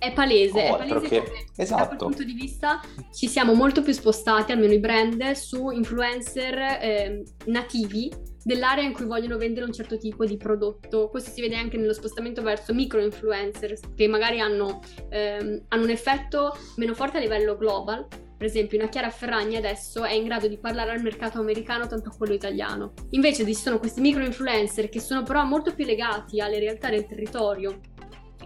è 0.00 0.12
palese, 0.14 0.70
oh, 0.70 0.78
è 0.78 0.86
palese 0.88 1.08
che, 1.08 1.22
esatto. 1.56 1.80
da 1.82 1.86
quel 1.88 1.98
punto 1.98 2.24
di 2.24 2.32
vista 2.32 2.80
ci 3.12 3.28
siamo 3.28 3.52
molto 3.52 3.82
più 3.82 3.92
spostati, 3.92 4.50
almeno 4.50 4.72
i 4.72 4.78
brand, 4.78 5.32
su 5.32 5.68
influencer 5.68 6.58
eh, 6.58 7.22
nativi 7.44 8.10
dell'area 8.42 8.82
in 8.82 8.94
cui 8.94 9.04
vogliono 9.04 9.36
vendere 9.36 9.66
un 9.66 9.72
certo 9.72 9.98
tipo 9.98 10.24
di 10.24 10.38
prodotto. 10.38 11.10
Questo 11.10 11.30
si 11.30 11.42
vede 11.42 11.56
anche 11.56 11.76
nello 11.76 11.92
spostamento 11.92 12.40
verso 12.40 12.72
micro 12.72 13.02
influencer 13.02 13.78
che 13.94 14.08
magari 14.08 14.40
hanno, 14.40 14.80
ehm, 15.10 15.64
hanno 15.68 15.82
un 15.82 15.90
effetto 15.90 16.56
meno 16.76 16.94
forte 16.94 17.18
a 17.18 17.20
livello 17.20 17.58
global, 17.58 18.08
per 18.40 18.48
esempio, 18.48 18.78
una 18.78 18.88
Chiara 18.88 19.10
Ferragni 19.10 19.56
adesso 19.56 20.02
è 20.02 20.14
in 20.14 20.24
grado 20.24 20.48
di 20.48 20.56
parlare 20.56 20.92
al 20.92 21.02
mercato 21.02 21.38
americano 21.38 21.86
tanto 21.86 22.08
a 22.08 22.16
quello 22.16 22.32
italiano. 22.32 22.94
Invece 23.10 23.44
ci 23.44 23.54
sono 23.54 23.78
questi 23.78 24.00
micro 24.00 24.24
influencer 24.24 24.88
che 24.88 24.98
sono 24.98 25.24
però 25.24 25.44
molto 25.44 25.74
più 25.74 25.84
legati 25.84 26.40
alle 26.40 26.58
realtà 26.58 26.88
del 26.88 27.04
territorio 27.04 27.80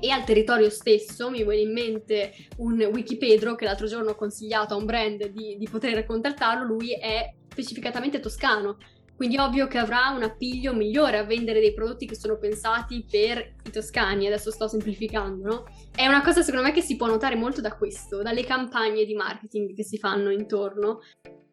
e 0.00 0.10
al 0.10 0.24
territorio 0.24 0.70
stesso. 0.70 1.30
Mi 1.30 1.44
viene 1.44 1.60
in 1.62 1.72
mente 1.72 2.32
un 2.58 2.80
Wikipedro 2.80 3.54
che 3.54 3.64
l'altro 3.64 3.86
giorno 3.86 4.10
ho 4.10 4.14
consigliato 4.14 4.74
a 4.74 4.76
un 4.76 4.84
brand 4.84 5.26
di, 5.28 5.56
di 5.58 5.68
poter 5.68 6.04
contattarlo, 6.04 6.64
lui 6.64 6.92
è 6.92 7.32
specificatamente 7.48 8.20
toscano. 8.20 8.76
Quindi 9.16 9.38
ovvio 9.38 9.68
che 9.68 9.78
avrà 9.78 10.08
un 10.08 10.24
appiglio 10.24 10.74
migliore 10.74 11.18
a 11.18 11.24
vendere 11.24 11.60
dei 11.60 11.72
prodotti 11.72 12.04
che 12.04 12.16
sono 12.16 12.36
pensati 12.36 13.06
per 13.08 13.54
i 13.64 13.70
toscani, 13.70 14.26
adesso 14.26 14.50
sto 14.50 14.66
semplificando, 14.66 15.46
no? 15.46 15.64
È 15.94 16.04
una 16.06 16.20
cosa 16.20 16.42
secondo 16.42 16.66
me 16.66 16.72
che 16.72 16.80
si 16.80 16.96
può 16.96 17.06
notare 17.06 17.36
molto 17.36 17.60
da 17.60 17.76
questo, 17.76 18.22
dalle 18.22 18.42
campagne 18.42 19.04
di 19.04 19.14
marketing 19.14 19.72
che 19.74 19.84
si 19.84 19.98
fanno 19.98 20.30
intorno 20.30 20.98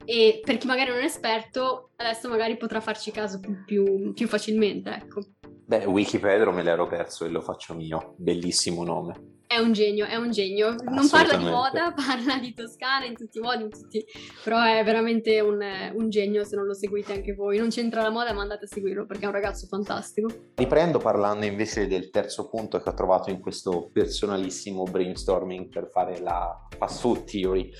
e 0.05 0.41
per 0.43 0.57
chi 0.57 0.65
magari 0.65 0.89
non 0.89 1.01
è 1.01 1.05
esperto 1.05 1.91
adesso 1.97 2.27
magari 2.29 2.57
potrà 2.57 2.81
farci 2.81 3.11
caso 3.11 3.39
più, 3.39 3.63
più, 3.63 4.13
più 4.13 4.27
facilmente, 4.27 4.89
ecco. 4.89 5.21
Beh, 5.71 5.85
Wikipedro 5.85 6.51
me 6.51 6.63
l'ero 6.63 6.85
perso 6.85 7.23
e 7.23 7.29
lo 7.29 7.39
faccio 7.39 7.73
mio. 7.73 8.15
Bellissimo 8.17 8.83
nome. 8.83 9.43
È 9.47 9.57
un 9.57 9.71
genio, 9.71 10.05
è 10.05 10.17
un 10.17 10.29
genio. 10.29 10.75
Non 10.83 11.07
parla 11.07 11.37
di 11.37 11.45
moda, 11.45 11.93
parla 11.95 12.39
di 12.39 12.53
Toscana 12.53 13.05
in 13.05 13.15
tutti 13.15 13.37
i 13.37 13.41
modi, 13.41 13.63
in 13.63 13.69
tutti... 13.69 14.05
però 14.43 14.61
è 14.61 14.83
veramente 14.83 15.39
un, 15.39 15.61
un, 15.93 16.09
genio 16.09 16.43
se 16.43 16.57
non 16.57 16.65
lo 16.65 16.73
seguite 16.73 17.13
anche 17.13 17.33
voi. 17.33 17.57
Non 17.57 17.69
c'entra 17.69 18.01
la 18.01 18.09
moda, 18.09 18.33
ma 18.33 18.41
andate 18.41 18.65
a 18.65 18.67
seguirlo 18.67 19.05
perché 19.05 19.23
è 19.23 19.27
un 19.27 19.31
ragazzo 19.31 19.65
fantastico. 19.67 20.27
Riprendo 20.55 20.99
parlando 20.99 21.45
invece 21.45 21.87
del 21.87 22.09
terzo 22.09 22.49
punto 22.49 22.81
che 22.81 22.89
ho 22.89 22.93
trovato 22.93 23.29
in 23.29 23.39
questo 23.39 23.89
personalissimo 23.93 24.83
brainstorming 24.83 25.69
per 25.69 25.87
fare 25.89 26.19
la 26.19 26.67
fast 26.77 26.99
food 26.99 27.23
theory. 27.23 27.71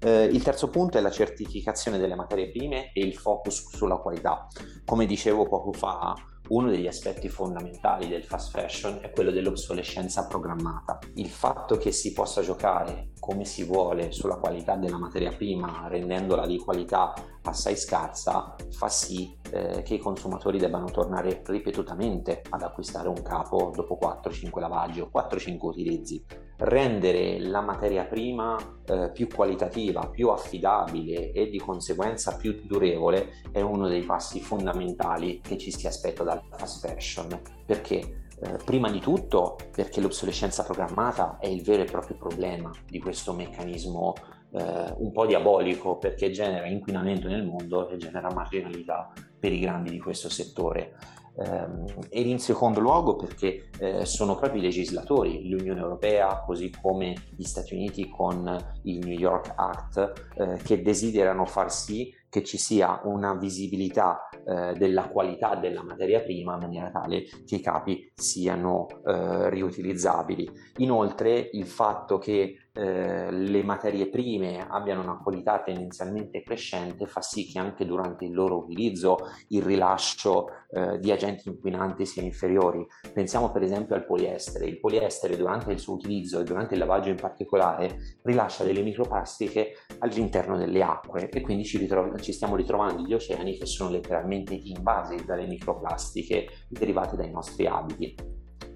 Eh, 0.00 0.24
il 0.32 0.42
terzo 0.42 0.70
punto 0.70 0.96
è 0.96 1.02
la 1.02 1.10
certificazione 1.10 1.98
delle 1.98 2.14
materie 2.14 2.50
prime 2.50 2.90
e 2.94 3.02
il 3.02 3.14
focus 3.14 3.68
sulla 3.76 3.98
qualità. 3.98 4.46
Come 4.86 5.04
dicevo 5.04 5.46
poco 5.46 5.72
fa, 5.72 6.14
uno 6.48 6.70
degli 6.70 6.86
aspetti 6.86 7.28
fondamentali 7.28 8.08
del 8.08 8.24
fast 8.24 8.50
fashion 8.50 8.98
è 9.00 9.10
quello 9.10 9.30
dell'obsolescenza 9.30 10.26
programmata. 10.26 10.98
Il 11.14 11.28
fatto 11.28 11.76
che 11.76 11.90
si 11.90 12.12
possa 12.12 12.42
giocare 12.42 13.12
come 13.18 13.46
si 13.46 13.64
vuole 13.64 14.12
sulla 14.12 14.36
qualità 14.36 14.76
della 14.76 14.98
materia 14.98 15.32
prima, 15.32 15.86
rendendola 15.88 16.46
di 16.46 16.58
qualità 16.58 17.14
assai 17.42 17.76
scarsa, 17.76 18.54
fa 18.70 18.88
sì 18.88 19.34
eh, 19.50 19.82
che 19.82 19.94
i 19.94 19.98
consumatori 19.98 20.58
debbano 20.58 20.90
tornare 20.90 21.42
ripetutamente 21.46 22.42
ad 22.50 22.62
acquistare 22.62 23.08
un 23.08 23.22
capo 23.22 23.72
dopo 23.74 23.98
4-5 24.00 24.60
lavaggi 24.60 25.00
o 25.00 25.10
4-5 25.12 25.56
utilizzi. 25.60 26.24
Rendere 26.56 27.38
la 27.40 27.60
materia 27.60 28.04
prima 28.04 28.56
eh, 28.86 29.10
più 29.12 29.26
qualitativa, 29.28 30.06
più 30.08 30.28
affidabile 30.28 31.32
e 31.32 31.48
di 31.48 31.58
conseguenza 31.58 32.36
più 32.36 32.60
durevole 32.64 33.42
è 33.50 33.60
uno 33.60 33.88
dei 33.88 34.02
passi 34.02 34.40
fondamentali 34.40 35.40
che 35.40 35.58
ci 35.58 35.72
si 35.72 35.86
aspetta 35.86 36.22
dal 36.22 36.42
fast 36.56 36.86
fashion. 36.86 37.40
Perché? 37.66 38.22
Eh, 38.40 38.58
prima 38.64 38.90
di 38.90 38.98
tutto 38.98 39.56
perché 39.70 40.00
l'obsolescenza 40.00 40.64
programmata 40.64 41.38
è 41.38 41.46
il 41.46 41.62
vero 41.62 41.82
e 41.82 41.86
proprio 41.86 42.16
problema 42.16 42.70
di 42.84 42.98
questo 42.98 43.32
meccanismo 43.32 44.12
eh, 44.50 44.94
un 44.98 45.12
po' 45.12 45.26
diabolico 45.26 45.98
perché 45.98 46.30
genera 46.30 46.66
inquinamento 46.66 47.28
nel 47.28 47.44
mondo 47.44 47.88
e 47.88 47.96
genera 47.96 48.32
marginalità 48.32 49.12
per 49.38 49.52
i 49.52 49.58
grandi 49.58 49.90
di 49.90 49.98
questo 49.98 50.28
settore. 50.28 50.94
Eh, 51.36 51.66
ed 52.10 52.26
in 52.26 52.38
secondo 52.38 52.78
luogo 52.78 53.16
perché 53.16 53.70
eh, 53.78 54.04
sono 54.04 54.36
proprio 54.36 54.60
i 54.60 54.64
legislatori, 54.64 55.48
l'Unione 55.48 55.80
Europea 55.80 56.42
così 56.46 56.70
come 56.70 57.14
gli 57.36 57.42
Stati 57.42 57.74
Uniti 57.74 58.08
con 58.08 58.56
il 58.82 58.98
New 58.98 59.18
York 59.18 59.52
Act, 59.56 60.12
eh, 60.36 60.56
che 60.62 60.82
desiderano 60.82 61.44
far 61.44 61.72
sì 61.72 62.12
che 62.28 62.42
ci 62.42 62.58
sia 62.58 63.00
una 63.04 63.34
visibilità 63.34 64.28
eh, 64.44 64.72
della 64.74 65.08
qualità 65.08 65.54
della 65.54 65.84
materia 65.84 66.20
prima 66.20 66.54
in 66.54 66.60
maniera 66.60 66.90
tale 66.90 67.22
che 67.46 67.56
i 67.56 67.60
capi 67.60 68.10
siano 68.12 68.86
eh, 69.04 69.50
riutilizzabili. 69.50 70.50
Inoltre 70.78 71.48
il 71.52 71.66
fatto 71.66 72.18
che 72.18 72.63
eh, 72.76 73.30
le 73.30 73.62
materie 73.62 74.08
prime 74.08 74.66
abbiano 74.68 75.02
una 75.02 75.18
qualità 75.18 75.62
tendenzialmente 75.62 76.42
crescente 76.42 77.06
fa 77.06 77.20
sì 77.20 77.46
che 77.46 77.60
anche 77.60 77.86
durante 77.86 78.24
il 78.24 78.32
loro 78.32 78.58
utilizzo 78.58 79.18
il 79.48 79.62
rilascio 79.62 80.48
eh, 80.70 80.98
di 80.98 81.12
agenti 81.12 81.48
inquinanti 81.48 82.04
sia 82.04 82.22
inferiore. 82.22 82.86
Pensiamo 83.12 83.52
per 83.52 83.62
esempio 83.62 83.94
al 83.94 84.04
poliestere. 84.04 84.66
Il 84.66 84.80
poliestere 84.80 85.36
durante 85.36 85.70
il 85.70 85.78
suo 85.78 85.94
utilizzo 85.94 86.40
e 86.40 86.44
durante 86.44 86.74
il 86.74 86.80
lavaggio 86.80 87.10
in 87.10 87.16
particolare 87.16 88.18
rilascia 88.22 88.64
delle 88.64 88.82
microplastiche 88.82 89.74
all'interno 90.00 90.56
delle 90.56 90.82
acque 90.82 91.28
e 91.28 91.40
quindi 91.42 91.64
ci, 91.64 91.78
ritrov- 91.78 92.20
ci 92.20 92.32
stiamo 92.32 92.56
ritrovando 92.56 93.02
gli 93.02 93.14
oceani 93.14 93.56
che 93.56 93.66
sono 93.66 93.90
letteralmente 93.90 94.54
invasi 94.54 95.24
dalle 95.24 95.46
microplastiche 95.46 96.48
derivate 96.68 97.14
dai 97.14 97.30
nostri 97.30 97.66
abiti. 97.66 98.33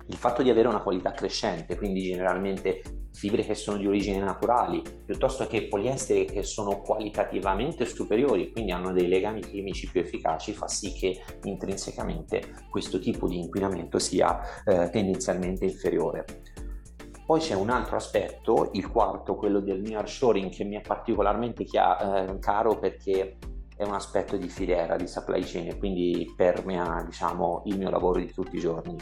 Il 0.09 0.17
fatto 0.17 0.43
di 0.43 0.51
avere 0.51 0.69
una 0.69 0.83
qualità 0.83 1.13
crescente, 1.13 1.77
quindi 1.77 2.03
generalmente 2.03 2.83
fibre 3.13 3.43
che 3.43 3.55
sono 3.55 3.77
di 3.77 3.87
origine 3.87 4.19
naturali, 4.19 4.83
piuttosto 5.05 5.47
che 5.47 5.67
poliestere 5.67 6.25
che 6.25 6.43
sono 6.43 6.81
qualitativamente 6.81 7.85
superiori, 7.85 8.51
quindi 8.53 8.71
hanno 8.71 8.93
dei 8.93 9.07
legami 9.07 9.41
chimici 9.41 9.91
più 9.91 10.01
efficaci, 10.01 10.53
fa 10.53 10.67
sì 10.67 10.93
che 10.93 11.21
intrinsecamente 11.45 12.67
questo 12.71 12.99
tipo 12.99 13.29
di 13.29 13.39
inquinamento 13.39 13.99
sia 13.99 14.41
eh, 14.65 14.89
tendenzialmente 14.91 15.65
inferiore. 15.65 16.25
Poi 17.27 17.41
c'è 17.41 17.55
un 17.55 17.69
altro 17.69 17.97
aspetto, 17.97 18.71
il 18.73 18.91
quarto, 18.91 19.35
quello 19.35 19.61
del 19.61 19.83
nearshoring, 19.83 20.51
che 20.51 20.65
mi 20.65 20.77
è 20.77 20.81
particolarmente 20.81 21.65
chia- 21.65 22.31
eh, 22.31 22.39
caro 22.39 22.79
perché 22.79 23.37
è 23.77 23.85
un 23.85 23.95
aspetto 23.95 24.37
di 24.37 24.49
filiera, 24.49 24.97
di 24.97 25.07
supply 25.07 25.43
chain 25.43 25.79
quindi 25.79 26.33
permea 26.35 27.03
diciamo, 27.05 27.63
il 27.67 27.79
mio 27.79 27.91
lavoro 27.91 28.19
di 28.19 28.33
tutti 28.33 28.57
i 28.57 28.61
giorni. 28.61 28.97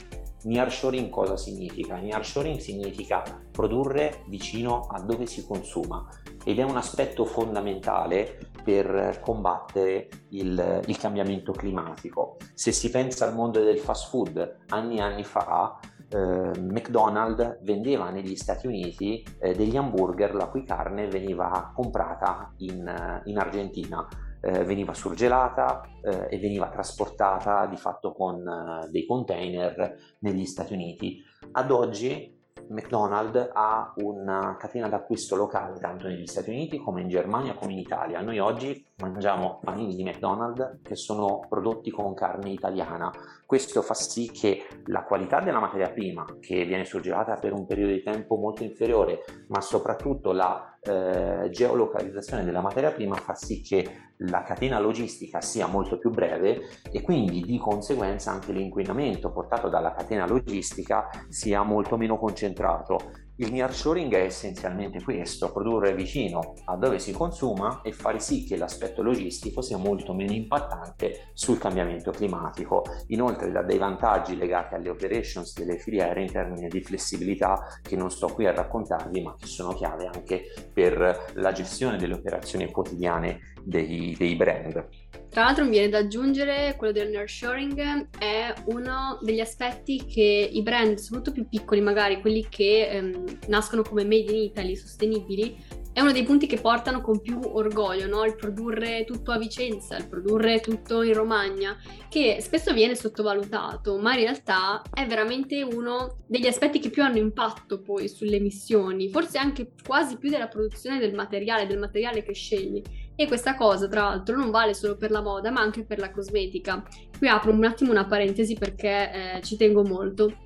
Nearshoring 0.47 1.11
cosa 1.11 1.37
significa? 1.37 1.97
Nearshoring 1.97 2.59
significa 2.59 3.23
produrre 3.51 4.23
vicino 4.29 4.87
a 4.89 5.01
dove 5.01 5.27
si 5.27 5.45
consuma 5.45 6.07
ed 6.45 6.61
è 6.61 6.63
un 6.63 6.77
aspetto 6.77 7.25
fondamentale 7.25 8.39
per 8.63 9.19
combattere 9.21 10.09
il, 10.31 10.83
il 10.87 10.99
cambiamento 10.99 11.51
climatico. 11.51 12.37
Se 12.55 12.71
si 12.71 12.91
pensa 12.91 13.27
al 13.27 13.35
mondo 13.35 13.61
del 13.63 13.79
fast 13.79 14.09
food, 14.09 14.59
anni 14.69 14.99
e 14.99 15.01
anni 15.01 15.25
fa 15.25 15.81
eh, 16.09 16.61
McDonald's 16.61 17.59
vendeva 17.63 18.11
negli 18.11 18.37
Stati 18.37 18.69
Uniti 18.69 19.27
eh, 19.41 19.53
degli 19.53 19.77
hamburger 19.77 20.35
la 20.37 20.47
cui 20.47 20.63
carne 20.63 21.09
veniva 21.09 21.73
comprata 21.75 22.53
in, 22.59 23.23
in 23.25 23.39
Argentina 23.39 24.07
eh, 24.47 24.65
veniva 24.65 24.95
surgelata 24.95 25.83
eh, 26.03 26.29
e 26.31 26.39
veniva 26.39 26.69
trasportata 26.69 27.67
di 27.67 27.77
fatto 27.77 28.13
con 28.13 28.47
eh, 28.47 28.89
dei 28.91 29.05
container 29.05 29.97
negli 30.21 30.47
Stati 30.47 30.73
Uniti. 30.73 31.21
Ad 31.53 31.71
oggi 31.73 32.35
McDonald's 32.69 33.51
ha 33.53 33.93
una 33.97 34.57
catena 34.59 34.89
d'acquisto 34.89 35.35
locale 35.35 35.79
tanto 35.81 36.07
negli 36.07 36.27
Stati 36.27 36.51
Uniti 36.51 36.79
come 36.79 37.01
in 37.01 37.09
Germania 37.09 37.55
come 37.55 37.73
in 37.73 37.79
Italia. 37.79 38.21
Noi 38.21 38.39
oggi 38.39 38.87
mangiamo 38.99 39.61
panini 39.63 39.95
di 39.95 40.03
McDonald's 40.03 40.79
che 40.83 40.97
sono 40.97 41.41
prodotti 41.49 41.91
con 41.91 42.15
carne 42.15 42.51
italiana. 42.51 43.13
Questo 43.45 43.83
fa 43.83 43.95
sì 43.95 44.31
che 44.31 44.67
la 44.87 45.05
qualità 45.05 45.41
della 45.41 45.61
materia 45.61 45.91
prima, 45.91 46.25
che 46.41 46.65
viene 46.65 46.85
surgelata 46.85 47.35
per 47.35 47.53
un 47.53 47.67
periodo 47.67 47.93
di 47.93 48.03
tempo 48.03 48.37
molto 48.37 48.63
inferiore, 48.63 49.23
ma 49.49 49.61
soprattutto 49.61 50.33
la 50.33 50.79
eh, 50.81 51.51
geolocalizzazione 51.51 52.45
della 52.45 52.61
materia 52.61 52.91
prima 52.91 53.17
fa 53.17 53.35
sì 53.35 53.61
che 53.61 54.13
la 54.19 54.43
catena 54.43 54.79
logistica 54.79 55.41
sia 55.43 55.67
molto 55.67 55.99
più 55.99 56.11
breve 56.11 56.61
e 56.91 57.03
quindi 57.03 57.43
di 57.43 57.59
conseguenza 57.59 58.31
anche 58.31 58.53
l'inquinamento 58.53 59.31
portato 59.31 59.69
dalla 59.69 59.93
catena 59.93 60.27
logistica 60.27 61.09
sia 61.29 61.63
molto 61.63 61.97
meno 61.97 62.19
concentrato 62.19 63.26
il 63.37 63.53
nearshoring 63.53 64.13
è 64.15 64.23
essenzialmente 64.23 65.03
questo, 65.03 65.53
produrre 65.53 65.95
vicino 65.95 66.55
a 66.65 66.77
dove 66.77 66.99
si 66.99 67.13
consuma 67.13 67.83
e 67.83 67.93
fare 67.93 68.19
sì 68.19 68.45
che 68.45 68.57
l'aspetto 68.57 69.03
logistico 69.03 69.61
sia 69.61 69.77
molto 69.77 70.15
meno 70.15 70.33
impattante 70.33 71.31
sul 71.35 71.59
cambiamento 71.59 72.11
climatico. 72.13 72.85
Inoltre 73.09 73.51
dà 73.51 73.63
dei 73.63 73.79
vantaggi 73.79 74.37
legati 74.37 74.75
alle 74.75 74.89
operations 74.89 75.53
delle 75.59 75.79
filiere 75.79 76.23
in 76.23 76.33
termini 76.33 76.69
di 76.69 76.83
flessibilità 76.83 77.67
che 77.83 77.97
non 77.97 78.11
sto 78.11 78.29
qui 78.29 78.47
a 78.47 78.53
raccontarvi 78.53 79.21
ma 79.21 79.35
che 79.39 79.47
sono 79.47 79.75
chiave 79.75 80.07
anche 80.07 80.45
per 80.73 81.33
la 81.35 81.53
gestione 81.53 81.99
delle 81.99 82.15
operazioni 82.15 82.71
quotidiane 82.71 83.55
dei, 83.63 84.15
dei 84.17 84.35
brand. 84.37 84.87
Tra 85.29 85.45
l'altro 85.45 85.65
mi 85.65 85.71
viene 85.71 85.89
da 85.89 85.99
aggiungere 85.99 86.75
quello 86.77 86.93
del 86.93 87.11
nurturing 87.11 88.09
è 88.19 88.55
uno 88.67 89.19
degli 89.21 89.41
aspetti 89.41 90.05
che 90.07 90.51
i 90.53 90.63
brand, 90.63 90.97
soprattutto 90.97 91.33
più 91.33 91.49
piccoli 91.49 91.81
magari, 91.81 92.21
quelli 92.21 92.47
che 92.49 92.89
ehm, 92.89 93.39
nascono 93.49 93.83
come 93.83 94.05
made 94.05 94.33
in 94.33 94.43
Italy, 94.43 94.77
sostenibili, 94.77 95.85
è 95.97 96.03
uno 96.03 96.13
dei 96.13 96.25
punti 96.25 96.47
che 96.47 96.61
portano 96.61 97.01
con 97.01 97.23
più 97.23 97.41
orgoglio, 97.43 98.07
no? 98.07 98.23
il 98.27 98.37
produrre 98.37 99.05
tutto 99.07 99.33
a 99.33 99.39
Vicenza, 99.39 99.97
il 99.97 100.07
produrre 100.07 100.61
tutto 100.61 101.01
in 101.01 101.15
Romagna, 101.15 101.75
che 102.11 102.37
spesso 102.41 102.75
viene 102.75 102.95
sottovalutato, 102.95 103.97
ma 103.97 104.13
in 104.13 104.21
realtà 104.21 104.83
è 104.93 105.07
veramente 105.07 105.63
uno 105.63 106.19
degli 106.27 106.47
aspetti 106.47 106.81
che 106.81 106.91
più 106.91 107.03
hanno 107.03 107.17
impatto 107.17 107.81
poi 107.81 108.11
sulle 108.11 108.37
emissioni, 108.37 109.09
forse 109.09 109.39
anche 109.39 109.71
quasi 109.87 110.19
più 110.19 110.29
della 110.29 110.49
produzione 110.49 110.99
del 110.99 111.15
materiale, 111.15 111.67
del 111.67 111.79
materiale 111.79 112.23
che 112.23 112.35
scegli. 112.35 112.83
E 113.17 113.27
questa 113.27 113.55
cosa, 113.55 113.89
tra 113.89 114.03
l'altro, 114.03 114.37
non 114.37 114.51
vale 114.51 114.75
solo 114.75 114.97
per 114.97 115.11
la 115.11 115.23
moda, 115.23 115.51
ma 115.51 115.61
anche 115.61 115.85
per 115.85 115.99
la 115.99 116.11
cosmetica. 116.11 116.85
Qui 117.17 117.27
apro 117.27 117.51
un 117.51 117.65
attimo 117.65 117.91
una 117.91 118.07
parentesi 118.07 118.55
perché 118.55 119.37
eh, 119.39 119.43
ci 119.43 119.57
tengo 119.57 119.83
molto 119.83 120.46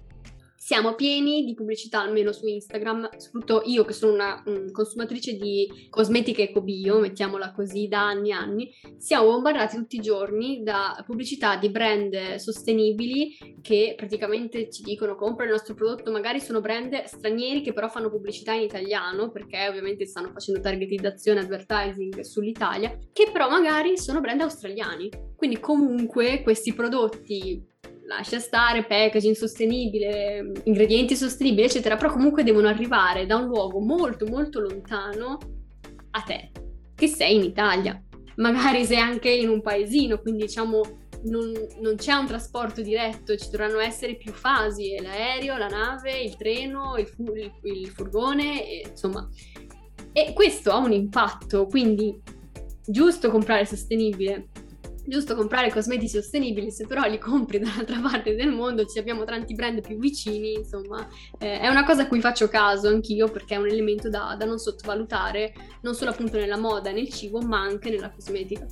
siamo 0.62 0.94
pieni 0.94 1.42
di 1.42 1.54
pubblicità, 1.54 2.02
almeno 2.02 2.32
su 2.32 2.46
Instagram, 2.46 3.16
soprattutto 3.16 3.62
io 3.64 3.86
che 3.86 3.94
sono 3.94 4.12
una 4.12 4.42
um, 4.44 4.70
consumatrice 4.70 5.38
di 5.38 5.88
cosmetica 5.88 6.42
eco-bio, 6.42 6.98
mettiamola 6.98 7.52
così, 7.52 7.88
da 7.88 8.06
anni 8.06 8.28
e 8.28 8.32
anni, 8.34 8.70
siamo 8.98 9.30
bombardati 9.30 9.76
tutti 9.76 9.96
i 9.96 10.00
giorni 10.00 10.62
da 10.62 11.02
pubblicità 11.06 11.56
di 11.56 11.70
brand 11.70 12.34
sostenibili 12.34 13.38
che 13.62 13.94
praticamente 13.96 14.68
ci 14.70 14.82
dicono 14.82 15.16
compra 15.16 15.44
il 15.44 15.50
nostro 15.50 15.72
prodotto, 15.72 16.10
magari 16.10 16.40
sono 16.40 16.60
brand 16.60 17.04
stranieri 17.04 17.62
che 17.62 17.72
però 17.72 17.88
fanno 17.88 18.10
pubblicità 18.10 18.52
in 18.52 18.62
italiano, 18.62 19.30
perché 19.30 19.66
ovviamente 19.66 20.04
stanno 20.04 20.30
facendo 20.30 20.60
targetizzazione, 20.60 21.40
advertising 21.40 22.20
sull'Italia, 22.20 22.98
che 23.14 23.30
però 23.32 23.48
magari 23.48 23.96
sono 23.96 24.20
brand 24.20 24.42
australiani. 24.42 25.08
Quindi 25.34 25.58
comunque 25.58 26.42
questi 26.42 26.74
prodotti 26.74 27.69
lascia 28.10 28.40
stare 28.40 28.84
packaging 28.84 29.36
sostenibile, 29.36 30.50
ingredienti 30.64 31.14
sostenibili, 31.14 31.62
eccetera, 31.62 31.96
però 31.96 32.10
comunque 32.10 32.42
devono 32.42 32.66
arrivare 32.66 33.24
da 33.24 33.36
un 33.36 33.46
luogo 33.46 33.78
molto 33.78 34.26
molto 34.26 34.58
lontano 34.58 35.38
a 36.10 36.20
te, 36.22 36.50
che 36.96 37.06
sei 37.06 37.36
in 37.36 37.44
Italia. 37.44 38.02
Magari 38.36 38.84
sei 38.84 38.98
anche 38.98 39.30
in 39.30 39.48
un 39.48 39.62
paesino, 39.62 40.18
quindi 40.18 40.42
diciamo 40.42 40.80
non, 41.24 41.52
non 41.80 41.94
c'è 41.96 42.14
un 42.14 42.26
trasporto 42.26 42.82
diretto, 42.82 43.36
ci 43.36 43.48
dovranno 43.48 43.78
essere 43.78 44.16
più 44.16 44.32
fasi, 44.32 44.96
l'aereo, 45.00 45.56
la 45.56 45.68
nave, 45.68 46.20
il 46.20 46.36
treno, 46.36 46.96
il, 46.96 47.06
fu- 47.06 47.32
il, 47.34 47.52
il 47.62 47.88
furgone, 47.88 48.66
e, 48.66 48.88
insomma. 48.90 49.28
E 50.12 50.32
questo 50.32 50.72
ha 50.72 50.78
un 50.78 50.92
impatto, 50.92 51.66
quindi 51.66 52.20
giusto 52.84 53.30
comprare 53.30 53.64
sostenibile, 53.66 54.48
giusto 55.10 55.34
comprare 55.34 55.70
cosmetici 55.70 56.16
sostenibili, 56.16 56.70
se 56.70 56.86
però 56.86 57.02
li 57.06 57.18
compri 57.18 57.58
dall'altra 57.60 58.00
parte 58.00 58.34
del 58.34 58.52
mondo 58.52 58.86
ci 58.86 58.98
abbiamo 58.98 59.24
tanti 59.24 59.54
brand 59.54 59.80
più 59.80 59.98
vicini, 59.98 60.54
insomma, 60.54 61.06
eh, 61.38 61.58
è 61.58 61.68
una 61.68 61.84
cosa 61.84 62.02
a 62.02 62.06
cui 62.08 62.20
faccio 62.20 62.48
caso 62.48 62.88
anch'io 62.88 63.28
perché 63.28 63.56
è 63.56 63.58
un 63.58 63.68
elemento 63.68 64.08
da, 64.08 64.36
da 64.38 64.44
non 64.44 64.58
sottovalutare, 64.58 65.52
non 65.82 65.94
solo 65.94 66.12
appunto 66.12 66.38
nella 66.38 66.56
moda, 66.56 66.92
nel 66.92 67.10
cibo, 67.10 67.40
ma 67.40 67.60
anche 67.60 67.90
nella 67.90 68.10
cosmetica. 68.10 68.64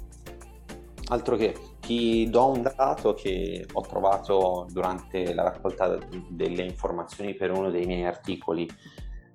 Altro 1.10 1.36
che 1.36 1.54
ti 1.80 2.28
do 2.28 2.50
un 2.50 2.62
dato 2.62 3.14
che 3.14 3.66
ho 3.72 3.80
trovato 3.80 4.66
durante 4.70 5.32
la 5.32 5.42
raccolta 5.42 5.98
delle 6.28 6.62
informazioni 6.62 7.34
per 7.34 7.50
uno 7.50 7.70
dei 7.70 7.86
miei 7.86 8.04
articoli. 8.04 8.68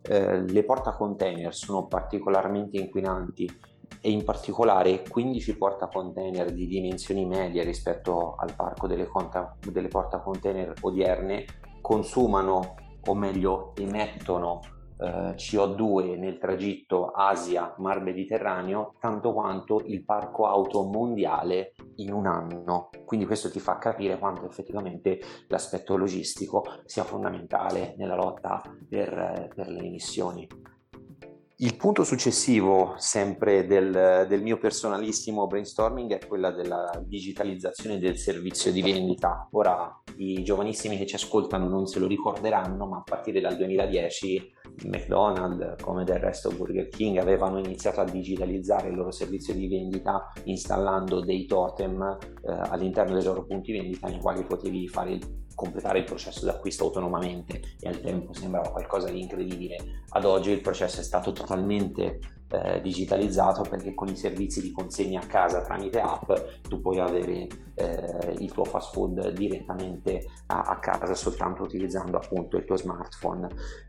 Eh, 0.04 0.42
le 0.42 0.64
porta 0.64 0.94
container 0.94 1.54
sono 1.54 1.88
particolarmente 1.88 2.78
inquinanti 2.78 3.50
e 4.06 4.12
in 4.12 4.26
particolare 4.26 5.02
15 5.08 5.56
portacontainer 5.56 6.52
di 6.52 6.68
dimensioni 6.68 7.26
medie 7.26 7.64
rispetto 7.64 8.36
al 8.36 8.54
parco 8.54 8.86
delle, 8.86 9.08
conta, 9.08 9.56
delle 9.66 9.88
portacontainer 9.88 10.74
odierne 10.82 11.46
consumano 11.80 12.76
o 13.06 13.16
meglio 13.16 13.72
emettono 13.78 14.60
eh, 14.98 15.36
CO2 15.36 16.20
nel 16.20 16.38
tragitto 16.38 17.12
Asia-Mar 17.12 18.02
Mediterraneo 18.02 18.96
tanto 19.00 19.32
quanto 19.32 19.82
il 19.86 20.04
parco 20.04 20.48
auto 20.48 20.84
mondiale 20.84 21.74
in 21.96 22.12
un 22.12 22.28
anno. 22.28 22.90
Quindi 23.06 23.26
questo 23.26 23.50
ti 23.50 23.62
fa 23.62 23.78
capire 23.78 24.20
quanto 24.20 24.46
effettivamente 24.46 25.20
l'aspetto 25.48 25.96
logistico 25.96 26.66
sia 26.84 27.06
fondamentale 27.06 27.96
nella 27.98 28.16
lotta 28.16 28.62
per, 28.90 29.50
per 29.56 29.70
le 29.70 29.80
emissioni. 29.80 30.46
Il 31.64 31.78
punto 31.78 32.04
successivo, 32.04 32.96
sempre 32.98 33.66
del, 33.66 34.26
del, 34.28 34.42
mio 34.42 34.58
personalissimo 34.58 35.48
brainstorming, 35.48 36.12
è 36.12 36.28
quella 36.28 36.52
della 36.52 36.92
digitalizzazione 37.06 38.00
del 38.00 38.18
servizio 38.18 38.70
di 38.70 38.82
vendita. 38.82 39.48
Ora, 39.52 40.02
i 40.18 40.44
giovanissimi 40.44 40.98
che 40.98 41.06
ci 41.06 41.16
ascoltano 41.16 41.70
non 41.70 41.86
se 41.86 42.00
lo 42.00 42.08
ricorderanno, 42.08 42.86
ma 42.86 42.98
a 42.98 43.04
partire 43.04 43.40
dal 43.40 43.56
2010 43.56 44.52
McDonald's, 44.88 45.82
come 45.82 46.04
del 46.04 46.20
resto 46.20 46.52
Burger 46.52 46.90
King, 46.90 47.20
avevano 47.20 47.60
iniziato 47.60 48.02
a 48.02 48.10
digitalizzare 48.12 48.90
il 48.90 48.96
loro 48.96 49.12
servizio 49.12 49.54
di 49.54 49.70
vendita 49.70 50.34
installando 50.44 51.22
dei 51.22 51.46
totem 51.46 52.18
eh, 52.46 52.52
all'interno 52.72 53.14
dei 53.14 53.24
loro 53.24 53.46
punti 53.46 53.72
vendita 53.72 54.10
nei 54.10 54.20
quali 54.20 54.44
potevi 54.44 54.86
fare 54.90 55.14
il 55.14 55.43
completare 55.56 56.00
il 56.00 56.06
processo 56.06 56.46
d'acquisto 56.46 56.86
autonomamente 56.86 57.76
e 57.80 57.88
al 57.88 58.00
tempo 58.02 58.34
sembrava 58.34 58.70
qualcosa 58.70 59.10
di 59.10 59.22
incredibile. 59.22 60.04
Ad 60.10 60.26
oggi 60.26 60.52
il 60.52 60.62
processo 60.62 61.00
è 61.00 61.04
stato 61.04 61.32
totalmente 61.32 62.20
eh, 62.54 62.82
digitalizzato 62.82 63.64
perché 63.64 63.96
con 63.96 64.08
i 64.08 64.16
servizi 64.16 64.62
di 64.62 64.72
consegna 64.72 65.22
a 65.22 65.26
casa 65.26 65.62
tramite 65.62 66.00
app 66.00 66.32
tu 66.68 66.80
puoi 66.80 67.00
avere 67.00 67.48
eh, 67.76 68.36
il 68.38 68.52
tuo 68.52 68.64
fast 68.64 68.94
food 68.94 69.32
direttamente 69.32 70.28
a, 70.48 70.62
a, 70.62 70.78
casa 70.78 71.16
soltanto 71.16 71.64
utilizzando 71.64 72.18
appunto 72.18 72.58
il 72.58 72.66
tuo 72.66 72.78
smartphone. 72.78 73.48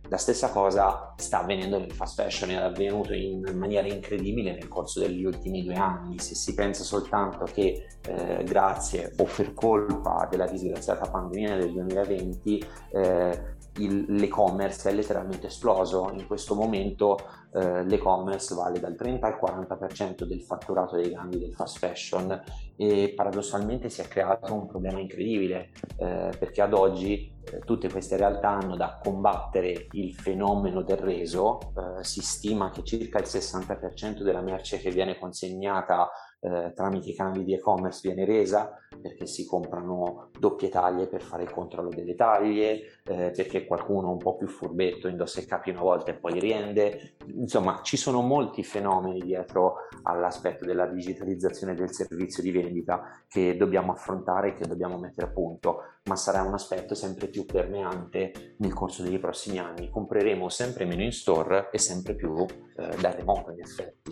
La 0.09 0.17
stessa 0.17 0.51
cosa 0.51 1.13
sta 1.17 1.41
avvenendo 1.41 1.79
nel 1.79 1.93
fast 1.93 2.23
fashion, 2.23 2.51
è 2.51 2.55
avvenuto 2.55 3.13
in 3.13 3.43
maniera 3.55 3.87
incredibile 3.87 4.53
nel 4.53 4.69
corso 4.69 5.01
degli 5.01 5.25
ultimi 5.25 5.63
due 5.63 5.75
anni. 5.75 6.19
Se 6.19 6.35
si 6.35 6.55
pensa 6.55 6.83
soltanto 6.83 7.45
che 7.45 7.87
eh, 8.07 8.45
grazie 8.45 9.13
o 9.19 9.25
per 9.25 9.53
colpa 9.53 10.27
della 10.31 10.47
disgraziata 10.47 11.11
pandemia 11.11 11.57
del 11.57 11.73
2020 11.73 12.67
eh, 12.93 13.54
il, 13.79 14.05
l'e-commerce 14.09 14.91
è 14.91 14.93
letteralmente 14.93 15.49
esploso. 15.49 16.11
In 16.13 16.27
questo 16.27 16.55
momento 16.55 17.19
eh, 17.53 17.85
l'e-commerce 17.85 18.55
vale 18.55 18.79
dal 18.79 18.95
30 18.95 19.27
al 19.27 19.39
40% 19.41 20.25
del 20.25 20.43
fatturato 20.43 20.97
dei 20.97 21.11
grandi 21.11 21.39
del 21.39 21.55
fast 21.55 21.79
fashion 21.79 22.43
e 22.77 23.13
paradossalmente 23.15 23.89
si 23.89 24.01
è 24.01 24.09
creato 24.09 24.55
un 24.55 24.67
problema 24.67 25.01
incredibile 25.01 25.71
eh, 25.97 26.31
perché 26.39 26.63
ad 26.63 26.73
oggi 26.73 27.33
eh, 27.45 27.61
tutte 27.61 27.91
queste 27.91 28.17
realtà 28.17 28.51
hanno 28.51 28.77
da 28.77 28.99
combattere 29.03 29.89
il 29.93 30.15
fenomeno 30.15 30.83
del 30.83 30.99
reso. 30.99 31.59
Eh, 31.77 32.05
si 32.05 32.21
stima 32.21 32.71
che 32.71 32.83
circa 32.85 33.19
il 33.19 33.27
60% 33.27 34.23
della 34.23 34.41
merce 34.41 34.79
che 34.79 34.91
viene 34.91 35.19
consegnata 35.19 36.11
eh, 36.45 36.73
tramite 36.75 37.11
i 37.11 37.15
canali 37.15 37.43
di 37.43 37.55
e-commerce 37.55 38.01
viene 38.03 38.27
resa 38.27 38.79
perché 39.01 39.27
si 39.27 39.47
comprano 39.47 40.31
doppie 40.39 40.69
taglie 40.69 41.07
per 41.07 41.23
fare 41.23 41.43
il 41.43 41.51
controllo 41.51 41.89
delle 41.89 42.15
taglie, 42.15 43.01
eh, 43.05 43.33
perché 43.35 43.67
qualcuno 43.67 44.11
un 44.11 44.19
po' 44.19 44.37
più 44.37 44.47
furbetto 44.47 45.09
indossa 45.09 45.41
i 45.41 45.47
capi 45.47 45.71
una 45.71 45.81
volta 45.81 46.11
e 46.11 46.15
poi 46.15 46.33
li 46.33 46.41
riende. 46.41 47.17
Insomma, 47.27 47.81
ci 47.83 47.97
sono 47.97 48.21
molti 48.21 48.63
fenomeni 48.63 49.21
dietro 49.21 49.89
all'aspetto 50.03 50.65
della 50.65 50.87
digitalizzazione 50.87 51.75
del 51.75 51.93
servizio 51.93 52.43
di 52.43 52.51
vendita 52.51 53.25
che 53.29 53.57
dobbiamo 53.57 53.93
affrontare 53.93 54.49
e 54.49 54.55
che 54.55 54.67
dobbiamo 54.67 54.99
mettere 54.99 55.27
a 55.29 55.31
punto, 55.31 55.79
ma 56.05 56.17
sarà 56.17 56.43
un 56.43 56.55
aspetto 56.55 56.95
sempre 56.95 57.29
più 57.29 57.45
permeante 57.47 58.57
nel 58.59 58.73
corso 58.73 59.03
dei 59.03 59.19
prossimi 59.19 59.59
anni. 59.59 59.89
Compreremo 59.91 60.49
sempre 60.49 60.85
meno 60.85 61.03
in 61.03 61.13
store 61.13 61.71
e 61.71 61.79
sempre 61.79 62.15
più 62.15 62.35
eh, 62.45 62.97
da 63.01 63.11
remoto 63.11 63.51
in 63.51 63.61
effetti. 63.61 64.04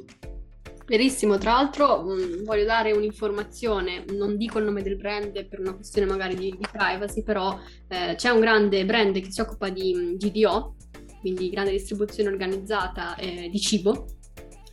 Verissimo, 0.92 1.38
tra 1.38 1.52
l'altro 1.52 2.02
mh, 2.02 2.12
mm, 2.12 2.44
voglio 2.44 2.66
dare 2.66 2.92
un'informazione, 2.92 4.04
non 4.10 4.36
dico 4.36 4.58
il 4.58 4.66
nome 4.66 4.82
del 4.82 4.98
brand 4.98 5.42
per 5.46 5.58
una 5.58 5.74
questione 5.74 6.06
magari 6.06 6.34
di, 6.34 6.50
di 6.50 6.66
privacy, 6.70 7.22
però 7.22 7.58
eh, 7.88 8.14
c'è 8.14 8.28
un 8.28 8.40
grande 8.40 8.84
brand 8.84 9.18
che 9.18 9.32
si 9.32 9.40
occupa 9.40 9.70
di 9.70 9.94
mm, 9.94 10.16
GDO, 10.16 10.74
quindi 11.20 11.48
grande 11.48 11.70
distribuzione 11.70 12.28
organizzata 12.28 13.16
eh, 13.16 13.48
di 13.50 13.58
cibo, 13.58 14.04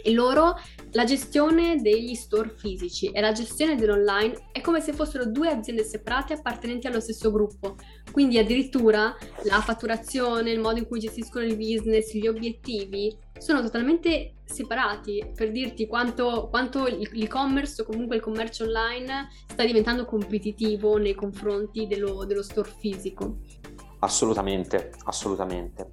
e 0.02 0.14
loro 0.14 0.56
la 0.91 1.04
gestione 1.04 1.82
degli 1.82 2.16
store 2.16 2.54
fisici 2.56 3.08
e 3.08 3.22
la 3.22 3.32
gestione 3.32 3.76
dell'online 3.76 4.50
è 4.52 4.62
come 4.62 4.82
se 4.82 4.93
fossero 4.93 5.26
due 5.26 5.50
aziende 5.50 5.84
separate 5.84 6.34
appartenenti 6.34 6.88
allo 6.88 7.00
stesso 7.00 7.32
gruppo. 7.32 7.76
Quindi 8.12 8.38
addirittura 8.38 9.16
la 9.43 9.62
fatturazione, 9.62 10.52
il 10.52 10.60
modo 10.60 10.80
in 10.80 10.88
cui 10.88 11.00
gestiscono 11.00 11.45
il 11.45 11.56
business, 11.56 12.14
gli 12.14 12.28
obiettivi 12.28 13.16
sono 13.38 13.62
totalmente 13.62 14.36
separati 14.43 15.32
per 15.36 15.52
dirti 15.52 15.88
quanto, 15.88 16.47
quanto 16.50 16.86
l'e-commerce 16.86 17.82
o 17.82 17.86
comunque 17.86 18.16
il 18.16 18.22
commercio 18.22 18.64
online 18.64 19.30
sta 19.47 19.64
diventando 19.64 20.06
competitivo 20.06 20.97
nei 20.97 21.14
confronti 21.14 21.88
dello, 21.88 22.26
dello 22.26 22.43
store 22.43 22.70
fisico. 22.80 23.38
Assolutamente, 24.00 24.91
assolutamente. 25.04 25.88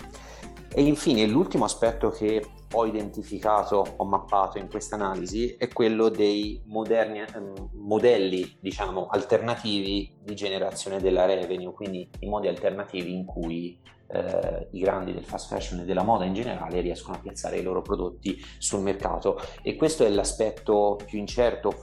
E 0.73 0.83
infine 0.83 1.27
l'ultimo 1.27 1.65
aspetto 1.65 2.11
che 2.11 2.45
ho 2.79 2.85
identificato, 2.85 3.95
ho 3.97 4.05
mappato 4.05 4.59
in 4.59 4.69
questa 4.69 4.97
analisi 4.97 5.57
è 5.57 5.69
quello 5.69 6.11
dei 6.11 6.63
moderni, 6.67 7.21
ehm, 7.21 7.71
modelli, 7.73 8.59
diciamo, 8.61 9.07
alternativi 9.07 10.15
di 10.23 10.35
generazione 10.35 11.01
della 11.01 11.25
revenue, 11.25 11.73
quindi 11.73 12.09
i 12.21 12.29
modi 12.29 12.49
alternativi 12.49 13.15
in 13.15 13.25
cui 13.25 13.81
eh, 14.09 14.69
i 14.73 14.81
grandi 14.81 15.15
del 15.15 15.25
fast 15.25 15.49
fashion 15.49 15.81
e 15.81 15.85
della 15.85 16.03
moda 16.03 16.25
in 16.25 16.35
generale 16.35 16.81
riescono 16.81 17.17
a 17.17 17.21
piazzare 17.21 17.59
i 17.59 17.63
loro 17.63 17.81
prodotti 17.81 18.37
sul 18.59 18.83
mercato. 18.83 19.41
E 19.63 19.75
questo 19.77 20.05
è 20.05 20.11
l'aspetto 20.11 20.99
più 21.05 21.19
incerto 21.19 21.75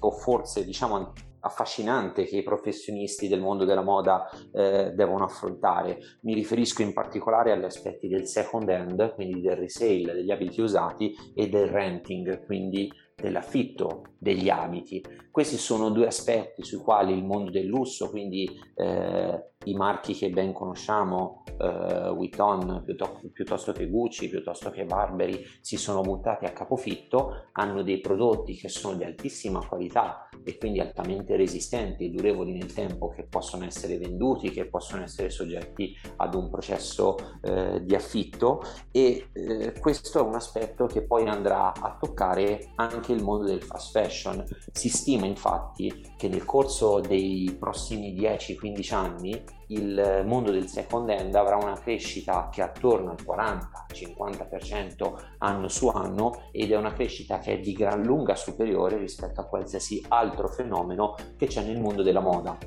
o 0.00 0.10
forse 0.10 0.64
diciamo 0.64 1.12
affascinante 1.40 2.24
che 2.24 2.38
i 2.38 2.42
professionisti 2.42 3.28
del 3.28 3.40
mondo 3.40 3.64
della 3.64 3.82
moda 3.82 4.28
eh, 4.52 4.92
devono 4.94 5.24
affrontare. 5.24 5.98
Mi 6.22 6.34
riferisco 6.34 6.82
in 6.82 6.92
particolare 6.92 7.52
agli 7.52 7.64
aspetti 7.64 8.08
del 8.08 8.26
second 8.26 8.68
hand, 8.68 9.14
quindi 9.14 9.40
del 9.40 9.56
resale 9.56 10.12
degli 10.14 10.30
abiti 10.30 10.60
usati 10.60 11.14
e 11.34 11.48
del 11.48 11.68
renting, 11.68 12.44
quindi 12.44 12.90
dell'affitto 13.14 14.02
degli 14.20 14.50
abiti. 14.50 15.02
Questi 15.30 15.56
sono 15.56 15.88
due 15.88 16.06
aspetti 16.06 16.62
sui 16.62 16.78
quali 16.78 17.14
il 17.14 17.24
mondo 17.24 17.50
del 17.50 17.64
lusso, 17.64 18.10
quindi 18.10 18.46
eh, 18.74 19.50
i 19.64 19.74
marchi 19.74 20.14
che 20.14 20.30
ben 20.30 20.52
conosciamo, 20.52 21.44
eh, 21.58 22.10
Vuitton 22.14 22.82
piuttosto, 22.84 23.30
piuttosto, 23.32 23.72
che 23.72 23.88
Gucci, 23.88 24.28
piuttosto 24.28 24.70
che 24.70 24.84
Barberi, 24.84 25.44
si 25.60 25.76
sono 25.76 26.00
buttati 26.00 26.44
a 26.44 26.52
capofitto, 26.52 27.48
hanno 27.52 27.82
dei 27.82 28.00
prodotti 28.00 28.54
che 28.54 28.68
sono 28.68 28.96
di 28.96 29.04
altissima 29.04 29.66
qualità 29.66 30.28
e 30.42 30.56
quindi 30.56 30.80
altamente 30.80 31.36
resistenti 31.36 32.06
e 32.06 32.10
durevoli 32.10 32.52
nel 32.52 32.72
tempo 32.72 33.08
che 33.08 33.24
possono 33.24 33.64
essere 33.64 33.98
venduti, 33.98 34.50
che 34.50 34.66
possono 34.66 35.02
essere 35.02 35.30
soggetti 35.30 35.94
ad 36.16 36.34
un 36.34 36.50
processo 36.50 37.16
eh, 37.42 37.84
di 37.84 37.94
affitto 37.94 38.62
e 38.90 39.28
eh, 39.32 39.72
questo 39.78 40.18
è 40.18 40.22
un 40.22 40.34
aspetto 40.34 40.86
che 40.86 41.02
poi 41.02 41.26
andrà 41.26 41.72
a 41.72 41.96
toccare 42.00 42.72
anche 42.76 43.12
il 43.12 43.22
mondo 43.22 43.44
del 43.44 43.62
fast 43.62 43.92
fashion. 43.92 44.09
Si 44.10 44.88
stima 44.88 45.26
infatti 45.26 46.12
che 46.16 46.28
nel 46.28 46.44
corso 46.44 47.00
dei 47.00 47.56
prossimi 47.58 48.14
10-15 48.14 48.94
anni 48.94 49.42
il 49.68 50.24
mondo 50.26 50.50
del 50.50 50.66
second 50.66 51.08
hand 51.10 51.34
avrà 51.34 51.56
una 51.56 51.78
crescita 51.78 52.48
che 52.50 52.60
è 52.60 52.64
attorno 52.64 53.10
al 53.10 53.24
40-50% 53.24 55.14
anno 55.38 55.68
su 55.68 55.88
anno 55.88 56.48
ed 56.50 56.72
è 56.72 56.76
una 56.76 56.92
crescita 56.92 57.38
che 57.38 57.54
è 57.54 57.60
di 57.60 57.72
gran 57.72 58.02
lunga 58.02 58.34
superiore 58.34 58.98
rispetto 58.98 59.40
a 59.40 59.46
qualsiasi 59.46 60.04
altro 60.08 60.48
fenomeno 60.48 61.14
che 61.36 61.46
c'è 61.46 61.62
nel 61.62 61.80
mondo 61.80 62.02
della 62.02 62.20
moda 62.20 62.58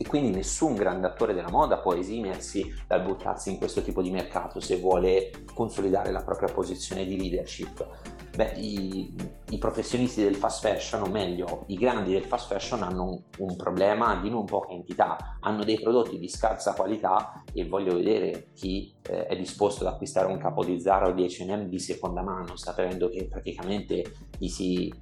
e 0.00 0.06
quindi 0.06 0.30
nessun 0.30 0.74
grande 0.74 1.08
attore 1.08 1.34
della 1.34 1.50
moda 1.50 1.78
può 1.78 1.92
esimersi 1.92 2.72
dal 2.86 3.02
buttarsi 3.02 3.50
in 3.50 3.58
questo 3.58 3.82
tipo 3.82 4.00
di 4.00 4.12
mercato 4.12 4.60
se 4.60 4.78
vuole 4.78 5.30
consolidare 5.52 6.12
la 6.12 6.22
propria 6.22 6.52
posizione 6.52 7.04
di 7.04 7.18
leadership. 7.18 8.27
Beh, 8.38 8.52
i, 8.54 9.12
i 9.50 9.58
professionisti 9.58 10.22
del 10.22 10.36
fast 10.36 10.60
fashion, 10.60 11.02
o 11.02 11.06
meglio, 11.06 11.64
i 11.66 11.74
grandi 11.74 12.12
del 12.12 12.22
fast 12.22 12.46
fashion 12.46 12.84
hanno 12.84 13.02
un, 13.02 13.20
un, 13.38 13.56
problema 13.56 14.14
di 14.20 14.30
non 14.30 14.44
poca 14.44 14.70
entità, 14.70 15.38
hanno 15.40 15.64
dei 15.64 15.80
prodotti 15.80 16.20
di 16.20 16.28
scarsa 16.28 16.72
qualità 16.72 17.42
e 17.52 17.66
voglio 17.66 17.96
vedere 17.96 18.50
chi 18.54 18.94
eh, 19.08 19.26
è 19.26 19.36
disposto 19.36 19.84
ad 19.84 19.92
acquistare 19.92 20.28
un 20.28 20.38
capo 20.38 20.64
di 20.64 20.78
Zara 20.78 21.08
o 21.08 21.12
di 21.14 21.26
H&M 21.26 21.64
di 21.64 21.80
seconda 21.80 22.22
mano, 22.22 22.54
sapendo 22.54 23.08
che 23.08 23.26
praticamente 23.26 24.04
gli 24.38 24.46
si 24.46 24.94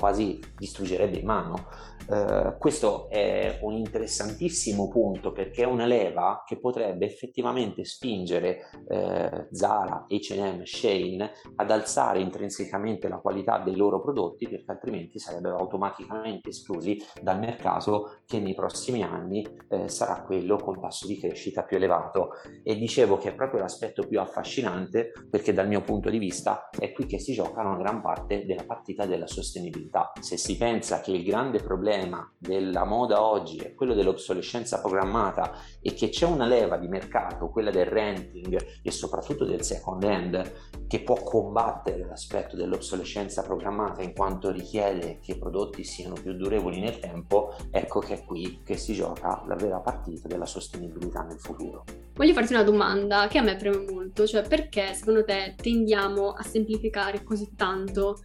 quasi 0.00 0.40
distruggerebbe 0.56 1.18
in 1.18 1.26
mano. 1.26 1.66
Uh, 2.08 2.56
questo 2.58 3.08
è 3.08 3.58
un 3.60 3.74
interessantissimo 3.74 4.88
punto 4.88 5.30
perché 5.30 5.62
è 5.62 5.66
una 5.66 5.84
leva 5.84 6.42
che 6.44 6.58
potrebbe 6.58 7.04
effettivamente 7.04 7.84
spingere 7.84 8.68
uh, 8.72 9.46
Zara, 9.52 10.06
H&M, 10.08 10.62
Shane 10.64 11.30
ad 11.54 11.70
alzare 11.70 12.20
intrinsecamente 12.20 13.06
la 13.06 13.18
qualità 13.18 13.58
dei 13.58 13.76
loro 13.76 14.00
prodotti 14.00 14.48
perché 14.48 14.72
altrimenti 14.72 15.20
sarebbero 15.20 15.58
automaticamente 15.58 16.48
esclusi 16.48 17.00
dal 17.22 17.38
mercato 17.38 18.22
che 18.26 18.40
nei 18.40 18.54
prossimi 18.54 19.04
anni 19.04 19.46
uh, 19.68 19.86
sarà 19.86 20.22
quello 20.22 20.56
con 20.56 20.80
tasso 20.80 21.06
di 21.06 21.16
crescita 21.16 21.62
più 21.62 21.76
elevato 21.76 22.30
e 22.64 22.74
dicevo 22.74 23.18
che 23.18 23.28
è 23.28 23.34
proprio 23.34 23.60
l'aspetto 23.60 24.04
più 24.08 24.18
affascinante 24.18 25.12
perché 25.30 25.52
dal 25.52 25.68
mio 25.68 25.82
punto 25.82 26.10
di 26.10 26.18
vista 26.18 26.70
è 26.76 26.90
qui 26.90 27.06
che 27.06 27.20
si 27.20 27.34
gioca 27.34 27.60
una 27.60 27.76
gran 27.76 28.00
parte 28.00 28.44
della 28.46 28.64
partita 28.64 29.06
della 29.06 29.28
sostenibilità 29.28 29.89
sostenibilità. 29.90 30.12
Se 30.20 30.36
si 30.36 30.56
pensa 30.56 31.00
che 31.00 31.10
il 31.10 31.24
grande 31.24 31.60
problema 31.60 32.30
della 32.38 32.84
moda 32.84 33.22
oggi 33.22 33.58
è 33.58 33.74
quello 33.74 33.94
dell'obsolescenza 33.94 34.80
programmata 34.80 35.52
e 35.82 35.92
che 35.92 36.08
c'è 36.08 36.26
una 36.26 36.46
leva 36.46 36.76
di 36.76 36.88
mercato, 36.88 37.48
quella 37.48 37.70
del 37.70 37.86
renting 37.86 38.80
e 38.82 38.90
soprattutto 38.90 39.44
del 39.44 39.62
second 39.62 40.04
hand, 40.04 40.52
che 40.86 41.02
può 41.02 41.16
combattere 41.22 42.06
l'aspetto 42.06 42.56
dell'obsolescenza 42.56 43.42
programmata 43.42 44.02
in 44.02 44.14
quanto 44.14 44.50
richiede 44.50 45.18
che 45.20 45.32
i 45.32 45.38
prodotti 45.38 45.84
siano 45.84 46.14
più 46.14 46.34
durevoli 46.34 46.80
nel 46.80 46.98
tempo, 46.98 47.54
ecco 47.70 48.00
che 48.00 48.14
è 48.14 48.24
qui 48.24 48.62
che 48.64 48.76
si 48.76 48.94
gioca 48.94 49.42
la 49.46 49.56
vera 49.56 49.80
partita 49.80 50.28
della 50.28 50.46
sostenibilità 50.46 51.22
nel 51.22 51.40
futuro. 51.40 51.84
Voglio 52.14 52.34
farti 52.34 52.52
una 52.52 52.64
domanda 52.64 53.28
che 53.28 53.38
a 53.38 53.42
me 53.42 53.56
preme 53.56 53.90
molto, 53.90 54.26
cioè 54.26 54.46
perché 54.46 54.92
secondo 54.92 55.24
te 55.24 55.54
tendiamo 55.56 56.32
a 56.32 56.42
semplificare 56.42 57.22
così 57.22 57.54
tanto 57.56 58.18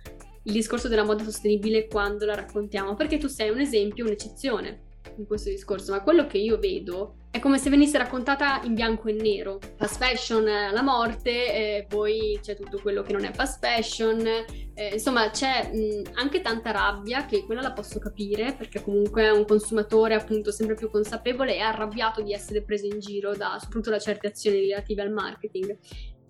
il 0.46 0.54
discorso 0.54 0.88
della 0.88 1.04
moda 1.04 1.24
sostenibile 1.24 1.88
quando 1.88 2.26
la 2.26 2.34
raccontiamo, 2.36 2.96
perché 2.96 3.18
tu 3.18 3.28
sei 3.28 3.50
un 3.50 3.60
esempio, 3.60 4.06
un'eccezione. 4.06 4.82
con 5.16 5.26
questo 5.26 5.50
discorso, 5.50 5.92
ma 5.92 6.02
quello 6.02 6.28
che 6.28 6.38
io 6.38 6.58
vedo 6.58 7.16
è 7.32 7.40
come 7.40 7.58
se 7.58 7.70
venisse 7.70 7.98
raccontata 7.98 8.62
in 8.64 8.74
bianco 8.74 9.08
e 9.08 9.14
nero. 9.14 9.60
Fast 9.78 9.98
fashion 9.98 10.48
alla 10.48 10.82
morte, 10.82 11.30
eh, 11.30 11.86
poi 11.88 12.40
c'è 12.42 12.56
tutto 12.56 12.80
quello 12.80 13.02
che 13.02 13.14
non 13.14 13.26
è 13.26 13.32
fast 13.32 13.60
fashion, 13.60 14.26
eh, 14.26 14.90
insomma 14.94 15.30
c'è 15.30 15.70
mh, 15.72 16.12
anche 16.14 16.42
tanta 16.42 16.72
rabbia, 16.72 17.26
che 17.26 17.44
quella 17.46 17.62
la 17.62 17.74
posso 17.74 18.00
capire, 18.00 18.54
perché 18.58 18.82
comunque 18.82 19.24
è 19.24 19.32
un 19.32 19.46
consumatore 19.46 20.16
appunto 20.16 20.52
sempre 20.52 20.76
più 20.76 20.90
consapevole 20.90 21.56
e 21.56 21.60
arrabbiato 21.60 22.22
di 22.22 22.34
essere 22.34 22.62
preso 22.62 22.86
in 22.86 23.00
giro 23.00 23.36
da 23.36 23.58
soprattutto 23.60 23.90
da 23.90 24.00
certe 24.00 24.28
azioni 24.28 24.60
relative 24.62 25.02
al 25.02 25.12
marketing. 25.12 25.78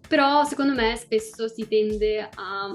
Però 0.08 0.44
secondo 0.44 0.74
me 0.74 0.96
spesso 0.98 1.48
si 1.48 1.68
tende 1.68 2.30
a 2.36 2.72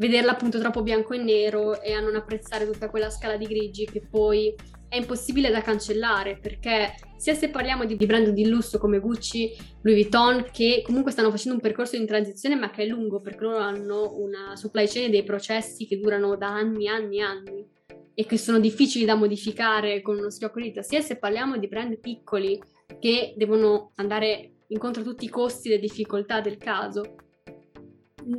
vederla 0.00 0.32
appunto 0.32 0.58
troppo 0.58 0.82
bianco 0.82 1.12
e 1.12 1.18
nero 1.18 1.80
e 1.82 1.92
a 1.92 2.00
non 2.00 2.16
apprezzare 2.16 2.64
tutta 2.64 2.88
quella 2.88 3.10
scala 3.10 3.36
di 3.36 3.44
grigi 3.44 3.84
che 3.84 4.00
poi 4.00 4.54
è 4.88 4.96
impossibile 4.96 5.50
da 5.50 5.60
cancellare 5.60 6.38
perché 6.40 6.94
sia 7.18 7.34
se 7.34 7.50
parliamo 7.50 7.84
di 7.84 7.94
brand 7.96 8.30
di 8.30 8.48
lusso 8.48 8.78
come 8.78 8.98
Gucci, 8.98 9.54
Louis 9.82 10.00
Vuitton 10.00 10.46
che 10.50 10.82
comunque 10.86 11.12
stanno 11.12 11.30
facendo 11.30 11.56
un 11.56 11.60
percorso 11.60 11.98
di 11.98 12.06
transizione 12.06 12.56
ma 12.56 12.70
che 12.70 12.84
è 12.84 12.86
lungo 12.86 13.20
perché 13.20 13.44
loro 13.44 13.58
hanno 13.58 14.16
una 14.16 14.56
supply 14.56 14.88
chain 14.88 15.10
dei 15.10 15.22
processi 15.22 15.86
che 15.86 16.00
durano 16.00 16.34
da 16.34 16.48
anni, 16.48 16.88
anni, 16.88 17.20
anni 17.20 17.68
e 18.14 18.24
che 18.24 18.38
sono 18.38 18.58
difficili 18.58 19.04
da 19.04 19.14
modificare 19.14 20.00
con 20.00 20.16
uno 20.16 20.30
schiocco 20.30 20.60
di 20.60 20.68
dita, 20.68 20.80
sia 20.80 21.02
se 21.02 21.18
parliamo 21.18 21.58
di 21.58 21.68
brand 21.68 21.98
piccoli 22.00 22.58
che 22.98 23.34
devono 23.36 23.92
andare 23.96 24.52
incontro 24.68 25.02
a 25.02 25.04
tutti 25.04 25.26
i 25.26 25.28
costi 25.28 25.68
e 25.68 25.72
le 25.72 25.78
difficoltà 25.78 26.40
del 26.40 26.56
caso 26.56 27.16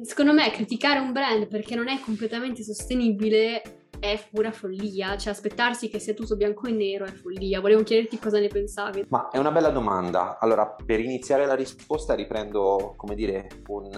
secondo 0.02 0.34
me 0.34 0.52
criticare 0.52 1.00
un 1.00 1.12
brand 1.12 1.48
perché 1.48 1.76
non 1.76 1.88
è 1.88 2.00
completamente 2.00 2.64
sostenibile 2.64 3.62
è 4.02 4.20
pura 4.32 4.52
follia, 4.52 5.16
cioè 5.16 5.32
aspettarsi 5.32 5.88
che 5.88 6.00
sia 6.00 6.16
tutto 6.16 6.36
bianco 6.36 6.68
e 6.68 6.72
nero 6.72 7.06
è 7.06 7.12
follia. 7.12 7.62
Volevo 7.62 7.84
chiederti 7.84 8.18
cosa 8.18 8.40
ne 8.40 8.48
pensavi. 8.48 9.06
Ma 9.10 9.30
è 9.30 9.38
una 9.38 9.52
bella 9.52 9.70
domanda. 9.70 10.40
Allora, 10.40 10.76
per 10.84 11.00
iniziare 11.00 11.46
la 11.46 11.54
risposta 11.54 12.16
riprendo, 12.16 12.96
come 12.98 13.14
dire, 13.14 13.48
un, 13.68 13.92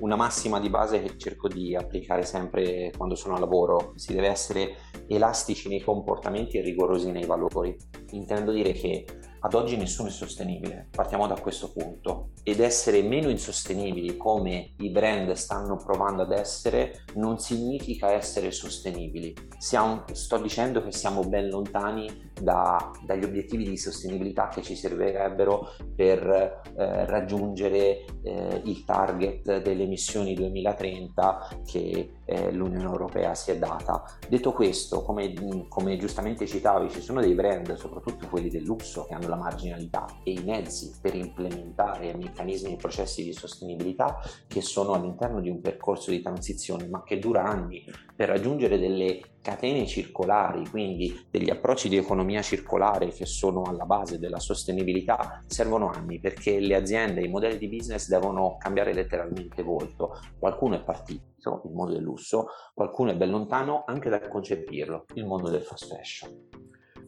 una 0.00 0.16
massima 0.16 0.58
di 0.58 0.68
base 0.68 1.00
che 1.00 1.16
cerco 1.16 1.46
di 1.46 1.76
applicare 1.76 2.24
sempre 2.24 2.90
quando 2.96 3.14
sono 3.14 3.36
a 3.36 3.38
lavoro. 3.38 3.92
Si 3.94 4.12
deve 4.12 4.26
essere 4.26 4.74
elastici 5.06 5.68
nei 5.68 5.80
comportamenti 5.80 6.58
e 6.58 6.62
rigorosi 6.62 7.12
nei 7.12 7.24
valori. 7.24 7.76
Intendo 8.10 8.50
dire 8.50 8.72
che 8.72 9.04
ad 9.40 9.54
oggi 9.54 9.76
nessuno 9.76 10.08
è 10.08 10.12
sostenibile, 10.12 10.88
partiamo 10.90 11.26
da 11.26 11.40
questo 11.40 11.72
punto, 11.72 12.30
ed 12.42 12.60
essere 12.60 13.02
meno 13.02 13.30
insostenibili 13.30 14.16
come 14.16 14.74
i 14.78 14.90
brand 14.90 15.32
stanno 15.32 15.76
provando 15.76 16.22
ad 16.22 16.32
essere 16.32 17.04
non 17.14 17.38
significa 17.38 18.12
essere 18.12 18.50
sostenibili. 18.50 19.34
Siamo, 19.58 20.04
sto 20.12 20.36
dicendo 20.38 20.82
che 20.82 20.92
siamo 20.92 21.24
ben 21.24 21.48
lontani 21.48 22.30
da, 22.40 22.90
dagli 23.06 23.24
obiettivi 23.24 23.68
di 23.68 23.76
sostenibilità 23.76 24.48
che 24.48 24.62
ci 24.62 24.74
servirebbero 24.74 25.74
per 25.94 26.62
eh, 26.76 27.06
raggiungere 27.06 28.04
eh, 28.22 28.60
il 28.64 28.84
target 28.84 29.62
delle 29.62 29.84
emissioni 29.84 30.34
2030 30.34 31.60
che 31.64 32.19
eh, 32.30 32.52
l'Unione 32.52 32.84
Europea 32.84 33.34
si 33.34 33.50
è 33.50 33.58
data. 33.58 34.04
Detto 34.28 34.52
questo, 34.52 35.02
come, 35.02 35.32
come 35.68 35.96
giustamente 35.96 36.46
citavi, 36.46 36.88
ci 36.88 37.00
sono 37.00 37.20
dei 37.20 37.34
brand, 37.34 37.74
soprattutto 37.74 38.28
quelli 38.28 38.48
del 38.48 38.62
lusso, 38.62 39.04
che 39.04 39.14
hanno 39.14 39.28
la 39.28 39.36
marginalità 39.36 40.06
e 40.22 40.32
i 40.32 40.42
mezzi 40.44 40.92
per 41.00 41.16
implementare 41.16 42.14
meccanismi 42.14 42.74
e 42.74 42.76
processi 42.76 43.24
di 43.24 43.32
sostenibilità 43.32 44.20
che 44.46 44.60
sono 44.60 44.92
all'interno 44.92 45.40
di 45.40 45.50
un 45.50 45.60
percorso 45.60 46.12
di 46.12 46.22
transizione, 46.22 46.86
ma 46.86 47.02
che 47.02 47.18
dura 47.18 47.42
anni 47.42 47.84
per 48.14 48.28
raggiungere 48.28 48.78
delle 48.78 49.20
catene 49.42 49.86
circolari, 49.86 50.68
quindi 50.68 51.26
degli 51.30 51.50
approcci 51.50 51.88
di 51.88 51.96
economia 51.96 52.42
circolare 52.42 53.08
che 53.08 53.26
sono 53.26 53.62
alla 53.62 53.84
base 53.84 54.18
della 54.18 54.38
sostenibilità, 54.38 55.42
servono 55.46 55.90
anni 55.90 56.18
perché 56.18 56.60
le 56.60 56.74
aziende, 56.74 57.22
i 57.22 57.28
modelli 57.28 57.58
di 57.58 57.68
business 57.68 58.08
devono 58.08 58.56
cambiare 58.58 58.92
letteralmente 58.92 59.62
volto. 59.62 60.18
Qualcuno 60.38 60.76
è 60.76 60.82
partito, 60.82 61.62
il 61.64 61.72
mondo 61.72 61.92
del 61.94 62.02
lusso, 62.02 62.48
qualcuno 62.74 63.10
è 63.10 63.16
ben 63.16 63.30
lontano 63.30 63.84
anche 63.86 64.08
dal 64.08 64.28
concepirlo, 64.28 65.06
il 65.14 65.26
mondo 65.26 65.50
del 65.50 65.62
fast 65.62 65.88
fashion 65.88 66.48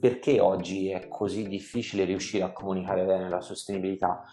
perché 0.02 0.40
oggi 0.40 0.88
è 0.88 1.06
così 1.06 1.46
difficile 1.46 2.02
riuscire 2.02 2.42
a 2.42 2.50
comunicare 2.50 3.04
bene 3.04 3.28
la 3.28 3.40
sostenibilità? 3.40 4.24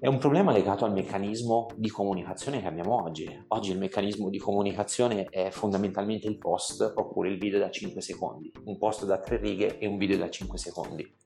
È 0.00 0.06
un 0.06 0.18
problema 0.18 0.52
legato 0.52 0.84
al 0.84 0.92
meccanismo 0.92 1.66
di 1.74 1.88
comunicazione 1.88 2.60
che 2.60 2.68
abbiamo 2.68 3.02
oggi. 3.02 3.26
Oggi 3.48 3.72
il 3.72 3.78
meccanismo 3.78 4.30
di 4.30 4.38
comunicazione 4.38 5.24
è 5.24 5.50
fondamentalmente 5.50 6.28
il 6.28 6.38
post 6.38 6.92
oppure 6.94 7.30
il 7.30 7.36
video 7.36 7.58
da 7.58 7.68
5 7.68 8.00
secondi, 8.00 8.52
un 8.66 8.78
post 8.78 9.04
da 9.06 9.18
3 9.18 9.38
righe 9.38 9.78
e 9.78 9.88
un 9.88 9.96
video 9.96 10.16
da 10.16 10.30
5 10.30 10.56
secondi. 10.56 11.16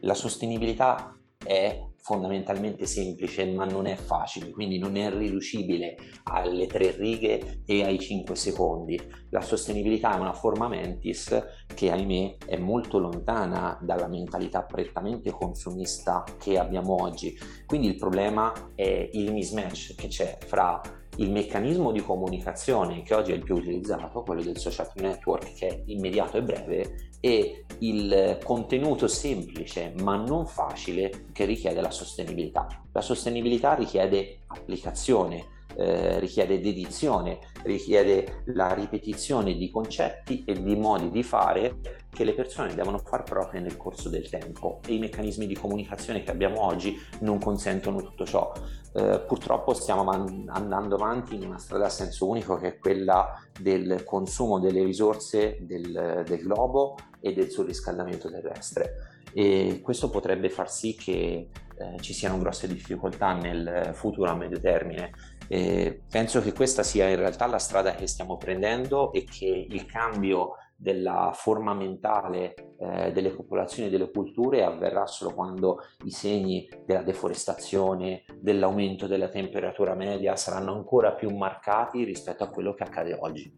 La 0.00 0.14
sostenibilità 0.14 1.14
è 1.36 1.78
fondamentalmente 2.04 2.84
semplice 2.84 3.46
ma 3.46 3.64
non 3.64 3.86
è 3.86 3.96
facile, 3.96 4.50
quindi 4.50 4.78
non 4.78 4.96
è 4.96 5.10
riducibile 5.10 5.96
alle 6.24 6.66
tre 6.66 6.90
righe 6.90 7.62
e 7.64 7.82
ai 7.82 7.98
5 7.98 8.36
secondi. 8.36 9.00
La 9.30 9.40
sostenibilità 9.40 10.14
è 10.14 10.20
una 10.20 10.34
forma 10.34 10.68
mentis 10.68 11.64
che 11.74 11.90
ahimè 11.90 12.36
è 12.44 12.58
molto 12.58 12.98
lontana 12.98 13.78
dalla 13.80 14.06
mentalità 14.06 14.64
prettamente 14.64 15.30
consumista 15.30 16.24
che 16.38 16.58
abbiamo 16.58 17.02
oggi. 17.02 17.34
Quindi 17.64 17.86
il 17.86 17.96
problema 17.96 18.52
è 18.74 19.08
il 19.12 19.32
mismatch 19.32 19.94
che 19.94 20.08
c'è 20.08 20.36
fra 20.44 20.82
il 21.16 21.30
meccanismo 21.30 21.92
di 21.92 22.00
comunicazione 22.00 23.02
che 23.02 23.14
oggi 23.14 23.32
è 23.32 23.34
il 23.34 23.44
più 23.44 23.56
utilizzato, 23.56 24.22
quello 24.22 24.42
del 24.42 24.58
social 24.58 24.90
network 24.94 25.54
che 25.54 25.68
è 25.68 25.82
immediato 25.86 26.36
e 26.36 26.42
breve, 26.42 27.10
e 27.20 27.64
il 27.78 28.38
contenuto 28.42 29.08
semplice 29.08 29.94
ma 30.02 30.16
non 30.16 30.46
facile 30.46 31.26
che 31.32 31.44
richiede 31.44 31.80
la 31.80 31.90
sostenibilità. 31.90 32.66
La 32.92 33.00
sostenibilità 33.00 33.74
richiede 33.74 34.40
applicazione, 34.48 35.53
eh, 35.76 36.18
richiede 36.18 36.60
dedizione, 36.60 37.38
richiede 37.62 38.42
la 38.46 38.72
ripetizione 38.72 39.54
di 39.54 39.70
concetti 39.70 40.44
e 40.44 40.60
di 40.62 40.76
modi 40.76 41.10
di 41.10 41.22
fare 41.22 41.78
che 42.10 42.24
le 42.24 42.34
persone 42.34 42.74
devono 42.74 42.98
far 42.98 43.24
proprie 43.24 43.60
nel 43.60 43.76
corso 43.76 44.08
del 44.08 44.28
tempo 44.28 44.80
e 44.86 44.94
i 44.94 44.98
meccanismi 44.98 45.46
di 45.46 45.56
comunicazione 45.56 46.22
che 46.22 46.30
abbiamo 46.30 46.64
oggi 46.64 46.96
non 47.20 47.38
consentono 47.38 48.02
tutto 48.02 48.24
ciò. 48.24 48.52
Eh, 48.94 49.24
purtroppo 49.26 49.74
stiamo 49.74 50.04
man- 50.04 50.44
andando 50.48 50.94
avanti 50.94 51.34
in 51.34 51.44
una 51.44 51.58
strada 51.58 51.86
a 51.86 51.90
senso 51.90 52.28
unico 52.28 52.56
che 52.56 52.68
è 52.68 52.78
quella 52.78 53.40
del 53.58 54.04
consumo 54.04 54.60
delle 54.60 54.84
risorse 54.84 55.58
del, 55.60 56.22
del 56.24 56.40
globo 56.40 56.96
e 57.20 57.32
del 57.32 57.50
surriscaldamento 57.50 58.30
terrestre 58.30 59.14
e 59.36 59.80
questo 59.82 60.10
potrebbe 60.10 60.48
far 60.48 60.70
sì 60.70 60.94
che 60.94 61.48
eh, 61.76 62.00
ci 62.00 62.12
siano 62.12 62.38
grosse 62.38 62.68
difficoltà 62.68 63.32
nel 63.32 63.90
futuro 63.92 64.30
a 64.30 64.36
medio 64.36 64.60
termine. 64.60 65.10
E 65.48 66.02
penso 66.10 66.40
che 66.40 66.52
questa 66.52 66.82
sia 66.82 67.08
in 67.08 67.16
realtà 67.16 67.46
la 67.46 67.58
strada 67.58 67.94
che 67.94 68.06
stiamo 68.06 68.36
prendendo 68.36 69.12
e 69.12 69.24
che 69.24 69.66
il 69.68 69.86
cambio 69.86 70.56
della 70.76 71.30
forma 71.34 71.72
mentale 71.72 72.54
eh, 72.78 73.12
delle 73.12 73.30
popolazioni 73.30 73.88
e 73.88 73.90
delle 73.90 74.10
culture 74.10 74.64
avverrà 74.64 75.06
solo 75.06 75.32
quando 75.32 75.78
i 76.04 76.10
segni 76.10 76.68
della 76.84 77.02
deforestazione, 77.02 78.24
dell'aumento 78.38 79.06
della 79.06 79.28
temperatura 79.28 79.94
media 79.94 80.36
saranno 80.36 80.74
ancora 80.74 81.12
più 81.12 81.34
marcati 81.34 82.04
rispetto 82.04 82.44
a 82.44 82.50
quello 82.50 82.74
che 82.74 82.82
accade 82.82 83.16
oggi. 83.18 83.54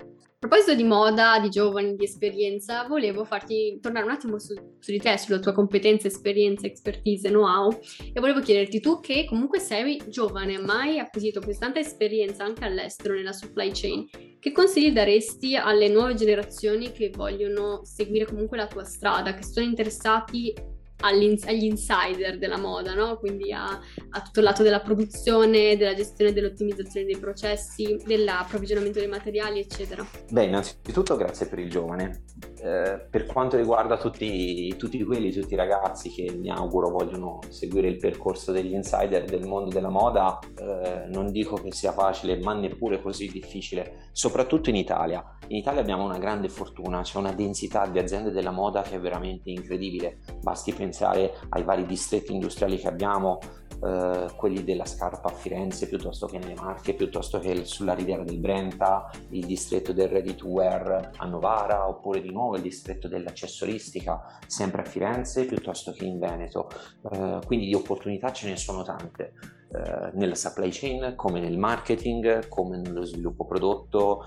A 0.46 0.48
proposito 0.48 0.76
di 0.76 0.84
moda, 0.84 1.40
di 1.40 1.48
giovani, 1.48 1.96
di 1.96 2.04
esperienza, 2.04 2.84
volevo 2.86 3.24
farti 3.24 3.80
tornare 3.82 4.06
un 4.06 4.12
attimo 4.12 4.38
su, 4.38 4.54
su 4.78 4.92
di 4.92 5.00
te, 5.00 5.18
sulla 5.18 5.40
tua 5.40 5.52
competenza, 5.52 6.06
esperienza, 6.06 6.68
expertise, 6.68 7.30
know-how 7.30 7.76
e 8.12 8.20
volevo 8.20 8.38
chiederti 8.38 8.78
tu 8.78 9.00
che 9.00 9.24
comunque 9.24 9.58
sei 9.58 10.00
giovane, 10.06 10.56
ma 10.60 10.82
hai 10.82 11.00
acquisito 11.00 11.40
così 11.40 11.58
tanta 11.58 11.80
esperienza 11.80 12.44
anche 12.44 12.64
all'estero 12.64 13.14
nella 13.14 13.32
supply 13.32 13.72
chain, 13.72 14.06
che 14.38 14.52
consigli 14.52 14.92
daresti 14.92 15.56
alle 15.56 15.88
nuove 15.88 16.14
generazioni 16.14 16.92
che 16.92 17.10
vogliono 17.12 17.80
seguire 17.82 18.24
comunque 18.24 18.56
la 18.56 18.68
tua 18.68 18.84
strada, 18.84 19.34
che 19.34 19.42
sono 19.42 19.66
interessati 19.66 20.54
agli 21.00 21.64
insider 21.64 22.38
della 22.38 22.58
moda, 22.58 22.94
no? 22.94 23.18
quindi 23.18 23.52
a, 23.52 23.64
a, 23.66 24.20
tutto 24.22 24.40
il 24.40 24.44
lato 24.44 24.62
della 24.62 24.80
produzione, 24.80 25.76
della 25.76 25.94
gestione 25.94 26.32
dell'ottimizzazione 26.32 27.06
dei 27.06 27.18
processi, 27.18 27.98
dell'approvvigionamento 28.04 28.98
dei 28.98 29.08
materiali, 29.08 29.60
eccetera. 29.60 30.06
Beh, 30.30 30.44
innanzitutto 30.44 31.16
grazie 31.16 31.46
per 31.46 31.58
il 31.58 31.70
giovane. 31.70 32.22
Eh, 32.66 32.98
per 33.08 33.26
quanto 33.26 33.56
riguarda 33.56 33.96
tutti, 33.96 34.74
tutti, 34.76 35.04
quelli, 35.04 35.30
tutti 35.30 35.54
i 35.54 35.56
ragazzi 35.56 36.10
che 36.10 36.34
mi 36.36 36.50
auguro 36.50 36.90
vogliono 36.90 37.38
seguire 37.48 37.86
il 37.86 37.96
percorso 37.96 38.50
degli 38.50 38.72
insider 38.72 39.24
del 39.24 39.46
mondo 39.46 39.70
della 39.70 39.88
moda, 39.88 40.36
eh, 40.58 41.06
non 41.06 41.30
dico 41.30 41.54
che 41.54 41.72
sia 41.72 41.92
facile, 41.92 42.40
ma 42.40 42.54
neppure 42.54 43.00
così 43.00 43.30
difficile, 43.30 44.08
soprattutto 44.10 44.68
in 44.68 44.74
Italia. 44.74 45.24
In 45.46 45.58
Italia 45.58 45.80
abbiamo 45.80 46.02
una 46.02 46.18
grande 46.18 46.48
fortuna, 46.48 47.02
c'è 47.02 47.18
una 47.18 47.32
densità 47.32 47.86
di 47.86 48.00
aziende 48.00 48.32
della 48.32 48.50
moda 48.50 48.82
che 48.82 48.96
è 48.96 49.00
veramente 49.00 49.48
incredibile. 49.50 50.18
Basti 50.42 50.72
pensare 50.72 51.34
ai 51.50 51.62
vari 51.62 51.86
distretti 51.86 52.32
industriali 52.32 52.78
che 52.78 52.88
abbiamo, 52.88 53.38
eh, 53.82 54.26
quelli 54.36 54.64
della 54.64 54.84
scarpa 54.84 55.28
a 55.28 55.32
Firenze 55.32 55.88
piuttosto 55.88 56.26
che 56.26 56.38
nelle 56.38 56.54
Marche, 56.54 56.94
piuttosto 56.94 57.38
che 57.38 57.64
sulla 57.64 57.94
riviera 57.94 58.22
del 58.22 58.38
Brenta, 58.38 59.10
il 59.30 59.44
distretto 59.46 59.92
del 59.92 60.08
ready 60.08 60.34
to 60.34 60.46
wear 60.46 61.10
a 61.16 61.26
Novara, 61.26 61.88
oppure 61.88 62.20
di 62.20 62.30
nuovo 62.30 62.56
il 62.56 62.62
distretto 62.62 63.08
dell'accessoristica 63.08 64.38
sempre 64.46 64.82
a 64.82 64.84
Firenze 64.84 65.44
piuttosto 65.44 65.92
che 65.92 66.04
in 66.04 66.18
Veneto. 66.18 66.68
Eh, 67.10 67.40
quindi 67.44 67.66
di 67.66 67.74
opportunità 67.74 68.32
ce 68.32 68.48
ne 68.48 68.56
sono 68.56 68.82
tante. 68.82 69.34
Eh, 69.68 70.10
nella 70.12 70.36
supply 70.36 70.70
chain, 70.70 71.14
come 71.16 71.40
nel 71.40 71.58
marketing, 71.58 72.48
come 72.48 72.78
nello 72.78 73.04
sviluppo 73.04 73.46
prodotto, 73.46 74.24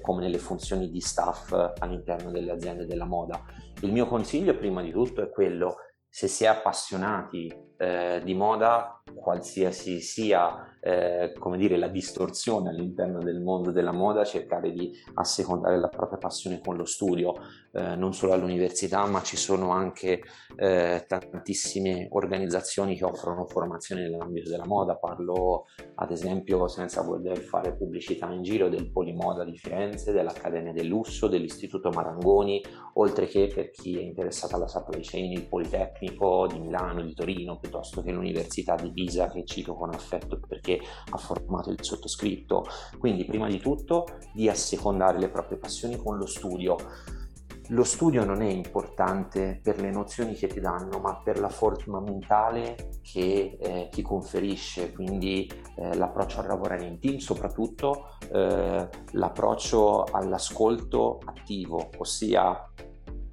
come 0.00 0.22
nelle 0.22 0.38
funzioni 0.38 0.90
di 0.90 1.00
staff 1.00 1.52
all'interno 1.78 2.30
delle 2.30 2.52
aziende 2.52 2.86
della 2.86 3.04
moda. 3.04 3.44
Il 3.80 3.92
mio 3.92 4.06
consiglio 4.06 4.56
prima 4.56 4.80
di 4.82 4.92
tutto 4.92 5.22
è 5.22 5.30
quello, 5.30 5.76
se 6.08 6.28
si 6.28 6.44
è 6.44 6.46
appassionati 6.46 7.65
eh, 7.76 8.20
di 8.24 8.34
moda, 8.34 8.95
qualsiasi 9.14 10.00
sia 10.00 10.76
eh, 10.86 11.32
dire, 11.56 11.76
la 11.76 11.88
distorsione 11.88 12.70
all'interno 12.70 13.20
del 13.20 13.40
mondo 13.40 13.72
della 13.72 13.92
moda, 13.92 14.24
cercare 14.24 14.70
di 14.70 14.92
assecondare 15.14 15.78
la 15.80 15.88
propria 15.88 16.18
passione 16.18 16.60
con 16.60 16.76
lo 16.76 16.84
studio, 16.84 17.34
eh, 17.72 17.96
non 17.96 18.14
solo 18.14 18.34
all'università, 18.34 19.04
ma 19.06 19.20
ci 19.22 19.36
sono 19.36 19.70
anche 19.70 20.22
eh, 20.54 21.04
tantissime 21.08 22.06
organizzazioni 22.10 22.96
che 22.96 23.04
offrono 23.04 23.46
formazione 23.46 24.02
nell'ambito 24.02 24.48
della 24.48 24.66
moda. 24.66 24.96
Parlo 24.96 25.66
ad 25.96 26.12
esempio, 26.12 26.68
senza 26.68 27.02
voler 27.02 27.38
fare 27.38 27.74
pubblicità 27.74 28.30
in 28.30 28.42
giro, 28.42 28.68
del 28.68 28.90
Polimoda 28.90 29.44
di 29.44 29.56
Firenze, 29.56 30.12
dell'Accademia 30.12 30.72
del 30.72 30.86
Lusso, 30.86 31.26
dell'Istituto 31.26 31.90
Marangoni, 31.90 32.62
oltre 32.94 33.26
che 33.26 33.50
per 33.52 33.70
chi 33.70 33.98
è 33.98 34.02
interessato 34.02 34.54
alla 34.54 34.68
supply 34.68 35.00
chain, 35.02 35.32
il 35.32 35.48
Politecnico 35.48 36.46
di 36.46 36.60
Milano, 36.60 37.02
di 37.02 37.12
Torino, 37.12 37.58
piuttosto 37.58 38.02
che 38.02 38.12
l'Università 38.12 38.76
di 38.76 38.92
Pisa, 38.96 39.28
che 39.28 39.44
cito 39.44 39.74
con 39.74 39.92
affetto 39.92 40.40
perché 40.48 40.80
ha 41.10 41.18
formato 41.18 41.68
il 41.68 41.76
sottoscritto. 41.82 42.64
Quindi 42.98 43.26
prima 43.26 43.46
di 43.46 43.58
tutto 43.58 44.06
di 44.32 44.48
assecondare 44.48 45.18
le 45.18 45.28
proprie 45.28 45.58
passioni 45.58 45.98
con 45.98 46.16
lo 46.16 46.24
studio. 46.24 46.78
Lo 47.70 47.84
studio 47.84 48.24
non 48.24 48.40
è 48.40 48.48
importante 48.48 49.60
per 49.62 49.80
le 49.80 49.90
nozioni 49.90 50.34
che 50.34 50.46
ti 50.46 50.60
danno, 50.60 50.98
ma 50.98 51.20
per 51.22 51.38
la 51.40 51.50
fortuna 51.50 52.00
mentale 52.00 53.00
che 53.02 53.58
eh, 53.60 53.88
ti 53.90 54.00
conferisce, 54.00 54.92
quindi 54.92 55.50
eh, 55.76 55.94
l'approccio 55.94 56.40
a 56.40 56.46
lavorare 56.46 56.86
in 56.86 56.98
team, 56.98 57.18
soprattutto 57.18 58.16
eh, 58.32 58.88
l'approccio 59.10 60.04
all'ascolto 60.04 61.18
attivo, 61.24 61.90
ossia 61.98 62.70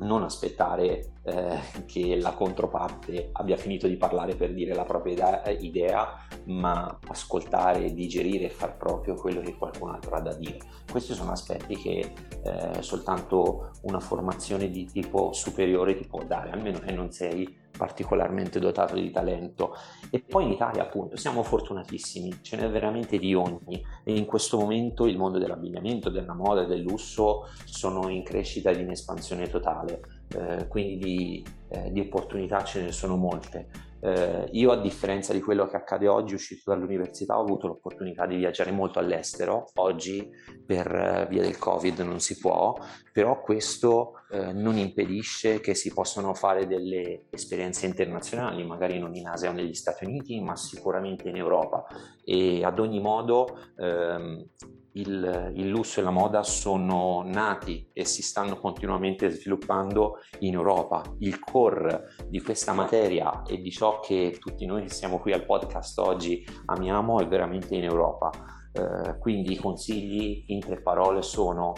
non 0.03 0.23
aspettare 0.23 1.13
eh, 1.23 1.59
che 1.85 2.19
la 2.19 2.31
controparte 2.33 3.29
abbia 3.31 3.57
finito 3.57 3.87
di 3.87 3.95
parlare 3.95 4.35
per 4.35 4.53
dire 4.53 4.73
la 4.73 4.83
propria 4.83 5.41
idea, 5.59 6.17
ma 6.45 6.99
ascoltare, 7.07 7.93
digerire 7.93 8.45
e 8.45 8.49
far 8.49 8.77
proprio 8.77 9.15
quello 9.15 9.41
che 9.41 9.55
qualcun 9.55 9.91
altro 9.91 10.15
ha 10.15 10.21
da 10.21 10.33
dire. 10.33 10.59
Questi 10.89 11.13
sono 11.13 11.31
aspetti 11.31 11.75
che 11.75 12.13
eh, 12.43 12.81
soltanto 12.81 13.71
una 13.83 13.99
formazione 13.99 14.69
di 14.69 14.85
tipo 14.85 15.31
superiore 15.33 15.95
ti 15.95 16.05
può 16.05 16.23
dare, 16.23 16.51
almeno 16.51 16.79
che 16.79 16.91
non 16.91 17.11
sei 17.11 17.61
particolarmente 17.76 18.59
dotato 18.59 18.95
di 18.95 19.11
talento. 19.11 19.76
E 20.09 20.19
poi 20.19 20.45
in 20.45 20.51
Italia 20.51 20.84
appunto 20.84 21.17
siamo 21.17 21.43
fortunatissimi, 21.43 22.39
ce 22.41 22.57
n'è 22.57 22.69
veramente 22.69 23.17
di 23.17 23.34
ogni 23.34 23.84
e 24.03 24.15
in 24.15 24.26
questo 24.26 24.57
momento 24.57 25.05
il 25.05 25.17
mondo 25.17 25.39
dell'abbigliamento, 25.39 26.09
della 26.09 26.34
moda 26.34 26.63
e 26.63 26.67
del 26.67 26.82
lusso 26.82 27.47
sono 27.65 28.09
in 28.09 28.24
crescita 28.24 28.69
ed 28.69 28.80
in 28.80 28.91
espansione 28.91 29.49
totale 29.49 30.01
eh, 30.36 30.67
quindi 30.67 30.97
di, 30.97 31.45
eh, 31.69 31.91
di, 31.91 31.99
opportunità 31.99 32.63
ce 32.63 32.82
ne 32.82 32.91
sono 32.91 33.15
molte. 33.15 33.91
Eh, 34.05 34.49
io 34.51 34.71
a 34.71 34.81
differenza 34.81 35.31
di 35.31 35.39
quello 35.39 35.65
che 35.65 35.77
accade 35.77 36.09
oggi, 36.09 36.33
uscito 36.33 36.71
dall'università, 36.71 37.37
ho 37.37 37.41
avuto 37.41 37.67
l'opportunità 37.67 38.25
di 38.25 38.35
viaggiare 38.35 38.71
molto 38.71 38.99
all'estero, 38.99 39.69
oggi 39.75 40.29
per 40.65 40.93
eh, 40.93 41.27
via 41.29 41.41
del 41.41 41.57
Covid 41.57 41.99
non 41.99 42.19
si 42.19 42.37
può, 42.37 42.75
però 43.13 43.39
questo 43.39 44.25
eh, 44.29 44.51
non 44.51 44.77
impedisce 44.77 45.61
che 45.61 45.73
si 45.73 45.93
possano 45.93 46.33
fare 46.33 46.67
delle 46.67 47.27
esperienze 47.29 47.85
internazionali, 47.85 48.65
magari 48.65 48.99
non 48.99 49.15
in 49.15 49.25
Asia 49.25 49.51
o 49.51 49.53
negli 49.53 49.73
Stati 49.73 50.03
Uniti, 50.03 50.41
ma 50.41 50.57
sicuramente 50.57 51.29
in 51.29 51.37
Europa. 51.37 51.85
E 52.25 52.65
ad 52.65 52.79
ogni 52.79 52.99
modo 52.99 53.57
ehm, 53.77 54.49
il, 54.93 55.51
il, 55.55 55.67
lusso 55.69 55.99
e 55.99 56.03
la 56.03 56.11
moda 56.11 56.43
sono 56.43 57.23
nati 57.25 57.89
e 57.93 58.05
si 58.05 58.21
stanno 58.21 58.59
continuamente 58.59 59.29
sviluppando 59.29 60.19
in 60.39 60.53
Europa. 60.53 61.03
Il 61.19 61.39
core 61.39 62.15
di 62.27 62.41
questa 62.41 62.73
materia 62.73 63.43
e 63.43 63.61
di 63.61 63.71
ciò 63.71 63.99
che 63.99 64.37
tutti 64.39 64.65
noi 64.65 64.83
che 64.83 64.89
siamo 64.89 65.19
qui 65.19 65.33
al 65.33 65.45
podcast 65.45 65.97
oggi 65.99 66.45
amiamo 66.65 67.19
è 67.19 67.27
veramente 67.27 67.75
in 67.75 67.83
Europa. 67.83 68.31
Eh, 68.71 69.17
quindi 69.19 69.53
i 69.53 69.57
consigli 69.57 70.45
in 70.47 70.59
tre 70.59 70.81
parole 70.81 71.21
sono 71.21 71.73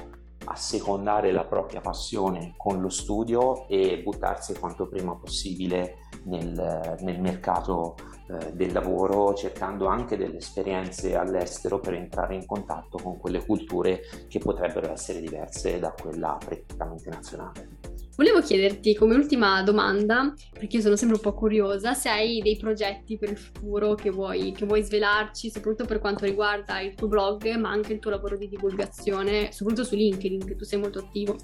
assecondare 0.47 1.31
la 1.31 1.45
propria 1.45 1.81
passione 1.81 2.53
con 2.55 2.79
lo 2.79 2.89
studio 2.89 3.67
e 3.67 4.01
buttarsi 4.03 4.57
quanto 4.57 4.87
prima 4.87 5.15
possibile 5.15 5.95
nel, 6.25 6.97
nel 6.99 7.19
mercato 7.19 7.95
eh, 8.27 8.53
del 8.53 8.73
lavoro, 8.73 9.33
cercando 9.33 9.85
anche 9.85 10.17
delle 10.17 10.37
esperienze 10.37 11.15
all'estero 11.15 11.79
per 11.79 11.93
entrare 11.93 12.35
in 12.35 12.45
contatto 12.45 12.97
con 12.97 13.19
quelle 13.19 13.45
culture 13.45 14.01
che 14.27 14.39
potrebbero 14.39 14.91
essere 14.91 15.21
diverse 15.21 15.79
da 15.79 15.93
quella 15.93 16.37
prettamente 16.43 17.09
nazionale. 17.09 17.69
Volevo 18.15 18.39
chiederti 18.39 18.95
come 18.95 19.13
ultima 19.13 19.61
domanda, 19.61 20.33
perché 20.53 20.77
io 20.77 20.81
sono 20.81 20.95
sempre 20.95 21.17
un 21.17 21.21
po' 21.21 21.33
curiosa, 21.33 21.93
se 21.93 22.07
hai 22.07 22.41
dei 22.41 22.55
progetti 22.55 23.17
per 23.17 23.29
il 23.29 23.37
futuro 23.37 23.93
che 23.93 24.09
vuoi, 24.09 24.53
che 24.53 24.65
vuoi 24.65 24.81
svelarci, 24.81 25.49
soprattutto 25.49 25.85
per 25.85 25.99
quanto 25.99 26.23
riguarda 26.23 26.79
il 26.79 26.95
tuo 26.95 27.09
blog, 27.09 27.45
ma 27.55 27.69
anche 27.69 27.91
il 27.91 27.99
tuo 27.99 28.11
lavoro 28.11 28.37
di 28.37 28.47
divulgazione, 28.47 29.51
soprattutto 29.51 29.85
su 29.85 29.95
LinkedIn, 29.95 30.45
che 30.45 30.55
tu 30.55 30.63
sei 30.63 30.79
molto 30.79 30.99
attivo. 30.99 31.35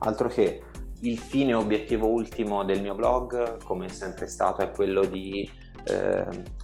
Altro 0.00 0.28
che 0.28 0.62
il 1.00 1.16
fine 1.16 1.54
obiettivo 1.54 2.06
ultimo 2.08 2.64
del 2.64 2.82
mio 2.82 2.94
blog, 2.94 3.62
come 3.64 3.86
è 3.86 3.88
sempre 3.88 4.26
stato, 4.26 4.60
è 4.60 4.70
quello 4.70 5.06
di 5.06 5.48
eh, 5.84 6.58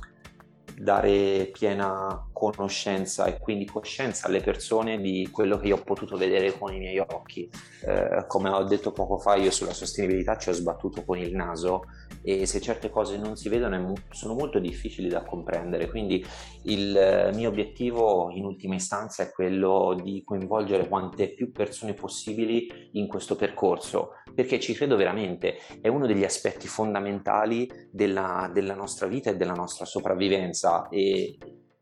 dare 0.79 1.49
piena 1.53 2.29
conoscenza 2.33 3.25
e 3.25 3.39
quindi 3.39 3.65
coscienza 3.65 4.27
alle 4.27 4.41
persone 4.41 5.01
di 5.01 5.29
quello 5.33 5.57
che 5.59 5.69
io 5.69 5.77
ho 5.77 5.83
potuto 5.83 6.17
vedere 6.17 6.57
con 6.59 6.73
i 6.75 6.79
miei 6.79 6.99
occhi. 6.99 7.49
Eh, 7.83 8.25
come 8.27 8.51
ho 8.51 8.63
detto 8.65 8.93
poco 8.93 9.19
fa, 9.19 9.37
io 9.37 9.51
sulla 9.51 9.73
sostenibilità 9.73 10.37
ci 10.37 10.51
ho 10.51 10.53
sbattuto 10.53 11.05
con 11.05 11.19
il 11.19 11.35
naso 11.35 11.85
e 12.29 12.45
se 12.45 12.61
certe 12.61 12.91
cose 12.91 13.19
non 13.19 13.37
si 13.37 13.49
vedono 13.49 13.93
sono 14.11 14.35
molto 14.35 14.59
difficili 14.59 15.09
da 15.09 15.23
comprendere. 15.23 15.89
Quindi 15.89 16.25
il 16.65 17.31
mio 17.33 17.49
obiettivo 17.49 18.31
in 18.33 18.45
ultima 18.45 18.75
istanza 18.75 19.23
è 19.23 19.31
quello 19.31 19.97
di 20.03 20.25
coinvolgere 20.25 20.89
quante 20.89 21.33
più 21.33 21.53
persone 21.53 21.95
possibili 21.95 22.67
in 22.95 23.07
questo 23.07 23.37
percorso, 23.37 24.11
perché 24.35 24.59
ci 24.59 24.75
credo 24.75 24.97
veramente, 24.97 25.59
è 25.81 25.87
uno 25.87 26.09
degli 26.09 26.25
aspetti 26.25 26.67
fondamentali 26.67 27.71
della, 27.93 28.51
della 28.53 28.75
nostra 28.75 29.07
vita 29.07 29.31
e 29.31 29.37
della 29.37 29.55
nostra 29.55 29.85
sopravvivenza 29.85 30.89
e 30.89 31.39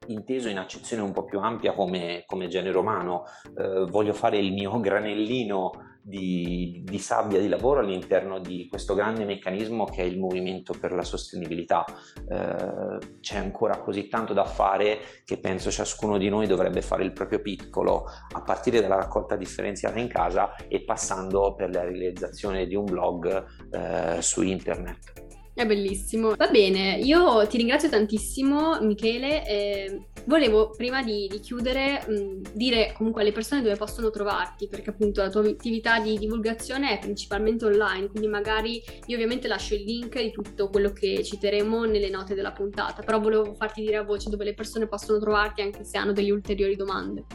inteso 0.09 0.51
in 0.51 0.59
accezione 0.59 1.03
un 1.03 1.13
po' 1.13 1.25
più 1.25 1.39
ampia 1.39 1.73
come, 1.73 2.25
come 2.27 2.49
genere 2.49 2.77
umano, 2.77 3.23
eh, 3.57 3.87
voglio 3.89 4.13
fare 4.13 4.37
il 4.37 4.53
mio 4.53 4.79
granellino 4.79 5.94
di, 6.05 6.83
di, 6.85 6.99
sabbia 6.99 7.41
di 7.41 7.49
lavoro 7.49 7.81
all'interno 7.81 8.39
di 8.39 8.69
questo 8.69 8.95
grande 8.95 9.25
meccanismo 9.25 9.87
che 9.87 10.03
è 10.03 10.05
il 10.05 10.19
movimento 10.19 10.75
per 10.79 10.93
la 10.93 11.03
sostenibilità. 11.03 11.85
Eh, 12.29 12.99
c'è 13.21 13.39
ancora 13.39 13.79
così 13.79 14.09
tanto 14.09 14.35
da 14.35 14.45
fare 14.45 14.99
che 15.25 15.39
penso 15.39 15.71
ciascuno 15.71 16.19
di 16.19 16.29
noi 16.29 16.47
dovrebbe 16.47 16.83
fare 16.83 17.05
il 17.05 17.13
proprio 17.13 17.41
piccolo 17.41 18.05
a 18.33 18.43
partire 18.43 18.83
dalla 18.83 18.97
raccolta 18.97 19.37
differenziata 19.37 19.99
in 19.99 20.09
casa 20.09 20.55
e 20.69 20.85
passando 20.85 21.55
per 21.55 21.71
la 21.71 21.85
realizzazione 21.85 22.67
di 22.67 22.75
un 22.75 22.85
blog 22.85 23.45
eh, 23.71 24.21
su 24.21 24.43
internet. 24.43 25.24
È 25.55 25.65
bellissimo. 25.65 26.35
Va 26.35 26.49
bene, 26.49 26.97
io 26.97 27.47
ti 27.47 27.59
ringrazio 27.59 27.89
tantissimo 27.89 28.81
Michele. 28.81 29.47
Eh, 29.47 30.09
volevo 30.25 30.71
prima 30.71 31.01
di, 31.01 31.29
di 31.31 31.39
chiudere 31.39 32.05
mh, 32.05 32.55
dire 32.55 32.93
comunque 32.97 33.23
alle 33.23 33.31
persone 33.31 33.63
dove 33.63 33.77
possono 33.77 34.11
trovarti, 34.11 34.67
perché 34.67 34.91
appunto 34.91 35.23
la 35.23 35.31
tua 35.31 35.49
attività 35.49 36.01
di 36.01 36.19
divulgazione 36.19 36.91
è 36.91 36.99
principalmente 36.99 37.67
online, 37.67 38.09
quindi 38.09 38.27
magari 38.27 38.83
io 39.07 39.15
ovviamente 39.15 39.47
lascio 39.47 39.77
il 39.77 39.85
link 39.85 40.21
di 40.21 40.33
tutto 40.33 40.69
quello 40.71 40.91
che 40.91 41.23
citeremo 41.23 41.85
nelle 41.85 42.11
note 42.11 42.35
della 42.35 42.51
puntata, 42.51 43.03
però 43.03 43.21
volevo 43.21 43.55
farti 43.55 43.83
dire 43.83 43.99
a 43.99 44.03
voce 44.03 44.31
dove 44.31 44.43
le 44.43 44.55
persone 44.55 44.89
possono 44.89 45.21
trovarti 45.21 45.63
anche 45.63 45.85
se 45.85 45.97
hanno 45.97 46.13
delle 46.13 46.33
ulteriori 46.33 46.75
domande. 46.75 47.27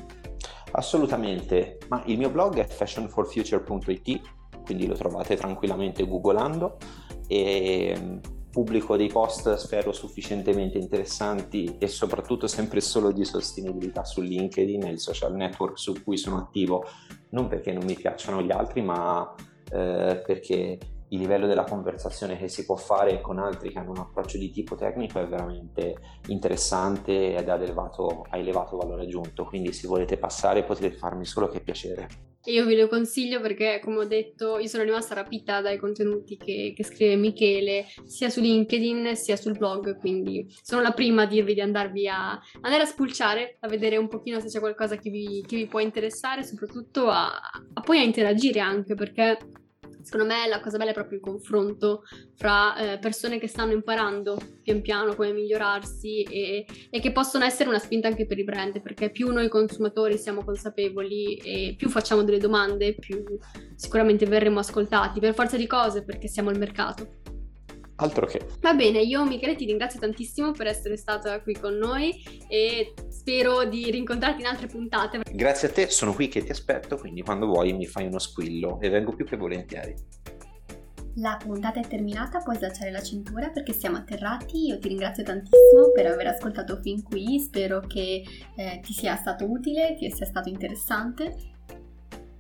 Assolutamente, 0.72 1.78
ma 1.88 2.04
il 2.08 2.18
mio 2.18 2.30
blog 2.30 2.58
è 2.58 2.68
fashionforfuture.it, 2.68 4.22
quindi 4.66 4.88
lo 4.88 4.96
trovate 4.96 5.38
tranquillamente 5.38 6.06
googolando 6.06 6.78
e 7.32 7.96
mm, 7.96 8.18
pubblico 8.50 8.98
dei 8.98 9.08
post 9.08 9.54
spero 9.56 9.92
sufficientemente 9.92 10.80
interessanti 10.80 11.78
e 11.78 11.88
soprattutto 11.88 12.48
sempre 12.48 12.82
solo 12.82 13.12
di 13.12 13.24
sostenibilità 13.24 14.04
su 14.04 14.22
LinkedIn 14.22 14.88
il 14.88 15.00
social 15.00 15.36
network 15.36 15.78
su 15.78 15.94
cui 16.04 16.18
sono 16.18 16.38
attivo 16.38 16.84
non 17.30 17.48
perché 17.48 17.72
non 17.72 17.86
mi 17.86 17.94
piacciono 17.94 18.42
gli 18.42 18.52
altri 18.52 18.82
ma 18.82 19.36
eh, 19.72 20.24
perché 20.26 20.80
il 21.12 21.20
livello 21.20 21.48
della 21.48 21.64
conversazione 21.64 22.38
che 22.38 22.48
si 22.48 22.66
può 22.66 22.76
fare 22.76 23.22
con 23.22 23.40
altri 23.40 23.72
che 23.72 23.80
hanno 23.80 23.92
un 23.92 24.00
approccio 24.00 24.38
di 24.38 24.52
tipo 24.52 24.76
tecnico 24.76 25.20
è 25.20 25.28
veramente 25.28 25.96
interessante 26.28 27.36
ed 27.36 27.50
ha 27.50 27.56
elevato, 27.56 28.26
ha 28.30 28.38
elevato 28.38 28.78
valore 28.78 29.04
aggiunto, 29.04 29.46
quindi 29.46 29.74
se 29.74 29.88
volete 29.88 30.18
passare 30.18 30.64
potete 30.64 30.96
farmi 30.96 31.26
solo 31.26 31.48
che 31.48 31.62
piacere. 31.62 32.29
Io 32.46 32.66
ve 32.66 32.76
lo 32.76 32.88
consiglio 32.88 33.42
perché, 33.42 33.82
come 33.84 33.98
ho 33.98 34.06
detto, 34.06 34.60
io 34.60 34.68
sono 34.68 34.84
rimasta 34.84 35.14
rapita 35.14 35.60
dai 35.60 35.78
contenuti 35.78 36.38
che, 36.38 36.74
che, 36.76 36.84
scrive 36.84 37.16
Michele, 37.16 37.86
sia 38.06 38.30
su 38.30 38.40
LinkedIn 38.40 39.16
sia 39.16 39.36
sul 39.36 39.58
blog, 39.58 39.98
quindi 40.00 40.48
sono 40.62 40.82
la 40.82 40.92
prima 40.92 41.24
a 41.24 41.26
dirvi 41.26 41.54
di 41.54 41.62
andarvi 41.62 42.08
a 42.08 42.40
andare 42.62 42.84
a 42.84 42.86
spulciare, 42.86 43.58
a 43.60 43.68
vedere 43.68 43.98
un 43.98 44.08
pochino 44.08 44.40
se 44.40 44.48
c'è 44.48 44.60
qualcosa 44.60 44.96
che 44.96 45.10
vi, 45.10 45.44
che 45.46 45.58
vi 45.58 45.68
può 45.68 45.80
interessare, 45.80 46.44
soprattutto 46.44 47.10
a, 47.10 47.30
a 47.74 47.82
poi 47.82 48.00
a 48.00 48.04
interagire 48.04 48.62
anche, 48.62 48.96
perché 48.96 49.38
Secondo 50.02 50.34
me 50.34 50.48
la 50.48 50.60
cosa 50.60 50.78
bella 50.78 50.92
è 50.92 50.94
proprio 50.94 51.18
il 51.18 51.24
confronto 51.24 52.04
fra 52.36 52.76
eh, 52.76 53.00
persone 53.00 53.40
che 53.40 53.48
stanno 53.48 53.74
imparando 53.74 54.38
pian 54.64 54.82
piano 54.82 55.16
come 55.16 55.34
migliorarsi 55.34 56.24
e, 56.24 56.66
e, 56.90 57.00
che 57.00 57.12
possono 57.12 57.46
essere 57.46 57.70
una 57.70 57.80
spinta 57.80 58.08
anche 58.08 58.26
per 58.26 58.38
i 58.38 58.44
brand, 58.44 58.82
perché 58.82 59.10
più 59.10 59.32
noi 59.32 59.50
consumatori 59.50 60.18
siamo 60.18 60.44
consapevoli 60.44 61.36
e 61.36 61.76
più 61.78 61.90
facciamo 61.90 62.24
delle 62.24 62.40
domande, 62.40 62.96
più 62.96 63.24
sicuramente 63.76 64.26
verremo 64.26 64.60
ascoltati 64.60 65.20
per 65.20 65.34
forza 65.34 65.58
di 65.58 65.68
cose 65.68 66.04
perché 66.04 66.28
siamo 66.28 66.50
al 66.50 66.58
mercato. 66.58 67.39
Altro 68.02 68.26
che. 68.26 68.48
Va 68.62 68.74
bene, 68.74 69.02
io 69.02 69.26
Michele 69.26 69.56
ti 69.56 69.66
ringrazio 69.66 70.00
tantissimo 70.00 70.52
per 70.52 70.68
essere 70.68 70.96
stata 70.96 71.42
qui 71.42 71.54
con 71.54 71.76
noi 71.76 72.14
e 72.48 72.94
spero 73.10 73.66
di 73.66 73.92
rincontrarti 73.92 74.40
in 74.40 74.48
altre 74.48 74.68
puntate. 74.68 75.22
Grazie 75.30 75.68
a 75.68 75.72
te, 75.72 75.90
sono 75.90 76.14
qui 76.14 76.30
che 76.30 76.42
ti 76.44 76.52
aspetto, 76.52 76.96
quindi 76.96 77.22
quando 77.22 77.46
vuoi 77.46 77.74
mi 77.74 77.86
fai 77.86 78.06
uno 78.06 78.20
squillo 78.20 78.80
e 78.80 78.90
vengo 78.90 79.14
più 79.14 79.26
che 79.26 79.36
volentieri. 79.36 79.94
La 81.16 81.38
puntata 81.38 81.82
è 81.82 81.88
terminata, 81.88 82.40
puoi 82.40 82.56
slacciare 82.56 82.92
la 82.92 83.02
cintura 83.02 83.50
perché 83.50 83.74
siamo 83.74 83.98
atterrati. 83.98 84.68
Io 84.68 84.80
ti 84.80 84.88
ringrazio 84.88 85.24
tantissimo 85.24 85.92
per 85.94 86.06
aver 86.06 86.28
ascoltato 86.28 86.80
fin 86.82 87.04
qui, 87.04 87.38
spero 87.40 87.82
che 87.82 88.24
eh, 88.56 88.80
ti 88.82 88.94
sia 88.94 89.18
stato 89.18 89.50
utile, 89.50 89.96
ti 89.98 90.10
sia 90.10 90.26
stato 90.26 90.48
interessante 90.48 91.58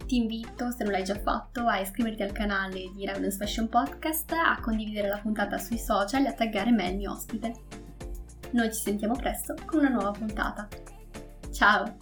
ti 0.10 0.16
invito, 0.16 0.72
se 0.72 0.84
non 0.84 0.92
l'hai 0.92 1.04
già 1.04 1.20
fatto, 1.20 1.68
a 1.68 1.80
iscriverti 1.80 2.24
al 2.24 2.32
canale 2.32 2.90
di 2.96 3.06
Ravens 3.06 3.38
Fashion 3.38 3.70
Podcast, 3.70 4.32
a 4.32 4.60
condividere 4.60 5.08
la 5.08 5.20
puntata 5.20 5.60
sui 5.60 5.78
social 5.78 6.26
e 6.26 6.30
a 6.30 6.34
taggare 6.34 6.72
me 6.72 6.90
il 6.90 6.98
mio 6.98 7.12
ospite. 7.12 7.54
Noi 8.54 8.74
ci 8.74 8.82
sentiamo 8.82 9.14
presto 9.14 9.54
con 9.68 9.82
una 9.82 9.90
nuova 9.90 10.10
puntata. 10.10 10.68
Ciao! 11.52 11.96